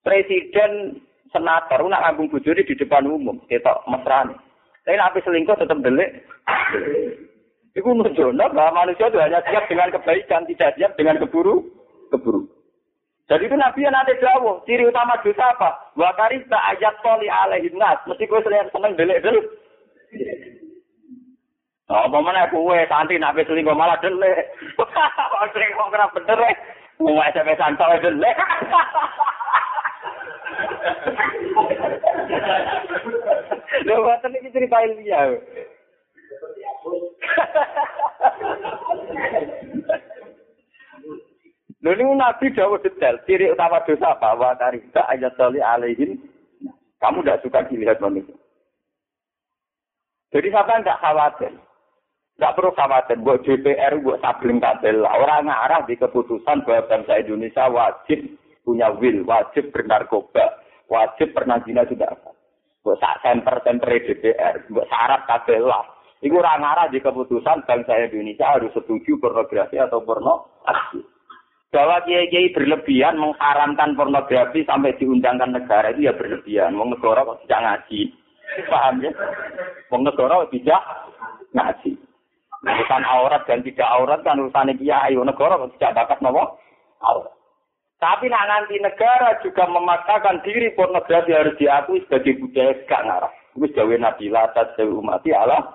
Presiden 0.00 0.96
senator 1.28 1.84
nak 1.84 2.08
ngambung 2.08 2.32
bojone 2.32 2.64
di 2.64 2.72
depan 2.72 3.04
umum, 3.04 3.36
ketok 3.52 3.84
mesrane. 3.84 4.32
Tapi 4.88 4.96
nabi 4.96 5.20
selingkuh 5.20 5.60
tetap 5.60 5.76
delik. 5.84 6.24
Iku 7.76 7.88
nunjukno 7.92 8.44
bahwa 8.56 8.84
manusia 8.84 9.12
itu 9.12 9.18
hanya 9.20 9.44
siap 9.44 9.68
dengan 9.68 9.92
kebaikan, 9.92 10.48
tidak 10.48 10.72
siap 10.76 10.92
dengan 10.96 11.20
keburu, 11.20 11.64
keburu. 12.08 12.48
Jadi 13.28 13.44
itu 13.44 13.56
Nabi 13.60 13.84
yang 13.84 13.92
nanti 13.92 14.16
jauh, 14.24 14.56
ciri 14.64 14.88
utama 14.88 15.20
dosa 15.20 15.52
apa? 15.52 15.92
Wa 16.00 16.16
karista 16.16 16.56
ayat 16.72 16.96
toli 17.04 17.28
alaihin 17.28 17.76
nas. 17.76 18.00
Mesti 18.08 18.24
gue 18.24 18.40
seneng 18.40 18.72
seneng 18.72 18.96
delik 18.96 19.20
delik. 19.20 19.44
Oh, 21.92 22.08
mana 22.08 22.48
kue 22.48 22.84
santi 22.88 23.20
nabi 23.20 23.44
selingkuh 23.44 23.76
malah 23.76 24.00
delik. 24.00 24.48
Orang 25.36 25.52
selingkuh 25.52 25.88
kena 25.92 26.08
bener 26.16 26.40
ya. 26.40 26.52
Mau 27.04 27.20
SMS 27.20 27.60
santai 27.60 28.00
delik. 28.00 28.36
Lho 33.88 33.94
ngoten 34.04 34.36
iki 34.40 34.52
cerita 34.56 34.80
ilmiah. 34.84 35.36
Ini 41.98 42.14
Nabi 42.14 42.54
Dawud 42.54 42.86
detail, 42.86 43.18
ciri 43.26 43.50
utama 43.50 43.82
dosa 43.82 44.14
apa? 44.14 44.38
Wa 44.38 44.54
tarika 44.54 45.02
ayat 45.10 45.34
sali 45.34 45.58
alaihin. 45.58 46.14
Kamu 47.02 47.26
tidak 47.26 47.42
suka 47.42 47.66
dilihat 47.66 47.98
manusia. 47.98 48.38
Jadi 50.30 50.46
siapa 50.46 50.78
tidak 50.78 51.02
khawatir. 51.02 51.52
Tidak 52.38 52.54
perlu 52.54 52.70
khawatir. 52.78 53.18
Buat 53.18 53.42
DPR, 53.42 53.98
buat 53.98 54.22
sabling 54.22 54.62
kabel. 54.62 55.02
Orang 55.02 55.50
ngarah 55.50 55.82
di 55.90 55.98
keputusan 55.98 56.62
bahwa 56.62 56.86
bangsa 56.86 57.18
Indonesia 57.18 57.66
wajib 57.66 58.30
punya 58.62 58.94
will, 58.94 59.26
wajib 59.26 59.74
bernarkoba, 59.74 60.62
wajib 60.86 61.34
pernah 61.34 61.58
zina 61.66 61.82
sudah 61.82 62.14
apa. 62.14 62.30
Buat 62.86 63.02
sak 63.02 63.26
semper-semper 63.26 63.90
DPR, 63.90 64.70
buat 64.70 64.86
syarat 64.86 65.26
kabel 65.26 65.66
lah. 65.66 65.82
Itu 66.22 66.38
orang 66.38 66.62
ngarah 66.62 66.86
di 66.94 67.02
keputusan 67.02 67.66
bangsa 67.66 68.06
Indonesia 68.06 68.54
harus 68.54 68.70
setuju 68.70 69.18
pornografi 69.18 69.82
atau 69.82 69.98
pornografi 70.02 71.17
bahwa 71.68 72.00
kiai-kiai 72.08 72.52
berlebihan 72.56 73.20
mengharamkan 73.20 73.92
pornografi 73.92 74.64
sampai 74.64 74.96
diundangkan 74.96 75.52
negara 75.52 75.92
itu 75.92 76.08
ya 76.08 76.16
berlebihan. 76.16 76.72
Wong 76.76 76.96
negara 76.96 77.28
kok 77.28 77.44
tidak 77.44 77.60
ngaji. 77.64 78.00
Paham 78.72 78.94
ya? 79.04 79.12
Wong 79.92 80.02
negara 80.08 80.48
tidak 80.48 80.82
ngaji. 81.52 81.92
Urusan 82.58 83.04
aurat 83.06 83.42
dan 83.46 83.60
tidak 83.62 83.88
aurat 83.88 84.20
kan 84.24 84.40
urusan 84.40 84.72
kiai. 84.80 85.12
Wong 85.12 85.28
negara 85.28 85.60
kok 85.60 85.76
tidak 85.76 85.94
bakat 86.00 86.18
nopo 86.24 86.56
aurat. 87.04 87.32
Tapi 87.98 88.30
nak 88.30 88.46
nanti 88.46 88.78
negara 88.78 89.42
juga 89.42 89.66
memaksakan 89.66 90.46
diri 90.46 90.70
pornografi 90.78 91.34
harus 91.34 91.58
diakui 91.58 91.98
sebagai 92.06 92.38
budaya 92.38 92.78
gak 92.86 93.02
ngarah. 93.02 93.32
Itu 93.58 93.66
jawa 93.74 93.98
Nabi 93.98 94.30
Latat, 94.30 94.78
jawa 94.78 95.02
umati 95.02 95.34
Allah. 95.34 95.74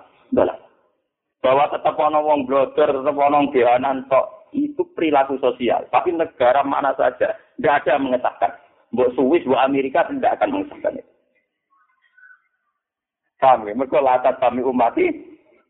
Bahwa 1.44 1.68
tetap 1.68 2.00
ono 2.00 2.24
wong 2.24 2.48
blogger, 2.48 2.88
tetap 2.88 3.16
ono 3.20 3.52
bianan 3.52 4.08
tok 4.08 4.48
itu 4.56 4.80
perilaku 4.96 5.36
sosial. 5.36 5.84
Tapi 5.92 6.16
negara 6.16 6.64
mana 6.64 6.96
saja 6.96 7.36
tidak 7.36 7.84
ada 7.84 8.00
yang 8.00 8.08
mengesahkan. 8.08 8.52
Buat 8.96 9.12
Swiss, 9.12 9.44
buat 9.44 9.60
Amerika 9.60 10.08
tidak 10.08 10.40
akan 10.40 10.50
mengesahkan 10.56 11.04
itu. 11.04 11.12
Kami, 13.44 13.76
mereka 13.76 14.00
latar 14.00 14.40
kami 14.40 14.64
umati 14.64 15.04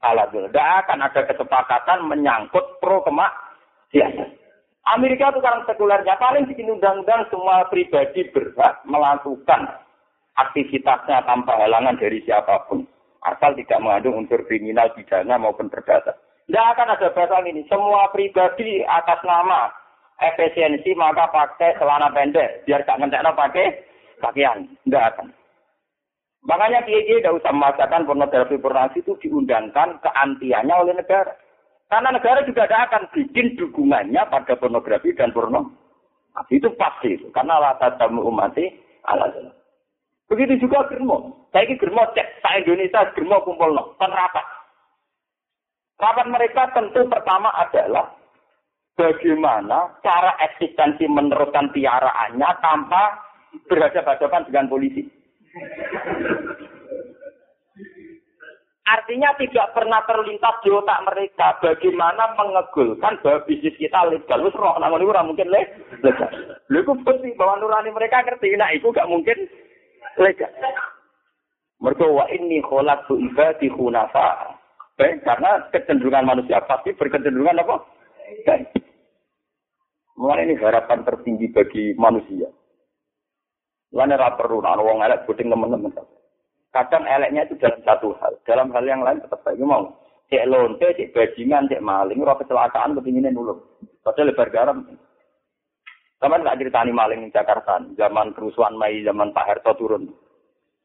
alat 0.05 0.31
Tidak 0.31 0.69
akan 0.85 1.01
ada 1.01 1.21
kesepakatan 1.27 2.07
menyangkut 2.07 2.79
pro 2.79 3.03
kemak 3.03 3.33
biasa. 3.91 4.25
Amerika 4.95 5.33
itu 5.33 5.41
sekarang 5.41 5.65
sekulernya 5.65 6.15
paling 6.21 6.45
bikin 6.45 6.69
undang-undang 6.69 7.25
semua 7.33 7.65
pribadi 7.73 8.29
berhak 8.37 8.85
melakukan 8.85 9.81
aktivitasnya 10.37 11.25
tanpa 11.25 11.57
halangan 11.57 11.97
dari 11.97 12.21
siapa 12.29 12.69
pun. 12.69 12.85
Asal 13.25 13.57
tidak 13.57 13.81
mengandung 13.81 14.21
unsur 14.21 14.45
kriminal, 14.45 14.93
pidana 14.93 15.41
maupun 15.41 15.73
perdata. 15.73 16.13
Tidak 16.45 16.67
akan 16.77 16.93
ada 16.93 17.09
bahasa 17.17 17.41
ini. 17.49 17.65
Semua 17.73 18.13
pribadi 18.13 18.85
atas 18.85 19.25
nama 19.25 19.73
efisiensi 20.21 20.93
maka 20.93 21.33
pakai 21.33 21.73
celana 21.81 22.13
pendek. 22.13 22.69
Biar 22.69 22.85
gak 22.85 23.01
ngentekno 23.01 23.33
pakai 23.33 23.81
pakaian. 24.21 24.69
Tidak 24.85 25.05
akan. 25.17 25.33
Makanya 26.45 26.85
kiai 26.85 27.09
tidak 27.09 27.41
usah 27.41 27.53
memaksakan 27.57 28.05
pornografi 28.05 28.61
pornografi 28.61 29.01
itu 29.01 29.17
diundangkan 29.25 29.97
keantiannya 30.05 30.75
oleh 30.77 30.93
negara. 30.93 31.33
Karena 31.89 32.13
negara 32.13 32.45
juga 32.45 32.69
tidak 32.69 32.85
akan 32.93 33.03
bikin 33.17 33.57
dukungannya 33.57 34.23
pada 34.29 34.53
pornografi 34.61 35.17
dan 35.17 35.33
porno. 35.33 35.73
Itu 36.53 36.69
pasti. 36.77 37.17
Karena 37.33 37.57
latar 37.57 37.97
tamu 37.97 38.29
umati 38.29 38.69
alasan. 39.09 39.64
Begitu 40.29 40.65
juga 40.65 40.89
germo. 40.89 41.49
Saya 41.53 41.69
ini 41.69 41.77
germo 41.77 42.03
cek. 42.17 42.41
Saya 42.41 42.65
Indonesia 42.65 43.13
germo 43.13 43.45
kumpul 43.45 43.77
no. 43.77 43.93
Kan 44.01 44.11
rapat. 44.11 44.47
Rapat 46.01 46.27
mereka 46.27 46.63
tentu 46.75 47.07
pertama 47.07 47.53
adalah 47.55 48.17
bagaimana 48.99 49.95
cara 50.03 50.35
eksistensi 50.43 51.07
meneruskan 51.07 51.71
piaraannya 51.71 52.51
tanpa 52.63 53.03
berhadapan-hadapan 53.71 54.43
dengan 54.51 54.67
polisi. 54.67 55.03
Artinya 58.85 59.33
tidak 59.41 59.73
pernah 59.73 60.05
terlintas 60.05 60.61
di 60.61 60.69
otak 60.69 61.01
mereka 61.09 61.57
bagaimana 61.57 62.37
mengegulkan 62.37 63.17
bahwa 63.25 63.41
bisnis 63.49 63.73
kita 63.81 63.97
legal. 64.13 64.45
Wis 64.45 64.53
roh 64.53 64.77
namun 64.77 65.01
itu 65.01 65.15
mungkin 65.25 65.49
legal. 65.49 66.31
Iku 66.69 66.93
bukti 67.01 67.33
bahwa 67.33 67.65
nurani 67.65 67.89
mereka 67.97 68.21
ngerti 68.21 68.53
nah 68.61 68.69
itu 68.77 68.93
gak 68.93 69.09
mungkin 69.09 69.49
legal. 70.21 70.53
Mergo 71.83 72.07
wa 72.17 72.25
inni 72.33 72.65
khalaqtu 72.65 73.19
ibadi 73.21 73.69
hunafa 73.69 74.57
baik 74.95 75.27
karena 75.27 75.59
kecenderungan 75.75 76.25
manusia 76.25 76.63
pasti 76.65 76.95
berkecenderungan 76.95 77.61
apa? 77.61 77.77
Baik. 78.47 78.71
Mulai 80.15 80.47
ini 80.47 80.55
harapan 80.63 81.03
tertinggi 81.03 81.51
bagi 81.51 81.93
manusia. 81.99 82.47
Lain 83.95 84.15
ora 84.15 84.35
perlu 84.39 84.63
ana 84.63 84.83
wong 84.83 85.03
elek 85.03 85.27
puting 85.27 85.51
teman-teman. 85.51 85.91
Kadang 86.75 87.07
eleknya 87.07 87.47
itu 87.47 87.55
dalam 87.59 87.79
satu 87.87 88.15
hal, 88.19 88.35
dalam 88.43 88.75
hal 88.75 88.83
yang 88.83 89.03
lain 89.03 89.23
tetap 89.23 89.43
baik 89.47 89.63
mau. 89.63 89.95
Cek 90.27 90.51
lonte, 90.51 90.91
cek 90.99 91.15
bajingan, 91.15 91.71
cek 91.71 91.85
maling, 91.85 92.19
ora 92.19 92.35
kecelakaan 92.35 92.99
kepinginnya 92.99 93.31
nulung. 93.31 93.63
Padahal 94.03 94.35
lebar 94.35 94.49
garam. 94.51 94.79
Sama 96.23 96.41
nggak 96.41 96.63
ceritani 96.63 96.95
maling 96.95 97.29
di 97.29 97.35
Jakarta, 97.35 97.83
zaman 97.99 98.33
kerusuhan 98.33 98.79
Mei, 98.79 99.05
zaman 99.05 99.35
Pak 99.35 99.45
Harto 99.45 99.77
turun. 99.77 100.09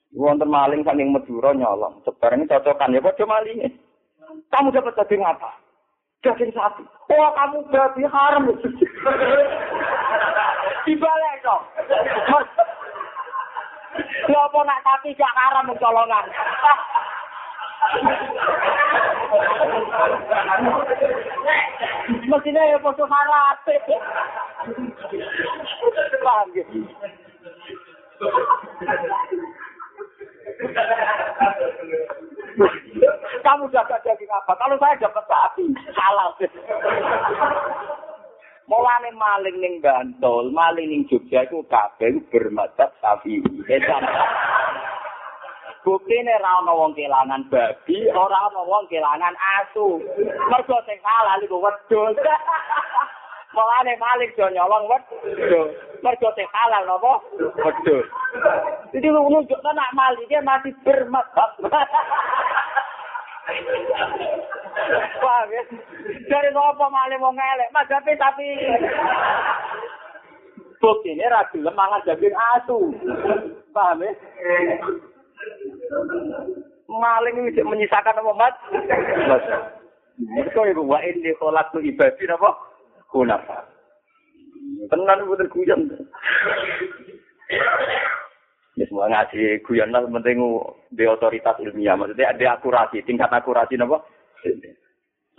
Wonten 0.10 0.50
maling 0.50 0.82
saking 0.82 1.14
Madura 1.14 1.54
nyolong. 1.54 2.02
Ini 2.02 2.50
cocokan 2.50 2.98
ya 2.98 3.00
kok 3.00 3.22
malingnya. 3.30 3.70
Kamu 4.50 4.74
dapat 4.74 4.98
daging 4.98 5.22
apa? 5.22 5.54
Daging 6.26 6.52
sapi. 6.52 6.84
Oh, 7.14 7.30
kamu 7.34 7.58
berarti 7.70 8.02
haram. 8.10 8.50
Dibalik 10.86 11.36
dong. 11.46 11.64
Ya 14.30 14.40
apa 14.46 14.60
nak 14.66 14.82
sapi 14.86 15.18
gak 15.18 15.36
haram 15.38 15.70
mencolongan. 15.70 16.26
Mestinya 22.30 22.64
ya 22.70 22.78
foto 22.82 23.04
haram. 23.06 23.58
Paham 26.20 26.48
gitu. 26.54 26.80
Kamu 33.40 33.72
dapat 33.72 34.00
daging 34.04 34.30
apa? 34.30 34.52
Kalau 34.60 34.76
saya 34.78 35.00
dapat 35.00 35.24
sapi, 35.26 35.66
halal. 35.96 36.36
Mulane 38.70 39.10
maling 39.18 39.58
ning 39.58 39.76
Bantul, 39.82 40.54
maling 40.54 40.86
ning 40.92 41.02
Jogja 41.10 41.48
iku 41.50 41.66
kabeh 41.66 42.22
bermadzhab 42.30 42.94
sapi. 43.02 43.42
Buktine 45.80 46.36
ra 46.44 46.60
ana 46.60 46.76
wong 46.76 46.92
kelangan 46.92 47.48
babi, 47.48 48.12
ora 48.12 48.52
ana 48.52 48.62
wong 48.68 48.84
kelangan 48.92 49.32
asu. 49.64 50.04
Mergo 50.52 50.78
sing 50.84 51.00
halal 51.00 51.40
iku 51.40 51.64
wedhus. 51.64 52.20
Mulane 53.56 53.96
maling 53.96 54.32
do 54.36 54.44
nyolong 54.52 54.92
wedhus. 54.92 55.72
Mergo 56.04 56.30
sing 56.36 56.48
halal 56.52 56.84
napa? 56.84 57.24
Wedhus. 57.64 58.06
Jadi 58.92 59.08
lu 59.08 59.24
nunjukkan 59.32 59.72
nak 59.72 59.96
mali 59.96 60.28
dia 60.28 60.44
masih 60.44 60.76
bermadzhab. 60.84 61.56
Paham 65.24 65.50
ya? 65.56 65.64
Dari 66.28 66.50
apa 66.52 66.86
mali 66.92 67.16
mau 67.24 67.32
ngelek? 67.32 67.72
Mas 67.72 67.88
tapi 67.88 68.20
tapi 68.20 68.46
bukti 70.84 71.16
ini 71.16 71.24
mangan 71.72 72.04
daging 72.04 72.36
asu. 72.36 72.92
Paham 73.72 74.04
ya? 74.04 74.12
Maling 76.90 77.36
ini 77.48 77.62
menyisakan 77.62 78.20
apa 78.20 78.32
mat? 78.34 78.54
Mas. 79.30 79.46
Mereka 80.20 80.68
ibu 80.68 80.84
wa 80.84 81.00
ini 81.00 81.32
kolak 81.40 81.72
tu 81.72 81.80
ibadi 81.80 82.28
apa? 82.28 82.50
Kunafa. 83.08 83.64
Tenan 84.92 85.30
betul 85.30 85.48
guyon. 85.54 85.88
Ya 88.76 88.84
semua 88.88 89.08
ngaji 89.08 89.64
guyon 89.64 89.96
lah 89.96 90.04
penting 90.04 90.44
di 90.92 91.04
otoritas 91.08 91.56
ilmiah. 91.64 91.96
Maksudnya 91.96 92.36
ada 92.36 92.60
akurasi, 92.60 93.06
tingkat 93.08 93.32
akurasi 93.32 93.80
apa? 93.80 94.04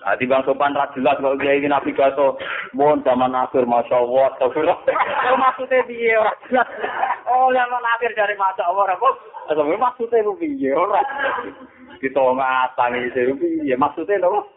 Adi 0.01 0.25
bang 0.25 0.41
sopan 0.49 0.73
ra 0.73 0.89
jelas 0.97 1.21
kok 1.21 1.37
kiai 1.37 1.61
iki 1.61 1.69
nabi 1.69 1.93
kaso 1.93 2.41
mon 2.73 3.05
zaman 3.05 3.37
akhir 3.37 3.69
masyaallah 3.69 4.33
astagfirullah. 4.33 4.79
Lha 4.89 5.37
maksude 5.37 5.77
piye 5.85 6.17
ora 6.17 6.33
jelas. 6.49 6.65
Oh 7.29 7.53
lha 7.53 7.69
mon 7.69 7.85
akhir 7.85 8.17
dari 8.17 8.33
masyaallah 8.33 8.89
ora 8.89 8.97
kok. 8.97 9.15
Lha 9.53 9.77
maksude 9.77 10.25
lu 10.25 10.33
piye 10.41 10.73
ora. 10.73 11.05
Kita 12.01 12.17
ngatang 12.17 12.97
iki 12.97 13.09
sing 13.13 13.37
piye 13.37 13.77
maksude 13.77 14.17
lho. 14.17 14.49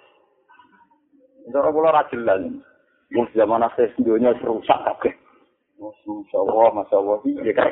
Ndoro 1.51 1.75
kula 1.75 1.91
ra 1.91 2.07
jelas. 2.07 2.39
Mun 3.11 3.27
zaman 3.35 3.67
akhir 3.67 3.91
dunia 3.99 4.31
rusak 4.47 4.79
kabeh. 4.79 5.11
Oh, 5.83 5.91
masyaallah 6.07 6.71
masyaallah 6.71 7.17
piye 7.19 7.51
kan. 7.51 7.67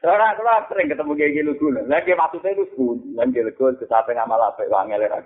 Orang 0.00 0.32
keluar 0.40 0.64
sering 0.64 0.88
ketemu 0.88 1.12
kayak 1.12 1.32
gitu 1.36 1.52
dulu. 1.60 1.84
Lagi 1.84 2.16
maksudnya 2.16 2.56
itu 2.56 2.64
pun, 2.72 2.96
lagi 3.12 3.36
lego 3.44 3.68
kesape 3.76 4.16
ngamal 4.16 4.40
apa, 4.40 4.64
wangel 4.72 5.04
ya 5.04 5.20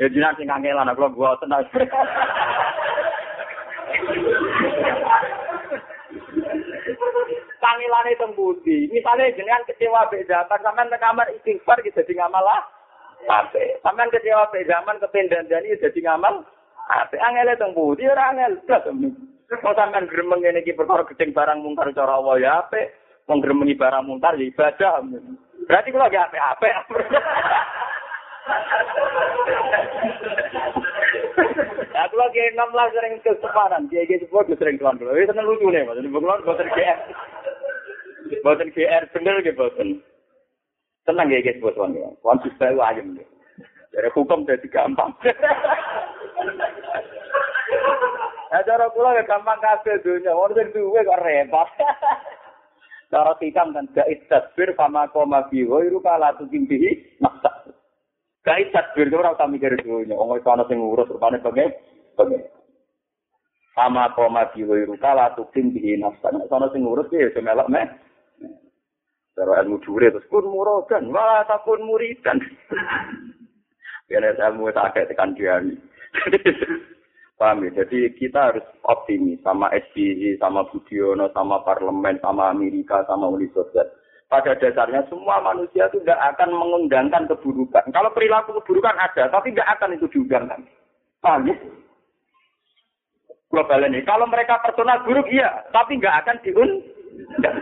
Ya 0.00 0.08
jinak 0.08 0.40
sing 0.40 0.48
kangelan, 0.48 0.88
aku 0.88 1.12
gua 1.12 1.36
tenang. 1.36 1.68
Kangelan 7.60 8.08
itu 8.08 8.26
budi. 8.32 8.88
Misalnya 8.88 9.36
jenengan 9.36 9.68
kecewa 9.68 10.08
be 10.08 10.24
zaman, 10.24 10.64
sampean 10.64 10.88
ke 10.88 10.96
kamar 10.96 11.28
istighfar 11.36 11.84
gitu 11.84 12.00
jadi 12.00 12.24
ngamal 12.24 12.44
apa? 13.20 13.60
Sampean 13.84 14.08
kecewa 14.08 14.48
be 14.48 14.64
zaman 14.64 14.96
kependan 14.96 15.44
jadi 15.44 15.76
jadi 15.76 15.98
ngamal 16.08 16.40
apa? 16.88 17.16
Angel 17.20 17.52
itu 17.52 17.68
budi, 17.76 18.08
orang 18.08 18.40
angel. 18.40 18.64
Mau 19.60 19.76
sampean 19.76 20.08
gremeng 20.08 20.40
ngene 20.40 20.64
iki 20.64 20.72
perkara 20.72 21.04
gedeng 21.04 21.36
barang 21.36 21.60
mungkar 21.60 21.92
cara 21.92 22.16
ya 22.40 22.64
apik. 22.64 23.05
Wong 23.26 23.42
gremengi 23.42 23.74
barang 23.74 24.06
mungkar 24.06 24.38
ya 24.38 24.46
ibadah. 24.46 25.02
Berarti 25.66 25.90
kula 25.90 26.06
gak 26.06 26.30
apik-apik. 26.30 26.74
Aku 32.06 32.14
lagi 32.14 32.38
enam 32.54 32.70
lah 32.70 32.86
sering 32.94 33.18
keseparan, 33.24 33.90
dia 33.90 34.06
gitu 34.06 34.30
buat 34.30 34.46
sering 34.46 34.78
tuan 34.78 34.94
dulu. 34.94 35.10
Itu 35.18 35.34
kan 35.34 35.42
lucu 35.42 35.66
nih. 35.74 35.82
Ini 35.82 36.06
bukan 36.06 36.46
buatan 36.46 36.70
GR, 36.70 36.98
buatan 38.46 38.70
GR 38.70 39.02
bener 39.10 39.42
gitu 39.42 39.58
buatan. 39.58 39.98
Tenang 41.02 41.34
ya 41.34 41.42
guys 41.42 41.58
buat 41.58 41.74
tuan 41.74 41.98
dulu. 41.98 42.14
Tuan 42.22 42.38
bisa 42.46 42.66
ayam 42.70 43.18
nih. 43.18 43.26
Dari 43.90 44.10
hukum 44.14 44.46
jadi 44.46 44.68
gampang. 44.70 45.10
Nah, 48.46 48.62
cara 48.62 48.86
kula 48.94 49.18
ya 49.18 49.26
gampang 49.26 49.58
kabeh 49.58 49.98
dunya. 50.06 50.30
Wong 50.30 50.54
sing 50.54 50.70
duwe 50.70 51.02
kok 51.02 51.22
repot. 51.26 51.66
Cara 53.10 53.32
hikam 53.38 53.70
kan 53.74 53.86
gait 53.94 54.26
tasbir 54.26 54.74
fama 54.74 55.06
koma 55.14 55.46
bi 55.50 55.62
ghairu 55.62 56.02
kala 56.02 56.34
tukimbihi 56.38 57.20
maksa. 57.22 57.50
Gait 58.42 58.72
tasbir 58.74 59.10
ora 59.14 59.34
usah 59.34 59.46
mikir 59.46 59.74
dunya. 59.78 60.18
Wong 60.18 60.38
iso 60.38 60.48
ana 60.50 60.66
sing 60.66 60.82
ngurus 60.82 61.10
rupane 61.10 61.38
bae. 61.38 61.66
Bae. 62.18 62.38
Fama 63.74 64.10
koma 64.18 64.50
bi 64.50 64.66
ghairu 64.66 64.98
kala 64.98 65.34
tukimbihi 65.38 66.00
nafsa. 66.02 66.34
Nek 66.34 66.50
ana 66.50 66.72
sing 66.74 66.82
ngurus 66.82 67.12
ya 67.14 67.30
iso 67.30 67.38
melok 67.44 67.70
meh. 67.70 67.86
Cara 69.36 69.60
ilmu 69.60 69.76
dure 69.84 70.08
terus 70.08 70.24
kun 70.32 70.48
muradan, 70.48 71.12
malah 71.12 71.44
takun 71.44 71.84
muridan. 71.84 72.40
Biar 74.08 74.32
ilmu 74.32 74.72
tak 74.72 74.96
tekan 74.96 75.36
dia. 75.36 75.60
Paham 77.36 77.68
ya? 77.68 77.84
Jadi 77.84 78.16
kita 78.16 78.52
harus 78.52 78.64
optimis 78.88 79.40
sama 79.44 79.68
SBY, 79.68 80.40
sama 80.40 80.64
Budiono, 80.72 81.28
sama 81.36 81.60
parlemen, 81.62 82.16
sama 82.24 82.48
Amerika, 82.48 83.04
sama 83.04 83.28
Uni 83.28 83.48
Soviet. 83.52 83.84
Pada 84.26 84.58
dasarnya 84.58 85.06
semua 85.06 85.38
manusia 85.38 85.86
itu 85.86 86.02
tidak 86.02 86.18
akan 86.34 86.50
mengundangkan 86.50 87.30
keburukan. 87.30 87.84
Kalau 87.94 88.10
perilaku 88.10 88.58
keburukan 88.58 88.96
ada, 88.98 89.30
tapi 89.30 89.54
tidak 89.54 89.78
akan 89.78 89.94
itu 89.94 90.06
diundangkan. 90.10 90.60
Paham 91.22 91.46
ya? 91.46 91.54
Global 93.52 93.86
ini. 93.86 94.02
Kalau 94.02 94.26
mereka 94.26 94.58
personal 94.64 95.06
buruk, 95.06 95.30
iya. 95.30 95.62
Tapi 95.70 96.02
nggak 96.02 96.18
akan 96.26 96.36
diundang. 96.42 97.56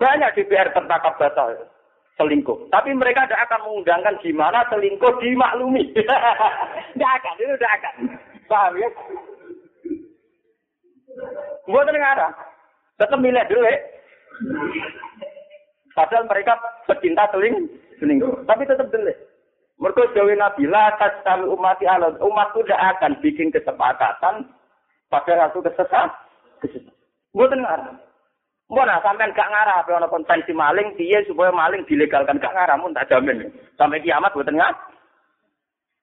Banyak 0.00 0.34
DPR 0.34 0.74
tertangkap 0.74 1.14
batal 1.20 1.54
selingkuh. 2.20 2.68
Tapi 2.68 2.92
mereka 2.92 3.24
tidak 3.24 3.48
akan 3.48 3.60
mengundangkan 3.64 4.16
gimana 4.20 4.60
selingkuh 4.68 5.12
dimaklumi. 5.24 5.88
Tidak 6.90 7.12
akan, 7.16 7.34
itu 7.40 7.54
tidak 7.56 7.72
akan. 7.80 7.94
Paham 8.50 8.74
ya? 8.82 8.90
Buat 11.70 11.86
negara. 11.86 12.34
Tetap 12.98 13.18
milih 13.22 13.46
dulu. 13.46 13.70
Padahal 15.94 16.26
mereka 16.26 16.58
pecinta 16.90 17.30
seling, 17.30 17.70
selingkuh. 18.02 18.42
Tapi 18.50 18.66
tetap 18.66 18.90
dulu. 18.90 19.14
Mereka 19.80 20.12
jauhi 20.12 20.36
Nabi, 20.36 20.68
la 20.68 20.92
kami 20.98 21.46
umati 21.46 21.86
Allah. 21.86 22.12
Umat 22.20 22.52
tidak 22.52 22.76
akan 22.98 23.16
bikin 23.22 23.48
kesepakatan 23.54 24.44
pada 25.08 25.32
satu 25.46 25.62
kesesat. 25.64 26.10
Buat 27.32 27.54
negara. 27.54 27.94
Mana 28.70 29.02
sampean 29.02 29.34
gak 29.34 29.50
ngarah 29.50 29.82
apa 29.82 30.06
konvensi 30.06 30.54
maling 30.54 30.94
piye 30.94 31.26
supaya 31.26 31.50
maling 31.50 31.82
dilegalkan 31.90 32.38
gak 32.38 32.54
ngarah 32.54 32.78
mun 32.78 32.94
tak 32.94 33.10
jamin. 33.10 33.50
Sampai 33.74 33.98
kiamat 33.98 34.30
buat 34.30 34.46
ngarah. 34.46 34.78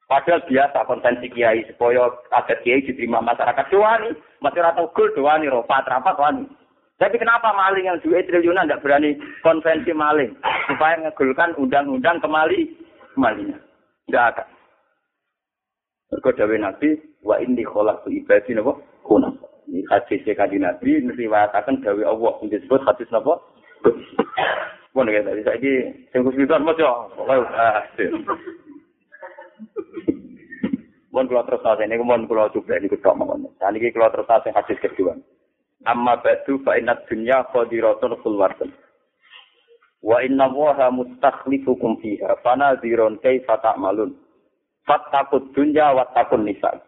Padahal 0.07 0.39
biasa 0.47 0.87
konvensi 0.87 1.27
kiai 1.35 1.67
supaya 1.67 2.07
adat 2.31 2.63
kiai 2.63 2.79
diterima 2.79 3.19
masyarakat 3.19 3.67
doani, 3.67 4.15
masyarakat 4.39 4.95
gul 4.95 5.11
doani, 5.11 5.51
rofa 5.51 5.83
rapat 5.83 6.15
wani. 6.15 6.47
Tapi 6.95 7.19
kenapa 7.19 7.51
maling 7.51 7.91
yang 7.91 7.99
duit 7.99 8.23
triliunan 8.25 8.71
tidak 8.71 8.87
berani 8.87 9.19
konvensi 9.43 9.91
maling 9.91 10.31
supaya 10.71 10.95
ngegulkan 11.03 11.53
undang-undang 11.59 12.23
kemali 12.23 12.71
kemalinya? 13.13 13.59
Tidak 14.07 14.25
akan. 14.31 14.47
Mergo 16.07 16.29
dawe 16.39 16.55
Nabi 16.55 16.89
wa 17.27 17.35
inni 17.43 17.67
khalaqtu 17.67 18.07
ibadi 18.07 18.55
napa 18.55 18.79
kuna. 19.03 19.27
Ini 19.67 19.83
hadis 19.91 20.23
kanjeng 20.23 20.63
Nabi 20.63 21.03
nriwayataken 21.03 21.83
dawe 21.83 22.01
Allah 22.07 22.31
sing 22.39 22.47
disebut 22.47 22.79
hadis 22.87 23.11
napa? 23.11 23.43
Pun 24.95 25.11
ya 25.11 25.19
tadi 25.19 25.43
saiki 25.43 25.73
sing 26.15 26.23
kusmitan 26.23 26.63
maca. 26.63 27.11
Ah. 27.59 27.83
Mun 31.17 31.25
kula 31.25 31.49
terus 31.49 31.65
nate 31.65 31.89
niku 31.89 32.05
mun 32.05 32.29
kula 32.29 32.53
coba 32.53 32.77
niku 32.77 33.01
tok 33.01 33.17
mawon. 33.17 33.49
Saat 33.57 33.73
iki 33.73 33.89
kula 33.89 34.13
terus 34.13 34.29
nate 34.29 34.53
hadis 34.53 34.77
kedua. 34.77 35.17
Amma 35.89 36.21
ba'du 36.21 36.61
fa 36.61 36.77
inna 36.77 36.93
dunya 37.09 37.41
qadiratun 37.49 38.21
khulwatun. 38.21 38.69
Wa 40.05 40.21
inna 40.21 40.45
Allaha 40.45 40.93
mustakhlifukum 40.93 41.97
fiha 42.05 42.37
fanadhirun 42.45 43.17
kaifa 43.17 43.57
ta'malun. 43.65 44.13
Fattakut 44.85 45.57
dunya 45.57 45.89
wa 45.89 46.05
takun 46.13 46.45
nisa. 46.45 46.85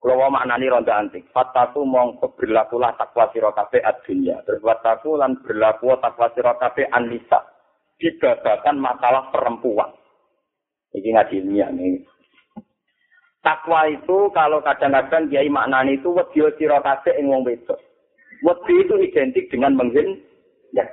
Kalau 0.00 0.20
mau 0.20 0.32
maknani 0.32 0.68
ronda 0.68 0.96
antik, 1.00 1.28
fattaku 1.32 1.84
mong 1.84 2.24
berlakulah 2.40 2.92
takwa 2.96 3.28
sira 3.32 3.52
kabeh 3.52 3.84
ad-dunya. 3.84 4.40
Terus 4.48 4.64
wattaku 4.64 5.16
lan 5.20 5.40
berlaku 5.44 5.92
takwa 6.00 6.32
sira 6.32 6.56
kabeh 6.56 6.88
an-nisa. 6.88 7.40
Dibabakan 8.00 8.80
masalah 8.80 9.28
perempuan. 9.28 9.92
Ini 10.92 11.08
ngaji 11.08 11.34
ilmiah 11.40 11.68
nih. 11.68 12.13
Takwa 13.44 13.92
itu 13.92 14.32
kalau 14.32 14.64
kadang-kadang 14.64 15.28
kiai 15.28 15.52
maknani 15.52 16.00
itu 16.00 16.08
wedi 16.16 16.40
sira 16.56 16.80
kabeh 16.80 17.12
ing 17.20 17.28
wong 17.28 17.44
wedok. 17.44 17.76
Wedi 18.40 18.74
itu 18.80 18.94
identik 19.04 19.52
dengan 19.52 19.76
menghin 19.76 20.16
ya. 20.72 20.88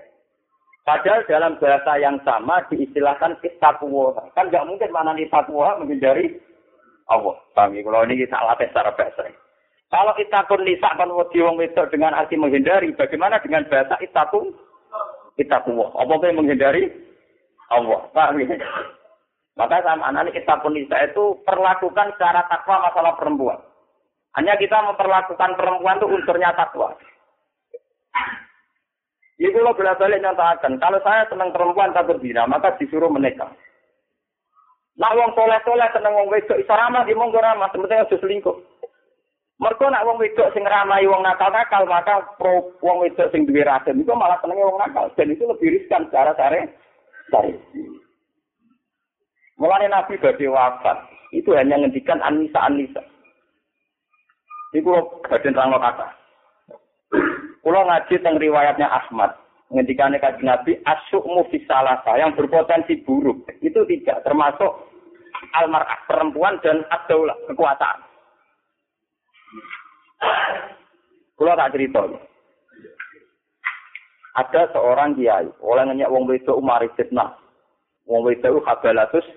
Padahal 0.83 1.23
dalam 1.31 1.55
bahasa 1.63 1.95
yang 1.95 2.19
sama 2.27 2.59
diistilahkan 2.67 3.39
takwa. 3.63 4.11
Kan 4.35 4.51
nggak 4.51 4.67
mungkin 4.67 4.91
mana 4.91 5.15
nih 5.15 5.31
takwa 5.31 5.79
menghindari 5.79 6.43
Allah. 7.07 7.39
Kami 7.55 7.87
kalau 7.87 8.03
ini 8.03 8.27
kita 8.27 8.35
latih 8.35 8.67
secara 8.67 8.91
bahasa. 8.99 9.31
Kalau 9.87 10.13
itakun 10.19 10.67
nisa 10.67 10.91
kan 10.99 11.07
wedi 11.07 11.39
wong 11.39 11.55
wedok 11.55 11.87
dengan 11.87 12.15
arti 12.15 12.35
menghindari, 12.35 12.91
bagaimana 12.95 13.39
dengan 13.39 13.63
bahasa 13.71 13.95
itakun? 14.03 14.51
Itakwa. 15.39 15.95
Apa 15.95 16.19
yang 16.27 16.43
menghindari? 16.43 16.91
Allah. 17.71 18.03
Paham 18.11 18.43
ya? 18.43 18.59
Maka 19.59 19.83
sama 19.83 20.07
anak 20.07 20.31
itakun 20.31 20.73
nisa 20.75 20.95
itu 21.03 21.35
perlakukan 21.43 22.15
secara 22.15 22.47
takwa 22.47 22.87
masalah 22.87 23.13
perempuan. 23.19 23.59
Hanya 24.39 24.55
kita 24.55 24.79
memperlakukan 24.79 25.59
perempuan 25.59 25.99
itu 25.99 26.07
unsurnya 26.07 26.55
takwa. 26.55 26.95
Ibu 29.41 29.57
lo 29.57 29.73
bolak 29.73 29.97
balik 29.97 30.21
nyatakan, 30.21 30.77
kalau 30.77 31.01
saya 31.01 31.25
senang 31.25 31.49
perempuan 31.49 31.91
tak 31.97 32.05
berbina, 32.05 32.45
maka 32.45 32.77
disuruh 32.77 33.09
menikah. 33.09 33.49
Nak 35.01 35.17
wong 35.17 35.33
soleh 35.33 35.57
soleh 35.65 35.89
seneng 35.97 36.13
wong 36.13 36.29
wedok, 36.29 36.61
isa 36.61 36.77
ramah 36.77 37.01
di 37.09 37.17
monggo 37.17 37.41
ramah, 37.41 37.65
sebetulnya 37.73 38.05
harus 38.05 38.21
selingkuh. 38.21 38.53
Mereka 39.57 39.89
nak 39.89 40.05
wong 40.05 40.21
wedok 40.21 40.53
sing 40.53 40.61
ramai 40.61 41.09
wong 41.09 41.25
nakal 41.25 41.49
nakal, 41.49 41.89
maka 41.89 42.21
pro 42.37 42.69
wong 42.85 43.01
wedok 43.01 43.33
sing 43.33 43.49
duwe 43.49 43.65
racun 43.65 43.97
itu 43.97 44.13
malah 44.13 44.37
seneng 44.45 44.61
wong 44.61 44.77
nakal, 44.77 45.09
dan 45.17 45.33
itu 45.33 45.41
lebih 45.49 45.73
riskan 45.73 46.05
secara 46.05 46.37
sare. 46.37 46.69
Sare. 47.33 47.57
Mulai 49.61 49.93
Nabi 49.93 50.17
badhe 50.17 50.49
wafat, 50.49 50.97
itu 51.37 51.53
hanya 51.53 51.77
ngendikan 51.77 52.17
anisa 52.25 52.65
anisa. 52.65 52.97
Iku 54.73 55.21
badan 55.29 55.53
rangno 55.53 55.77
kata. 55.77 56.07
Kulo 57.61 57.85
ngaji 57.85 58.17
tentang 58.17 58.41
riwayatnya 58.41 58.89
Ahmad. 58.89 59.37
Ngendikane 59.69 60.17
kaji 60.17 60.41
Nabi, 60.41 60.71
asyukmu 60.81 61.45
fisalasa 61.53 62.17
yang 62.17 62.33
berpotensi 62.33 63.05
buruk. 63.05 63.45
Itu 63.61 63.85
tidak 63.85 64.25
termasuk 64.25 64.89
almarah 65.53 66.09
perempuan 66.09 66.57
dan 66.65 66.81
adaulah 66.89 67.37
kekuasaan. 67.45 67.99
Kulo 71.37 71.53
tak 71.53 71.69
cerita. 71.77 72.01
Ada 74.41 74.73
seorang 74.73 75.13
kiai, 75.13 75.53
oleh 75.61 75.83
nanya 75.85 76.09
wong 76.09 76.25
wedok 76.25 76.57
umar 76.57 76.81
fitnah. 76.97 77.37
Wong 78.09 78.25
wedok 78.25 78.63
kabalatus 78.63 79.27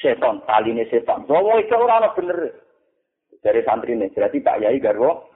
setan, 0.00 0.40
taline 0.48 0.88
setan. 0.88 1.28
Wong 1.28 1.44
wedok 1.44 1.84
ora 1.84 2.10
bener. 2.16 2.56
Dari 3.40 3.64
santri 3.64 3.96
ini, 3.96 4.12
berarti 4.12 4.36
Pak 4.44 4.60
Yai 4.60 4.76
garwo. 4.76 5.32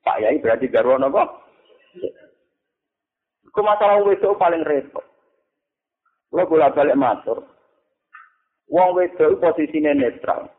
Pak 0.00 0.20
Yai 0.24 0.40
berarti 0.40 0.66
garwa 0.72 0.96
apa? 0.96 1.24
Ku 3.52 3.60
masalah 3.60 4.00
wedok 4.04 4.36
paling 4.40 4.64
repot. 4.64 5.04
Lo 6.32 6.44
bolak 6.48 6.72
balik 6.76 6.96
matur. 6.96 7.44
Wong 8.68 8.96
wedok 8.96 9.40
posisinya 9.40 9.92
netral. 9.92 10.52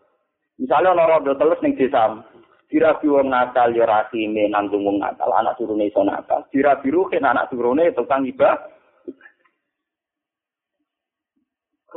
Misalnya 0.58 0.94
ono 0.98 1.04
rodo 1.06 1.32
telus 1.38 1.62
ning 1.62 1.78
desa, 1.78 2.18
dirabi 2.66 3.06
wong 3.06 3.30
nakal 3.30 3.70
ya 3.78 3.86
rasime 3.86 4.50
nanggung 4.50 4.82
wong 4.82 4.98
nakal, 4.98 5.30
anak 5.38 5.54
turune 5.62 5.86
iso 5.86 6.02
nakal. 6.02 6.50
Dirabi 6.50 6.90
ruhin 6.90 7.22
anak 7.22 7.54
turune 7.54 7.94
tukang 7.94 8.26
ibah. 8.26 8.58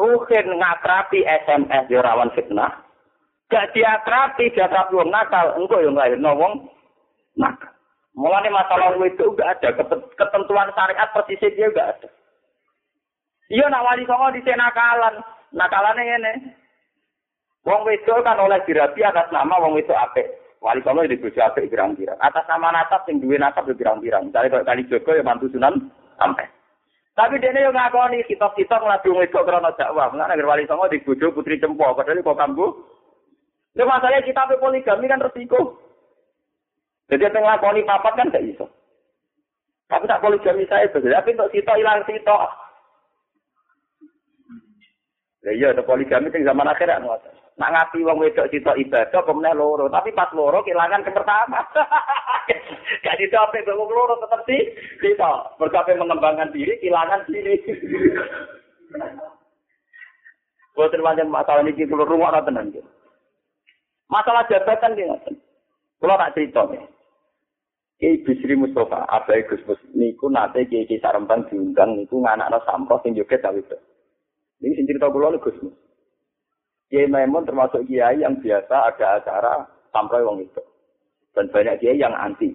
Ruhin 0.00 0.48
ngakrapi 0.56 1.28
SMS 1.28 1.92
ya 1.92 2.00
rawan 2.00 2.32
fitnah. 2.32 2.72
Gak 3.52 3.76
diakrapi, 3.76 4.48
diakrapi 4.56 4.96
wong 4.96 5.12
nakal, 5.12 5.60
engko 5.60 5.76
yo 5.84 5.92
nglahirno 5.92 6.30
wong 6.40 6.52
nakal. 7.36 7.68
Mulane 8.16 8.48
masalah 8.48 8.96
itu 8.96 9.28
enggak 9.28 9.60
ada 9.60 9.76
ketentuan 10.16 10.72
syariat 10.72 11.12
persisnya 11.12 11.52
dia 11.52 11.68
enggak 11.68 11.88
ada. 11.92 12.08
Iya 13.52 13.66
nak 13.68 13.84
wali 13.84 14.06
songo 14.06 14.32
di 14.32 14.40
nakalan, 14.46 15.20
nakalane 15.52 16.02
ngene. 16.06 16.32
Wong 17.68 17.84
wedok 17.84 18.24
kan 18.24 18.40
oleh 18.40 18.62
dirabi 18.64 19.04
atas 19.04 19.28
nama 19.34 19.60
wong 19.60 19.76
wedok 19.76 20.00
apik. 20.00 20.26
Wali 20.64 20.80
songo 20.80 21.04
di 21.04 21.20
bojo 21.20 21.40
apik 21.44 21.68
pirang-pirang. 21.68 22.16
Atas 22.24 22.48
nama 22.48 22.72
nasab 22.72 23.04
sing 23.04 23.20
duwe 23.20 23.36
nasab 23.36 23.68
yo 23.68 23.76
pirang-pirang. 23.76 24.30
Misale 24.30 24.48
kok 24.48 24.64
kali 24.64 24.88
Joko 24.88 25.12
ya 25.12 25.26
mantu 25.26 25.52
Sunan 25.52 25.92
sampai. 26.16 26.48
Tapi 27.20 27.36
dia 27.36 27.52
yo 27.52 27.68
ngakoni 27.68 28.24
kitab-kitab 28.24 28.80
ngadu 28.80 29.12
wedok 29.12 29.44
krana 29.44 29.76
dakwah. 29.76 30.08
Mulane 30.08 30.40
wali 30.40 30.64
songo 30.64 30.88
di 30.88 31.04
bojo 31.04 31.36
putri 31.36 31.60
cempo, 31.60 31.92
padahal 31.92 32.24
kok 32.24 32.32
kambu 32.40 32.66
Lha 33.76 33.84
masalahnya 33.84 34.24
kita 34.24 34.56
poligami 34.56 35.04
kan 35.04 35.20
resiko. 35.20 35.76
Jadi 37.12 37.28
yang 37.28 37.44
ngelakoni 37.44 37.84
papat 37.84 38.12
kan 38.16 38.32
gak 38.32 38.42
bisa. 38.48 38.66
Tapi 39.86 40.08
tak 40.08 40.22
poligami 40.24 40.64
saya 40.64 40.88
betul. 40.88 41.12
Tapi 41.12 41.34
untuk 41.36 41.52
sito 41.52 41.72
hilang 41.76 42.02
sito. 42.08 42.38
Ya 45.44 45.52
iya, 45.52 45.66
ada 45.76 45.84
poligami 45.84 46.32
yang 46.32 46.50
zaman 46.50 46.72
akhirat. 46.72 47.04
Nak 47.60 47.72
ngapi 47.76 48.00
wong 48.00 48.16
wedok 48.24 48.48
sito 48.48 48.72
ibadah, 48.80 49.22
kemudian 49.28 49.60
loro. 49.60 49.92
Tapi 49.92 50.10
pas 50.16 50.32
loro 50.32 50.64
kehilangan 50.64 51.04
ke 51.04 51.12
pertama. 51.12 51.60
gak 53.04 53.18
didapat 53.18 53.66
wong 53.70 53.90
loro 53.90 54.18
tetap 54.20 54.40
sih. 54.44 54.62
Sito. 55.00 55.32
Berkapai 55.56 55.96
mengembangkan 55.96 56.52
diri, 56.52 56.78
kehilangan 56.80 57.26
diri. 57.30 57.56
Buatan 60.74 61.02
macam 61.02 61.28
masalah 61.28 61.66
ini 61.66 61.74
kita 61.76 61.92
rumah 61.92 62.32
tenang 62.40 62.72
gitu. 62.72 62.86
Masalah 64.10 64.46
jabatan 64.48 64.96
dia. 64.96 65.14
Kalau 66.00 66.16
tak 66.16 66.32
cerita 66.34 66.64
nih. 66.70 66.82
Kiai 68.00 68.24
Bisri 68.24 68.56
Mustafa, 68.56 69.04
Abai 69.12 69.44
Gus 69.44 69.60
Mus, 69.68 69.76
niku 69.92 70.32
nate 70.32 70.64
Kiai 70.64 70.88
Kiai 70.88 71.04
Sarembang 71.04 71.44
diundang 71.52 72.00
niku 72.00 72.24
nganakno 72.24 72.64
sampah 72.64 72.96
sing 73.04 73.12
joget 73.12 73.44
ta 73.44 73.52
itu. 73.52 73.76
Ini 74.64 74.72
sing 74.72 74.88
cerita 74.88 75.12
kula 75.12 75.36
Gus. 75.36 75.60
Kiai 76.88 77.06
termasuk 77.44 77.86
kiai 77.86 78.24
yang 78.24 78.40
biasa 78.40 78.72
ada 78.72 79.20
acara 79.20 79.68
sampah 79.92 80.26
wong 80.26 80.42
itu. 80.48 80.62
Dan 81.36 81.46
banyak 81.50 81.78
kiai 81.78 82.00
yang 82.00 82.14
anti. 82.16 82.50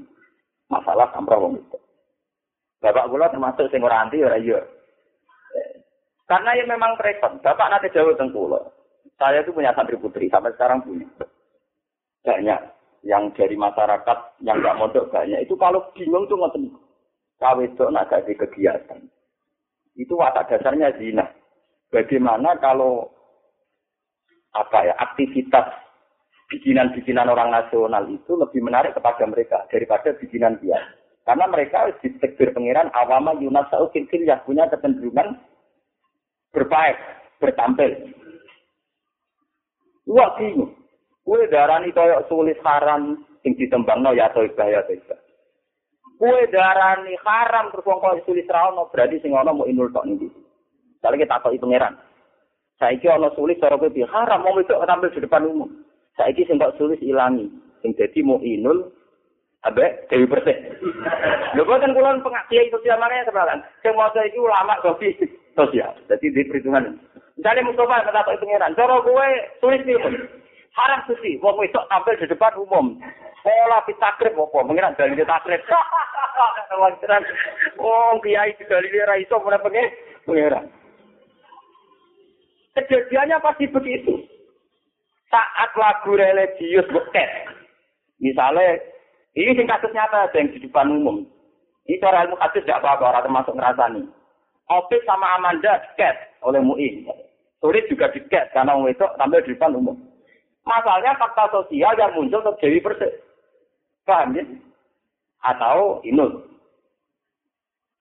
Masalah 0.68 1.10
sampah 1.14 1.38
wong 1.40 1.62
itu. 1.62 1.78
Bapak 2.84 3.08
kula 3.10 3.32
termasuk 3.32 3.72
sing 3.72 3.82
ora 3.82 4.04
anti 4.06 4.22
ora 4.22 4.38
iya. 4.38 4.60
Karena 6.26 6.58
ya 6.58 6.66
memang 6.66 6.98
repot. 6.98 7.38
Bapak 7.42 7.70
nanti 7.70 7.94
jauh 7.94 8.14
tentang 8.18 8.34
Saya 9.16 9.46
itu 9.46 9.56
punya 9.56 9.72
santri 9.72 9.96
putri, 9.96 10.28
sampai 10.28 10.52
sekarang 10.58 10.84
punya. 10.84 11.08
Banyak 12.26 12.60
yang 13.06 13.30
dari 13.38 13.54
masyarakat 13.54 14.18
yang 14.42 14.60
nggak 14.60 14.78
mondok 14.82 15.08
banyak. 15.14 15.46
Itu 15.46 15.56
kalau 15.56 15.86
bingung 15.94 16.26
tuh 16.26 16.36
ngoten. 16.36 16.74
Itu 17.38 17.86
nak 17.94 18.10
jadi 18.10 18.34
kegiatan. 18.34 19.00
Itu 19.96 20.18
watak 20.18 20.50
dasarnya 20.50 20.98
zina. 20.98 21.30
Bagaimana 21.94 22.58
kalau 22.58 23.08
apa 24.52 24.90
ya 24.90 24.94
aktivitas 24.98 25.85
bikinan-bikinan 26.52 27.26
orang 27.30 27.50
nasional 27.50 28.06
itu 28.10 28.38
lebih 28.38 28.62
menarik 28.62 28.94
kepada 28.94 29.26
mereka 29.26 29.66
daripada 29.70 30.14
bikinan 30.18 30.62
dia 30.62 30.78
karena 31.26 31.46
mereka 31.50 31.90
di 32.06 32.14
tekbir 32.22 32.54
pangeran 32.54 32.94
awama 32.94 33.34
yunas 33.42 33.66
saukin 33.74 34.06
yang 34.12 34.42
punya 34.46 34.70
kecenderungan 34.70 35.42
berbaik 36.54 36.98
bertampil 37.42 38.14
Wah 40.06 40.38
bingung 40.38 40.86
Kue 41.26 41.50
darani 41.50 41.90
koyok 41.90 42.30
sulit 42.30 42.62
haram 42.62 43.18
sing 43.42 43.58
ditembangno 43.58 44.14
ya 44.14 44.30
toibah 44.30 44.70
ya. 44.70 44.86
Kue 46.22 46.46
darani 46.54 47.18
haram 47.26 47.74
terus 47.74 47.90
wong 47.90 48.22
sulit 48.30 48.46
rawono 48.46 48.94
berarti 48.94 49.18
sing 49.26 49.34
ono 49.34 49.50
mau 49.50 49.66
inul 49.66 49.90
tok 49.90 50.06
niki. 50.06 50.30
Misalnya 50.30 51.26
kita 51.26 51.34
takoki 51.42 51.58
pangeran. 51.58 51.98
Saiki 52.78 53.10
ana 53.10 53.34
sulis 53.34 53.58
cara 53.58 53.82
haram 53.82 54.40
mau 54.46 54.54
itu 54.62 54.70
tampil 54.70 55.10
di 55.18 55.26
depan 55.26 55.50
umum. 55.50 55.70
Saiki 56.16 56.48
sing 56.48 56.58
tak 56.58 56.76
sulis 56.80 57.00
ilangi. 57.04 57.52
Sing 57.84 57.92
dadi 58.00 58.24
mu'inul 58.24 58.92
Abe 59.66 60.06
Dewi 60.14 60.30
Persik. 60.30 60.58
Lho 61.58 61.64
kan 61.66 61.92
kula 61.92 62.22
pengajian 62.22 62.70
sosial 62.70 63.02
makanya 63.02 63.28
sebenarnya. 63.28 63.66
Sing 63.82 63.94
maca 63.98 64.22
iki 64.22 64.38
ulama 64.38 64.78
kopi 64.86 65.12
sosial. 65.58 65.92
Jadi 66.06 66.30
di 66.30 66.46
perhitungan. 66.46 67.02
Misalnya 67.36 67.68
Mustafa 67.68 68.08
kata 68.08 68.24
Pak 68.24 68.40
Pangeran, 68.40 68.78
cara 68.80 68.96
kowe 69.04 69.28
tulis 69.60 69.84
iki 69.84 69.98
haram 70.76 71.00
suci, 71.08 71.36
wong 71.44 71.56
wedok 71.60 71.88
tampil 71.92 72.16
di 72.16 72.32
depan 72.32 72.56
umum. 72.62 72.96
Pola 73.44 73.80
pitakrib 73.86 74.40
apa? 74.40 74.60
Mengira 74.66 74.96
dalil 74.98 75.22
takrib. 75.22 75.62
Wong 77.80 78.16
kiai 78.26 78.58
dalil 78.58 78.96
ra 79.06 79.16
iso 79.22 79.38
mulai 79.40 79.62
pengen 79.62 79.86
pengiran. 80.26 80.66
Kejadiannya 82.76 83.38
pasti 83.40 83.70
begitu. 83.70 84.35
Saat 85.36 85.76
lagu 85.76 86.16
religius 86.16 86.88
beket. 86.88 87.28
Misalnya, 88.24 88.80
ini 89.36 89.52
sing 89.52 89.68
kasus 89.68 89.92
nyata 89.92 90.32
yang 90.32 90.48
di 90.48 90.64
depan 90.64 90.88
umum. 90.88 91.28
Ini 91.84 92.00
cara 92.00 92.24
ilmu 92.24 92.40
kasus 92.40 92.64
tidak 92.64 92.80
apa-apa, 92.80 93.12
orang 93.12 93.24
termasuk 93.28 93.54
ngerasani. 93.60 94.08
Opik 94.72 95.04
sama 95.04 95.36
Amanda 95.36 95.84
diket 95.84 96.16
oleh 96.40 96.64
MUI. 96.64 97.04
Sulit 97.60 97.84
juga 97.92 98.08
diket 98.16 98.48
karena 98.56 98.80
itu 98.88 99.04
tampil 99.20 99.44
di 99.44 99.52
depan 99.60 99.76
umum. 99.76 100.00
Masalahnya 100.64 101.20
fakta 101.20 101.52
sosial 101.52 101.94
yang 102.00 102.16
muncul 102.16 102.40
terjadi 102.56 102.80
persis. 102.80 103.14
Paham 104.08 104.40
ya? 104.40 104.42
Atau 105.44 106.00
inul. 106.08 106.48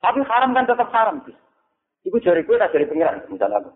Tapi 0.01 0.23
haram 0.23 0.55
kan 0.55 0.71
tetap 0.71 0.89
haram. 0.95 1.19
Iku 2.07 2.17
jari 2.23 2.47
gue 2.47 2.57
tak 2.63 2.71
dari 2.71 2.87
pengiran, 2.87 3.27
misalnya 3.27 3.59
aku. 3.59 3.71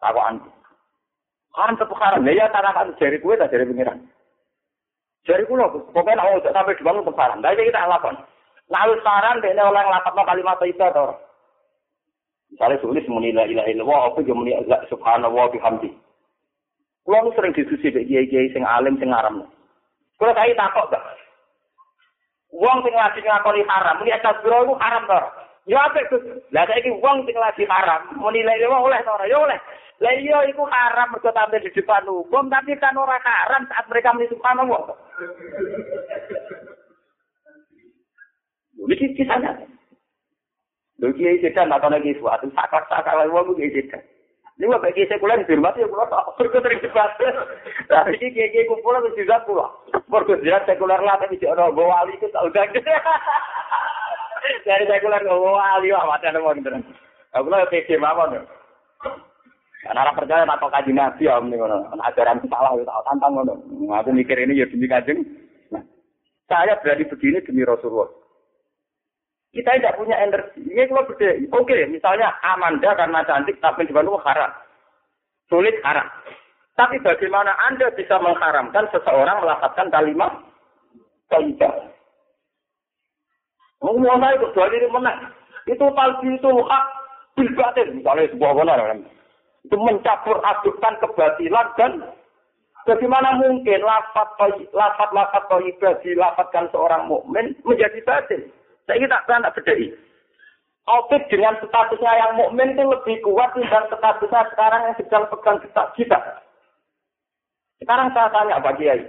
Aku. 0.00 0.48
Tetap 1.56 1.88
haram. 1.96 2.20
Ya, 2.28 2.44
ya 2.44 2.52
kan 2.52 2.92
jari 3.00 3.16
gue 3.16 3.34
tak 3.40 3.48
dari 3.48 3.64
pengiran. 3.64 4.04
Jari 5.24 5.42
loh, 5.48 5.72
pokoknya 5.90 6.20
aku 6.20 6.44
tak 6.44 6.54
sampai 6.54 6.76
dibangun 6.76 7.08
haram. 7.16 7.40
Tapi 7.40 7.64
kita 7.64 7.88
lakukan. 7.88 8.20
Lalu 8.68 8.94
saran, 9.00 9.40
dia 9.40 9.62
oleh 9.62 9.82
ngelapatnya 9.82 10.22
kalimat 10.26 10.58
itu 10.66 10.82
atau 10.82 11.14
Misalnya 12.46 12.78
tulis 12.78 13.02
muni 13.10 13.34
la 13.34 13.42
ilaha 13.42 13.68
illallah, 13.70 14.00
apa 14.06 14.22
juga 14.22 14.38
muni 14.38 14.52
subhanallah 14.86 15.50
bihamdi. 15.50 15.90
Kulo 17.02 17.30
sering 17.34 17.54
diskusi 17.54 17.90
dengan 17.90 18.06
kiai-kiai 18.06 18.54
sing 18.54 18.62
alim 18.62 18.98
sing 19.02 19.10
ngaram. 19.10 19.46
Kulo 20.18 20.30
kaya 20.30 20.54
takok 20.54 20.94
gak? 20.94 21.02
Wong 22.54 22.86
sing 22.86 22.94
lagi 22.94 23.18
ngakoni 23.22 23.66
haram, 23.66 23.98
muni 23.98 24.14
astagfirullah 24.14 24.62
iku 24.62 24.74
haram 24.78 25.02
to. 25.10 25.20
Ya 25.66 25.82
apik 25.82 26.06
Gus. 26.14 26.22
Lah 26.54 26.62
saiki 26.70 26.94
wong 26.94 27.26
sing 27.26 27.34
lagi 27.34 27.66
haram, 27.66 28.06
muni 28.22 28.46
la 28.46 28.54
ilaha 28.54 28.86
oleh 28.86 29.02
to 29.02 29.14
Ya 29.26 29.34
oleh. 29.34 29.58
Lah 29.98 30.14
iya 30.14 30.38
iku 30.46 30.62
haram 30.62 31.10
mergo 31.10 31.34
tampil 31.34 31.58
di 31.58 31.74
depan 31.74 32.06
umum, 32.06 32.46
tapi 32.46 32.78
kan 32.78 32.94
ora 32.94 33.18
haram 33.18 33.66
saat 33.66 33.90
mereka 33.90 34.14
muni 34.14 34.30
subhanallah. 34.30 34.94
Ini 38.78 38.94
kisahnya. 39.18 39.58
Lho 41.02 41.12
kiai 41.12 41.42
sedan 41.42 41.68
tak 41.68 41.82
ana 41.82 41.98
suatu 42.00 42.46
sakak-sakak 42.54 43.26
wong 43.28 43.58
kiai 43.58 43.74
sedan. 43.74 44.00
Ini 44.56 44.70
wah 44.70 44.80
bagi 44.80 45.04
sekuler 45.04 45.42
dihormati 45.44 45.84
ya 45.84 45.90
pulau 45.90 46.08
tak 46.08 46.32
berikut 46.40 46.62
sering 46.64 46.80
debat. 46.80 47.10
Tapi 47.90 48.16
kiai 48.16 48.54
kiai 48.54 48.70
kumpul 48.70 48.94
harus 48.94 49.12
juga 49.18 49.42
pulau. 49.44 49.68
Berikut 50.06 50.40
jelas 50.46 50.64
sekuler 50.64 51.02
lah 51.02 51.18
tapi 51.18 51.36
tidak 51.36 51.58
ada 51.58 51.74
wali 51.74 52.14
itu 52.14 52.30
tak 52.30 52.46
udah. 52.46 52.64
Dari 54.66 54.84
sekuler 54.86 55.22
nggak 55.22 55.40
wali 55.40 55.88
wah 55.94 56.04
mati 56.06 56.26
ada 56.26 56.42
mau 56.42 56.54
beneran. 56.54 56.82
Aku 57.34 57.50
lah 57.50 57.66
PC 57.68 57.98
mawon. 58.00 58.42
Karena 59.86 60.02
orang 60.02 60.18
percaya 60.18 60.42
tak 60.42 60.58
kau 60.58 60.72
kaji 60.72 60.90
nabi 60.90 61.24
om 61.30 61.46
nih 61.46 61.58
kono. 61.62 61.86
Ajaran 62.02 62.42
salah 62.50 62.74
itu 62.74 62.82
tak 62.82 63.04
tantang 63.06 63.32
kono. 63.38 63.54
Aku 64.02 64.10
mikir 64.10 64.38
ini 64.40 64.58
ya 64.58 64.66
demi 64.66 64.90
kajeng. 64.90 65.22
Nah, 65.70 65.82
saya 66.50 66.74
berani 66.82 67.06
begini 67.06 67.38
demi 67.46 67.62
Rasulullah. 67.62 68.10
Kita 69.54 69.78
tidak 69.78 69.96
punya 69.96 70.18
energi. 70.20 70.60
Ini 70.68 70.90
kalau 70.90 71.06
beda. 71.06 71.28
Oke, 71.54 71.78
misalnya 71.88 72.34
Amanda 72.42 72.92
karena 72.98 73.24
cantik 73.24 73.56
tapi 73.62 73.86
di 73.86 73.94
Bandung 73.94 74.20
haram. 74.20 74.52
Sulit 75.46 75.78
haram. 75.86 76.10
Tapi 76.76 77.00
bagaimana 77.00 77.56
Anda 77.70 77.88
bisa 77.96 78.20
mengharamkan 78.20 78.90
seseorang 78.92 79.40
melakukan 79.40 79.88
kalimat 79.88 80.32
kaidah? 81.32 81.95
Mau 83.84 83.92
itu 83.96 84.46
dua 84.56 84.66
diri 84.72 84.88
menang. 84.88 85.30
Itu 85.68 85.84
talbi 85.92 86.32
itu 86.32 86.50
hak 86.64 86.84
bilbatin. 87.36 88.00
Misalnya 88.00 88.30
sebuah 88.32 88.52
benar. 88.56 88.80
Itu 89.66 89.76
mencampur 89.76 90.38
adukkan 90.40 90.94
kebatilan 91.02 91.66
dan 91.74 91.92
bagaimana 92.86 93.36
mungkin 93.42 93.82
lafat 93.82 94.38
lafat 94.70 95.10
lafat 95.10 95.42
kaidah 95.50 95.98
dilafatkan 96.00 96.70
seorang 96.70 97.10
mukmin 97.10 97.52
menjadi 97.66 97.98
batin. 98.06 98.48
Saya 98.86 99.02
kita 99.02 99.18
kan 99.26 99.42
tak 99.42 99.54
bedai. 99.58 99.90
Opik 100.86 101.26
dengan 101.26 101.58
statusnya 101.58 102.12
yang 102.14 102.32
mukmin 102.38 102.78
itu 102.78 102.86
lebih 102.86 103.18
kuat 103.26 103.58
dan 103.58 103.90
statusnya 103.90 104.46
sekarang 104.54 104.80
yang 104.86 104.94
sedang 104.94 105.26
pegang 105.26 105.58
kita. 105.98 106.20
Sekarang 107.82 108.08
saya 108.14 108.30
tanya 108.30 108.62
Pak 108.62 108.78
Kiai, 108.78 109.02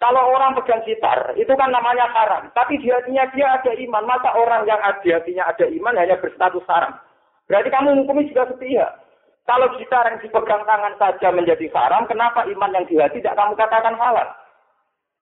kalau 0.00 0.32
orang 0.32 0.56
pegang 0.56 0.80
gitar, 0.88 1.36
itu 1.36 1.52
kan 1.60 1.68
namanya 1.68 2.08
haram. 2.16 2.48
Tapi 2.56 2.80
di 2.80 2.88
hatinya 2.88 3.28
dia 3.36 3.52
ada 3.52 3.68
iman. 3.68 4.08
Masa 4.08 4.32
orang 4.32 4.64
yang 4.64 4.80
di 5.04 5.12
hatinya 5.12 5.44
ada 5.52 5.68
iman 5.68 6.00
hanya 6.00 6.16
berstatus 6.16 6.64
haram? 6.72 6.96
Berarti 7.44 7.68
kamu 7.68 8.00
hukumi 8.00 8.32
juga 8.32 8.48
setia. 8.48 8.96
Kalau 9.44 9.68
gitar 9.76 10.08
yang 10.08 10.16
dipegang 10.24 10.64
tangan 10.64 10.96
saja 10.96 11.28
menjadi 11.28 11.68
haram, 11.76 12.08
kenapa 12.08 12.48
iman 12.48 12.72
yang 12.72 12.88
di 12.88 12.96
hati 12.96 13.20
tidak 13.20 13.36
kamu 13.36 13.52
katakan 13.60 13.92
halal? 14.00 14.24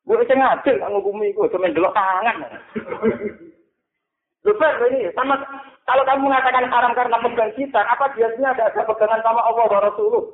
Gue 0.07 0.23
bisa 0.23 0.39
ngadil 0.39 0.79
menghukumi 0.79 1.35
itu, 1.35 1.43
cuma 1.51 1.69
delok 1.75 1.97
tangan. 1.99 2.37
Lupa 4.47 4.67
ini 4.95 5.11
sama 5.19 5.43
kalau 5.91 6.07
kamu 6.07 6.31
mengatakan 6.31 6.71
haram 6.71 6.93
karena 6.95 7.19
pegang 7.19 7.53
kita, 7.59 7.83
apa 7.83 8.15
biasanya 8.15 8.55
ada, 8.55 8.65
ada 8.71 8.83
pegangan 8.87 9.21
sama 9.27 9.43
Allah 9.43 9.67
wa 9.67 9.81
Rasulullah? 9.91 10.25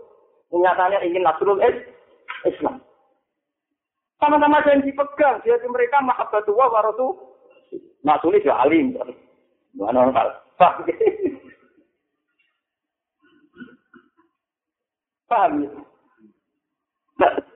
Nyatanya 0.52 1.00
ingin 1.00 1.24
nasrul 1.24 1.58
Islam. 2.44 2.84
Sama-sama 4.24 4.64
janji 4.64 4.88
pegang, 4.96 5.36
jadi 5.44 5.68
mereka 5.68 6.00
mahabbatullah 6.00 6.72
wa 6.72 6.80
Rasul. 6.80 7.12
Nasrul 8.00 8.40
ya 8.40 8.56
alim. 8.56 8.96
Mana 9.76 10.08
orang 10.08 10.40
Paham 15.28 15.60
ya? 15.60 15.70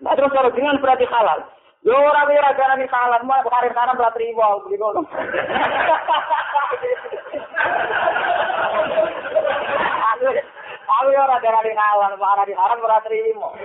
Nah, 0.04 0.12
terus 0.12 0.32
kalau 0.36 0.52
dengan 0.52 0.76
berarti 0.76 1.08
halal. 1.08 1.40
Yo 1.88 1.96
ora 1.96 2.28
kowe 2.28 2.36
ora 2.36 2.52
garani 2.52 2.84
salah, 2.92 3.24
mau 3.24 3.40
karir 3.48 3.72
kanan 3.72 3.96
ora 3.96 4.12
trimo 4.12 4.60
beli 4.68 4.76
ngono. 4.76 5.08
Aku 10.84 11.08
ora 11.16 11.40
garani 11.40 11.72
halal, 11.72 12.12
ora 12.20 12.44
di 12.44 12.52
haram 12.52 12.84
ora 12.84 13.00
trimo. 13.08 13.56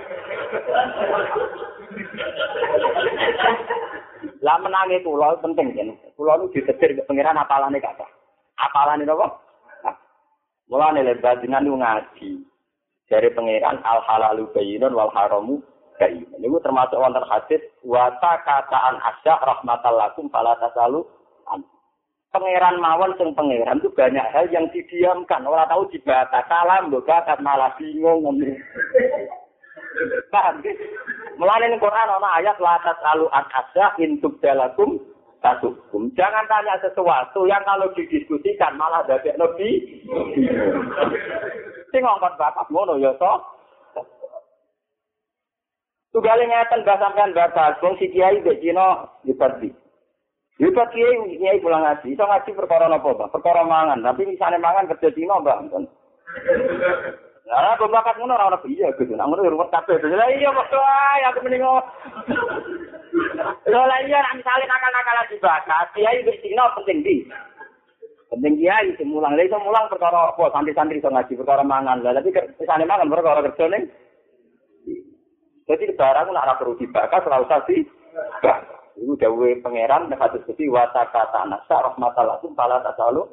Lah 4.44 4.56
menangi 4.60 5.00
kula 5.04 5.40
penting 5.40 5.72
kan. 5.72 5.88
Kula 6.16 6.36
nu 6.36 6.52
ditetir 6.52 6.96
ke 6.96 7.02
pangeran 7.08 7.40
apalane 7.40 7.80
kata. 7.80 8.04
Apalane 8.60 9.08
napa? 9.08 9.40
Mulane 10.68 11.00
lebat 11.04 11.40
dengan 11.40 11.64
ngaji. 11.64 12.40
Dari 13.08 13.28
pangeran 13.32 13.80
al 13.84 14.00
halalu 14.04 14.48
bayyinun 14.52 14.92
wal 14.92 15.12
haramu. 15.12 15.60
Ini 16.04 16.50
termasuk 16.60 16.98
wonten 16.98 17.22
hadis 17.30 17.62
wata 17.86 18.42
kataan 18.42 18.98
asya 18.98 19.38
rahmatal 19.38 19.94
lakum 19.94 20.26
fala 20.26 20.58
tasalu 20.58 21.06
Pangeran 22.34 22.82
mawon 22.82 23.14
sing 23.14 23.30
pangeran 23.30 23.78
itu 23.78 23.94
banyak 23.94 24.26
hal 24.34 24.50
yang 24.50 24.66
didiamkan. 24.74 25.46
Orang 25.46 25.70
tahu 25.70 25.86
dibata 25.94 26.42
salam, 26.50 26.90
bakat 26.90 27.38
malah 27.38 27.70
bingung 27.78 28.26
ngomong. 28.26 28.58
Paham 30.30 30.60
sih? 30.62 30.74
Melalui 31.38 31.78
Quran 31.78 32.14
ana 32.14 32.28
ayat 32.38 32.58
la 32.58 32.78
tasalu 32.82 33.26
an 33.30 33.44
asya 33.50 33.94
intub 34.02 34.38
dalakum 34.38 34.98
tasukum. 35.44 36.08
Jangan 36.16 36.48
tanya 36.48 36.80
sesuatu 36.80 37.44
yang 37.44 37.62
kalau 37.68 37.92
didiskusikan 37.92 38.78
malah 38.80 39.04
dadek 39.04 39.36
lebih. 39.36 40.02
Sing 41.92 42.00
ngongkon 42.02 42.34
bakat 42.40 42.66
ngono 42.72 42.96
ya 42.98 43.12
toh. 43.20 43.44
Tugale 46.14 46.46
ngeten 46.46 46.86
mbah 46.86 46.98
sampean 47.02 47.34
batas 47.34 47.74
wong 47.82 47.98
si 47.98 48.06
kiai 48.14 48.38
mbek 48.38 48.62
Cina 48.62 49.02
dipati. 49.26 49.66
Dipati 50.54 51.02
kiai 51.02 51.38
kiai 51.42 51.58
pulang 51.58 51.82
ngaji, 51.82 52.14
iso 52.14 52.22
ngaji 52.22 52.50
perkara 52.54 52.86
napa, 52.86 53.10
Pak? 53.10 53.34
Perkara 53.34 53.66
mangan, 53.66 53.98
tapi 54.06 54.22
misalnya 54.22 54.62
mangan 54.62 54.86
kerja 54.94 55.10
Cina, 55.10 55.42
Mbak. 55.42 55.58
Lah 57.44 57.76
kok 57.76 57.92
bakat 57.92 58.16
ngono 58.16 58.32
ora 58.40 58.56
iya 58.64 58.88
gitu. 58.96 59.12
Nang 59.12 59.28
ngono 59.28 59.44
ruwet 59.44 59.68
kabeh. 59.68 60.00
Lah 60.00 60.28
iya 60.32 60.48
kok 60.48 60.72
ae 60.72 61.20
aku 61.28 61.44
mending 61.44 61.64
Lho 63.64 63.80
lah 63.84 64.00
iya 64.02 64.18
nek 64.24 64.42
misale 64.42 64.64
nakal-nakal 64.66 65.28
di 65.30 65.36
bakat, 65.38 65.86
kiai 65.94 66.24
mbek 66.24 66.40
Cina 66.42 66.72
penting 66.74 66.98
di. 67.04 67.16
Penting 68.32 68.54
kiai 68.58 68.96
sing 68.96 69.12
mulang. 69.12 69.36
Lah 69.36 69.44
iso 69.44 69.60
mulang 69.60 69.86
perkara 69.92 70.32
apa? 70.32 70.44
Santri-santri 70.50 70.98
iso 70.98 71.12
ngaji 71.12 71.32
perkara 71.36 71.62
mangan. 71.62 72.00
Lah 72.00 72.16
tapi 72.16 72.32
kesane 72.32 72.88
mangan 72.88 73.12
perkara 73.12 73.44
kerja 73.44 73.64
ning. 73.70 73.84
Jadi 75.64 75.84
barang 75.96 76.28
nak 76.32 76.44
ora 76.48 76.54
perlu 76.56 76.80
dibakar 76.80 77.22
ora 77.28 77.44
usah 77.44 77.60
di. 77.68 77.84
Iku 78.94 79.18
dawuhe 79.18 79.58
pangeran 79.60 80.08
nek 80.08 80.22
kados 80.22 80.46
Gusti 80.48 80.70
wa 80.70 80.86
takata 80.94 81.44
nasa 81.44 81.76
rahmatallah 81.92 82.40
pala 82.56 82.80
tak 82.80 82.94
selalu. 82.96 83.26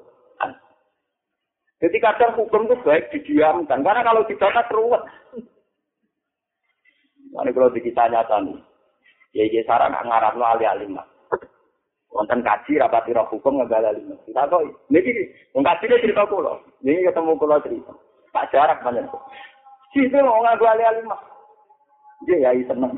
Jadi 1.82 1.98
kadang 1.98 2.38
hukum 2.38 2.70
itu 2.70 2.78
baik 2.86 3.10
didiamkan, 3.10 3.82
karena 3.82 4.06
kalau 4.06 4.22
dibakar 4.30 4.70
ruwet. 4.70 5.02
Ini 7.32 7.50
kalau 7.58 7.74
tadi, 7.74 8.54
ya 9.34 9.44
ya 9.50 9.62
sarang 9.66 9.90
ngarap 9.98 10.38
lo 10.38 10.46
ali 10.46 10.70
alim 10.70 11.00
Wonten 12.12 12.44
kaji 12.44 12.78
rapati 12.78 13.16
roh 13.18 13.26
hukum 13.34 13.58
nggak 13.58 13.82
alim. 13.82 14.14
Kita 14.30 14.46
kok, 14.46 14.62
ini 14.94 15.32
wong 15.58 15.64
kaji 15.66 15.90
dia 15.90 16.02
cerita 16.06 16.28
kulo, 16.30 16.62
ini 16.86 17.02
ketemu 17.02 17.40
kulo 17.40 17.58
cerita. 17.66 17.94
Tak 18.30 18.52
jarak 18.54 18.84
banyak. 18.86 19.10
Situ 19.90 20.22
mau 20.22 20.44
nggak 20.46 20.62
ali 20.62 20.84
alim 20.86 21.10
Dia 22.30 22.54
ya 22.54 22.62
seneng. 22.70 22.94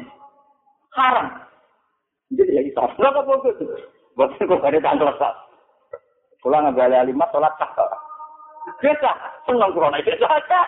Haram. 0.91 1.31
Jadi 2.35 2.51
ya 2.51 2.61
isa. 2.67 2.83
Lo 2.99 3.07
kok 3.15 3.47
begitu? 3.47 3.63
Buat 4.19 4.35
kok 4.35 4.65
ada 4.65 4.77
tanggal 4.83 5.15
sat. 5.15 5.35
Pulang 6.43 6.67
nggak 6.73 6.91
ali 6.91 6.97
alim 6.99 7.23
sholat 7.31 7.55
sah. 7.55 8.02
Biasa, 8.63 9.11
seneng 9.47 9.71
kulo 9.75 9.87
naik 9.91 10.07
biasa. 10.07 10.59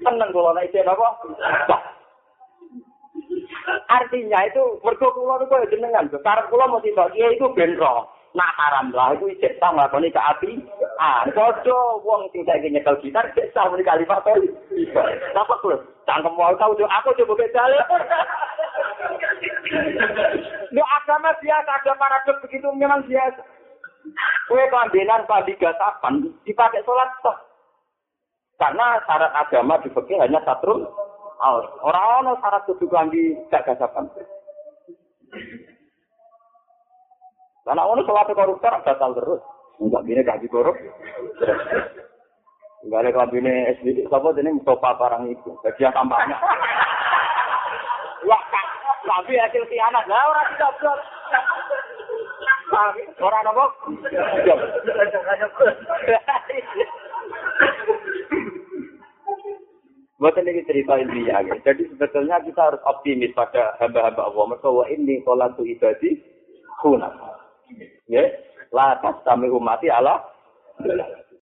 Seneng 0.00 0.28
kalau 0.32 0.52
naik 0.56 0.72
apa? 0.72 1.08
Artinya 3.90 4.40
itu 4.48 4.62
mergo 4.82 5.08
kula 5.12 5.40
niku 5.40 5.54
ya 5.60 5.70
jenengan, 5.70 6.08
karep 6.08 6.46
kula 6.48 6.66
mesti 6.70 6.94
kok 6.96 7.12
kiai 7.12 7.36
itu 7.36 7.46
benro. 7.52 8.08
Nah 8.30 8.46
haram 8.54 8.94
lah 8.94 9.18
itu 9.18 9.26
ijek 9.34 9.58
tak 9.58 9.74
nglakoni 9.74 10.14
ke 10.14 10.20
api. 10.22 10.62
Ah, 11.02 11.26
padha 11.34 11.78
wong 12.06 12.30
sing 12.30 12.46
saiki 12.46 12.70
nyekel 12.70 12.94
gitar 13.02 13.26
cek 13.34 13.50
sah 13.50 13.66
muni 13.66 13.82
kalimat 13.82 14.22
to. 14.22 14.32
Napa 15.34 15.54
kulo? 15.58 15.82
Cangkem 16.06 16.38
wae 16.38 16.54
tau 16.54 16.72
aku 16.72 17.10
coba 17.18 17.44
dalem. 17.50 17.86
Lu 20.70 20.82
agama 20.82 21.30
biasa, 21.38 21.70
ada 21.70 21.92
paradok 21.94 22.36
begitu 22.46 22.66
memang 22.74 23.06
biasa. 23.06 23.42
Kue 24.50 24.64
kelambinan 24.66 25.28
padi 25.28 25.54
gasapan 25.58 26.26
dipakai 26.42 26.82
sholat 26.82 27.10
toh. 27.22 27.36
Karena 28.58 29.00
syarat 29.08 29.32
agama 29.32 29.80
di 29.80 29.88
fikih 29.88 30.20
hanya 30.20 30.42
satu 30.44 30.84
Orang-orang 31.80 32.36
syarat 32.44 32.62
kudu 32.68 32.84
kelambi 32.90 33.32
gak 33.48 33.64
gasapan. 33.64 34.04
Karena 37.64 37.82
orang 37.86 38.04
sholat 38.04 38.28
koruptor 38.34 38.74
batal 38.84 39.10
terus. 39.16 39.42
Enggak 39.80 40.04
gini 40.04 40.20
gaji 40.20 40.46
korup. 40.52 40.76
Enggak 42.84 43.00
ada 43.00 43.10
kelambi 43.16 43.40
ini 43.40 43.54
SBD. 43.80 43.98
Ini 44.04 44.50
Mustafa 44.60 44.90
barang 45.00 45.24
itu. 45.32 45.50
Bagian 45.64 45.96
tambahnya. 45.96 46.36
Tapi 49.10 49.34
hasil 49.34 49.66
anak 49.66 50.06
Lah 50.06 50.22
orang 50.30 50.46
tidak 50.54 50.72
Ora 53.18 53.38
napa? 53.42 53.66
Buatan 60.20 60.46
ini 60.46 60.62
cerita 60.68 61.00
intinya. 61.00 61.42
Jadi 61.64 61.90
sebetulnya 61.90 62.38
kita 62.44 62.60
harus 62.60 62.82
optimis 62.86 63.34
pada 63.34 63.74
hamba-hamba 63.82 64.30
Allah. 64.30 64.44
Mereka 64.54 64.68
wa 64.68 64.84
ini 64.86 65.24
kolatu 65.26 65.64
ibadi 65.66 66.20
hunaf. 66.84 67.16
Ya, 68.06 68.28
la 68.70 69.00
tas 69.02 69.18
umati 69.26 69.88
Allah. 69.90 70.22